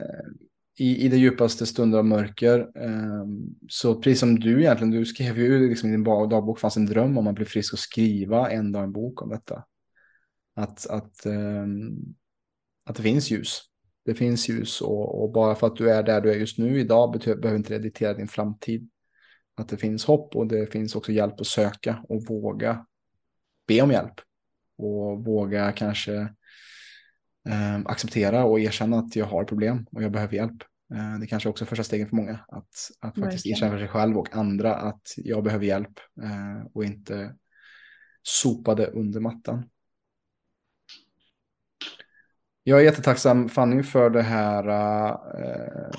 i, 0.79 1.05
i 1.05 1.09
det 1.09 1.17
djupaste 1.17 1.67
stunder 1.67 1.99
av 1.99 2.05
mörker. 2.05 2.59
Eh, 2.75 3.27
så 3.69 3.95
precis 3.95 4.21
som 4.21 4.41
du 4.41 4.61
egentligen, 4.61 4.91
du 4.91 5.07
skrev 5.07 5.39
ju 5.39 5.69
liksom 5.69 5.89
i 5.89 5.93
din 5.93 6.05
dagbok 6.05 6.61
fanns 6.61 6.77
en 6.77 6.87
dröm 6.87 7.19
om 7.19 7.27
att 7.27 7.35
bli 7.35 7.45
frisk 7.45 7.73
och 7.73 7.79
skriva 7.79 8.51
en 8.51 8.73
dag 8.73 8.85
en 8.85 8.93
bok 8.93 9.23
om 9.23 9.29
detta. 9.29 9.65
Att, 10.55 10.87
att, 10.87 11.27
eh, 11.27 11.67
att 12.85 12.97
det 12.97 13.03
finns 13.03 13.31
ljus. 13.31 13.61
Det 14.05 14.15
finns 14.15 14.49
ljus 14.49 14.81
och, 14.81 15.23
och, 15.23 15.33
bara 15.33 15.55
för 15.55 15.67
att 15.67 15.77
du 15.77 15.91
är 15.91 16.03
där 16.03 16.21
du 16.21 16.31
är 16.31 16.37
just 16.37 16.59
nu 16.59 16.81
idag 16.81 17.21
behöver 17.23 17.57
inte 17.57 17.75
det 17.75 17.79
diktera 17.79 18.15
din 18.15 18.29
framtid. 18.29 18.91
Att 19.55 19.69
det 19.69 19.77
finns 19.77 20.05
hopp 20.05 20.37
och 20.37 20.47
det 20.47 20.73
finns 20.73 20.97
också 20.97 21.13
hjälp 21.13 21.41
att 21.41 21.47
söka 21.47 22.05
och 22.09 22.25
våga 22.25 22.87
be 23.67 23.83
om 23.83 23.91
hjälp. 23.91 24.21
Och 24.79 25.25
våga 25.25 25.73
kanske 25.73 26.15
eh, 27.49 27.77
acceptera 27.85 28.45
och 28.45 28.61
erkänna 28.61 28.99
att 28.99 29.17
jag 29.17 29.27
har 29.27 29.45
problem 29.45 29.87
och 29.93 30.03
jag 30.03 30.13
behöver 30.13 30.35
hjälp. 30.35 30.63
Eh, 30.95 31.19
det 31.21 31.27
kanske 31.27 31.49
också 31.49 31.65
är 31.65 31.67
första 31.67 31.85
stegen 31.85 32.09
för 32.09 32.17
många. 32.17 32.39
Att, 32.49 32.91
att 33.01 33.19
faktiskt 33.19 33.47
erkänna 33.47 33.71
för 33.71 33.79
sig 33.79 33.89
själv 33.89 34.19
och 34.19 34.37
andra 34.37 34.75
att 34.75 35.15
jag 35.17 35.45
behöver 35.45 35.67
hjälp 35.67 36.01
eh, 36.23 36.67
och 36.75 36.85
inte 36.85 37.35
sopa 38.23 38.75
det 38.75 38.87
under 38.87 39.21
mattan. 39.21 39.69
Jag 42.63 42.81
är 42.81 42.85
jättetacksam 42.85 43.49
Fanny 43.49 43.83
för 43.83 44.11
det 44.11 44.23
här 44.23 44.69
eh, 45.41 45.99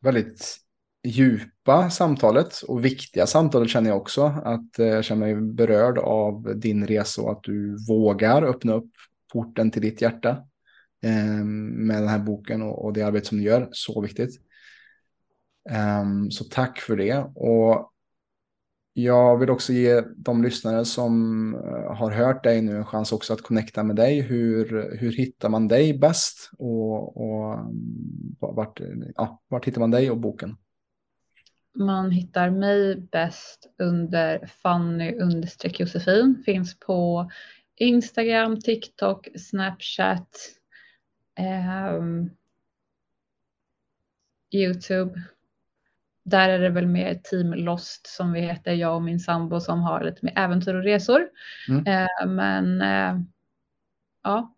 väldigt 0.00 0.56
djupa 1.04 1.90
samtalet 1.90 2.62
och 2.68 2.84
viktiga 2.84 3.26
samtalet 3.26 3.70
känner 3.70 3.90
jag 3.90 3.98
också. 3.98 4.22
Att 4.44 4.78
eh, 4.78 4.86
jag 4.86 5.04
känner 5.04 5.34
mig 5.34 5.52
berörd 5.52 5.98
av 5.98 6.58
din 6.58 6.86
resa 6.86 7.22
och 7.22 7.32
att 7.32 7.42
du 7.42 7.76
vågar 7.88 8.42
öppna 8.42 8.72
upp 8.72 8.90
porten 9.32 9.70
till 9.70 9.82
ditt 9.82 10.02
hjärta 10.02 10.38
ehm, 11.02 11.86
med 11.86 12.02
den 12.02 12.08
här 12.08 12.18
boken 12.18 12.62
och, 12.62 12.92
det 12.92 13.02
arbete 13.02 13.26
som 13.26 13.38
du 13.38 13.44
gör. 13.44 13.68
Så 13.72 14.00
viktigt. 14.00 14.40
Ehm, 15.70 16.30
så 16.30 16.44
tack 16.44 16.78
för 16.78 16.96
det. 16.96 17.26
Och 17.34 17.92
jag 18.92 19.38
vill 19.38 19.50
också 19.50 19.72
ge 19.72 20.02
de 20.16 20.42
lyssnare 20.42 20.84
som 20.84 21.54
eh, 21.54 21.94
har 21.96 22.10
hört 22.10 22.44
dig 22.44 22.62
nu 22.62 22.76
en 22.76 22.86
chans 22.86 23.12
också 23.12 23.32
att 23.32 23.42
connecta 23.42 23.82
med 23.82 23.96
dig. 23.96 24.20
Hur, 24.20 24.96
hur 24.98 25.12
hittar 25.12 25.48
man 25.48 25.68
dig 25.68 25.98
bäst? 25.98 26.50
Och, 26.58 27.16
och 27.16 27.54
mm, 27.54 28.36
vart, 28.38 28.80
ja, 29.14 29.42
vart 29.48 29.64
hittar 29.64 29.80
man 29.80 29.90
dig 29.90 30.10
och 30.10 30.18
boken? 30.18 30.56
Man 31.78 32.10
hittar 32.10 32.50
mig 32.50 33.00
bäst 33.00 33.74
under 33.78 34.46
Fanny 34.46 35.18
understreck 35.18 35.80
Josefin. 35.80 36.42
Finns 36.46 36.80
på 36.80 37.30
Instagram, 37.76 38.60
TikTok, 38.60 39.28
Snapchat, 39.36 40.38
eh, 41.38 42.02
Youtube. 44.50 45.22
Där 46.22 46.48
är 46.48 46.58
det 46.58 46.70
väl 46.70 46.86
mer 46.86 47.14
Team 47.14 47.52
Lost 47.52 48.06
som 48.06 48.32
vi 48.32 48.40
heter, 48.40 48.72
jag 48.72 48.94
och 48.94 49.02
min 49.02 49.20
sambo 49.20 49.60
som 49.60 49.80
har 49.80 50.04
lite 50.04 50.24
mer 50.24 50.38
äventyr 50.38 50.74
och 50.74 50.84
resor. 50.84 51.28
Mm. 51.68 51.86
Eh, 51.86 52.26
men 52.26 52.82
eh, 52.82 53.20
ja, 54.22 54.54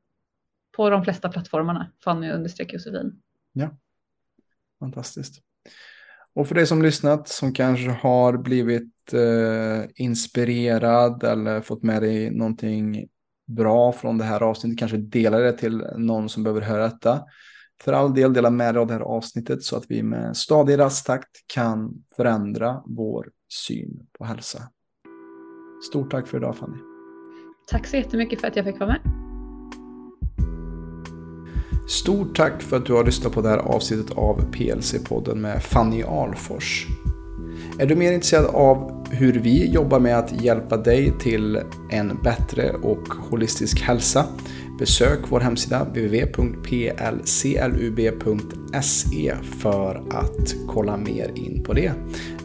på 0.76 0.90
de 0.90 1.04
flesta 1.04 1.28
plattformarna, 1.28 1.92
Fanny 2.04 2.30
understreck 2.30 2.72
Josefin. 2.72 3.22
Ja, 3.52 3.76
fantastiskt. 4.78 5.42
Och 6.34 6.48
för 6.48 6.54
dig 6.54 6.66
som 6.66 6.82
lyssnat 6.82 7.28
som 7.28 7.52
kanske 7.52 7.90
har 7.90 8.36
blivit 8.36 9.12
eh, 9.12 9.90
inspirerad 9.94 11.24
eller 11.24 11.60
fått 11.60 11.82
med 11.82 12.02
dig 12.02 12.30
någonting 12.30 13.06
bra 13.46 13.92
från 13.92 14.18
det 14.18 14.24
här 14.24 14.42
avsnittet, 14.42 14.78
kanske 14.78 14.96
dela 14.96 15.38
det 15.38 15.52
till 15.52 15.84
någon 15.96 16.28
som 16.28 16.42
behöver 16.42 16.60
höra 16.60 16.82
detta. 16.82 17.22
För 17.82 17.92
all 17.92 18.14
del 18.14 18.32
dela 18.32 18.50
med 18.50 18.74
dig 18.74 18.80
av 18.80 18.86
det 18.86 18.92
här 18.92 19.00
avsnittet 19.00 19.62
så 19.62 19.76
att 19.76 19.84
vi 19.88 20.02
med 20.02 20.36
stadig 20.36 20.78
rasttakt 20.78 21.30
kan 21.46 22.04
förändra 22.16 22.82
vår 22.86 23.28
syn 23.66 24.06
på 24.18 24.24
hälsa. 24.24 24.62
Stort 25.88 26.10
tack 26.10 26.28
för 26.28 26.38
idag 26.38 26.56
Fanny. 26.56 26.78
Tack 27.70 27.86
så 27.86 27.96
jättemycket 27.96 28.40
för 28.40 28.48
att 28.48 28.56
jag 28.56 28.64
fick 28.64 28.80
vara 28.80 28.88
med. 28.88 29.29
Stort 31.90 32.36
tack 32.36 32.62
för 32.62 32.76
att 32.76 32.86
du 32.86 32.92
har 32.92 33.04
lyssnat 33.04 33.32
på 33.32 33.42
det 33.42 33.48
här 33.48 33.58
avsnittet 33.58 34.10
av 34.16 34.50
PLC-podden 34.52 35.34
med 35.34 35.62
Fanny 35.62 36.02
Alfors. 36.02 36.86
Är 37.78 37.86
du 37.86 37.96
mer 37.96 38.12
intresserad 38.12 38.44
av 38.44 39.06
hur 39.10 39.32
vi 39.32 39.70
jobbar 39.70 40.00
med 40.00 40.18
att 40.18 40.42
hjälpa 40.42 40.76
dig 40.76 41.12
till 41.20 41.60
en 41.90 42.18
bättre 42.22 42.70
och 42.72 43.08
holistisk 43.30 43.80
hälsa? 43.80 44.26
Besök 44.78 45.18
vår 45.28 45.40
hemsida 45.40 45.84
www.plclub.se 45.84 46.54
för 49.60 50.02
att 50.10 50.54
kolla 50.68 50.96
mer 50.96 51.32
in 51.34 51.62
på 51.64 51.72
det. 51.72 51.92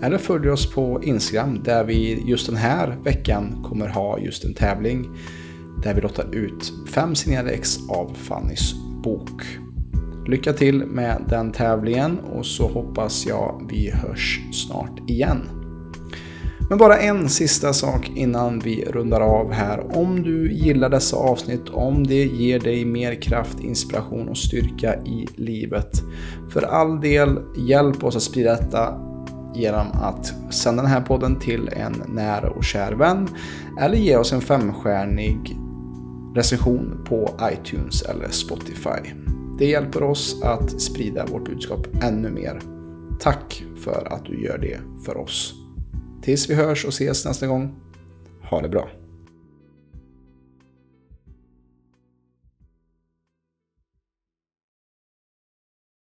Eller 0.02 0.18
följ 0.18 0.50
oss 0.50 0.74
på 0.74 1.04
Instagram 1.04 1.64
där 1.64 1.84
vi 1.84 2.24
just 2.26 2.48
den 2.48 2.56
här 2.56 2.98
veckan 3.04 3.64
kommer 3.70 3.88
ha 3.88 4.20
just 4.20 4.44
en 4.44 4.54
tävling 4.54 5.10
där 5.84 5.94
vi 5.94 6.02
lottar 6.02 6.36
ut 6.36 6.74
fem 6.90 7.16
signerade 7.16 7.52
ex 7.52 7.78
av 7.90 8.14
Fannys 8.16 8.85
bok. 9.06 9.42
Lycka 10.28 10.54
till 10.54 10.86
med 10.86 11.22
den 11.30 11.52
tävlingen 11.52 12.20
och 12.20 12.46
så 12.46 12.68
hoppas 12.68 13.26
jag 13.26 13.68
vi 13.70 13.92
hörs 13.92 14.40
snart 14.54 15.10
igen. 15.10 15.42
Men 16.70 16.78
bara 16.78 16.98
en 16.98 17.30
sista 17.30 17.74
sak 17.74 18.12
innan 18.16 18.60
vi 18.60 18.86
rundar 18.86 19.22
av 19.22 19.52
här. 19.52 19.98
Om 19.98 20.24
du 20.24 20.52
gillar 20.52 20.90
dessa 20.90 21.18
avsnitt, 21.18 21.70
om 21.70 22.08
det 22.08 22.24
ger 22.24 22.60
dig 22.60 22.86
mer 22.86 23.22
kraft, 23.22 23.60
inspiration 23.60 24.30
och 24.30 24.38
styrka 24.38 24.96
i 24.96 25.28
livet. 25.36 26.04
För 26.50 26.62
all 26.62 27.02
del, 27.02 27.40
hjälp 27.58 28.04
oss 28.04 28.16
att 28.16 28.22
sprida 28.22 28.52
detta 28.52 29.00
genom 29.56 29.88
att 29.92 30.34
sända 30.50 30.84
den 30.84 30.92
här 30.92 31.02
podden 31.02 31.40
till 31.40 31.70
en 31.74 32.04
nära 32.08 32.50
och 32.50 32.64
kär 32.64 32.92
vän. 32.92 33.28
Eller 33.82 33.98
ge 33.98 34.18
oss 34.18 34.34
en 34.34 34.42
femstjärnig 34.42 35.58
recension 36.36 37.04
på 37.06 37.40
iTunes 37.52 38.02
eller 38.02 38.30
Spotify. 38.30 39.14
Det 39.60 39.66
hjälper 39.66 40.04
oss 40.04 40.42
att 40.44 40.82
sprida 40.82 41.26
vårt 41.26 41.46
budskap 41.46 41.88
ännu 42.02 42.30
mer. 42.30 42.62
Tack 43.20 43.64
för 43.78 44.14
att 44.14 44.26
du 44.26 44.44
gör 44.44 44.58
det 44.58 44.80
för 45.06 45.18
oss. 45.18 45.54
Tills 46.22 46.50
vi 46.50 46.54
hörs 46.54 46.86
och 46.86 46.94
ses 46.94 47.26
nästa 47.26 47.48
gång. 47.48 47.76
Ha 48.50 48.62
det 48.62 48.70
bra. 48.70 48.90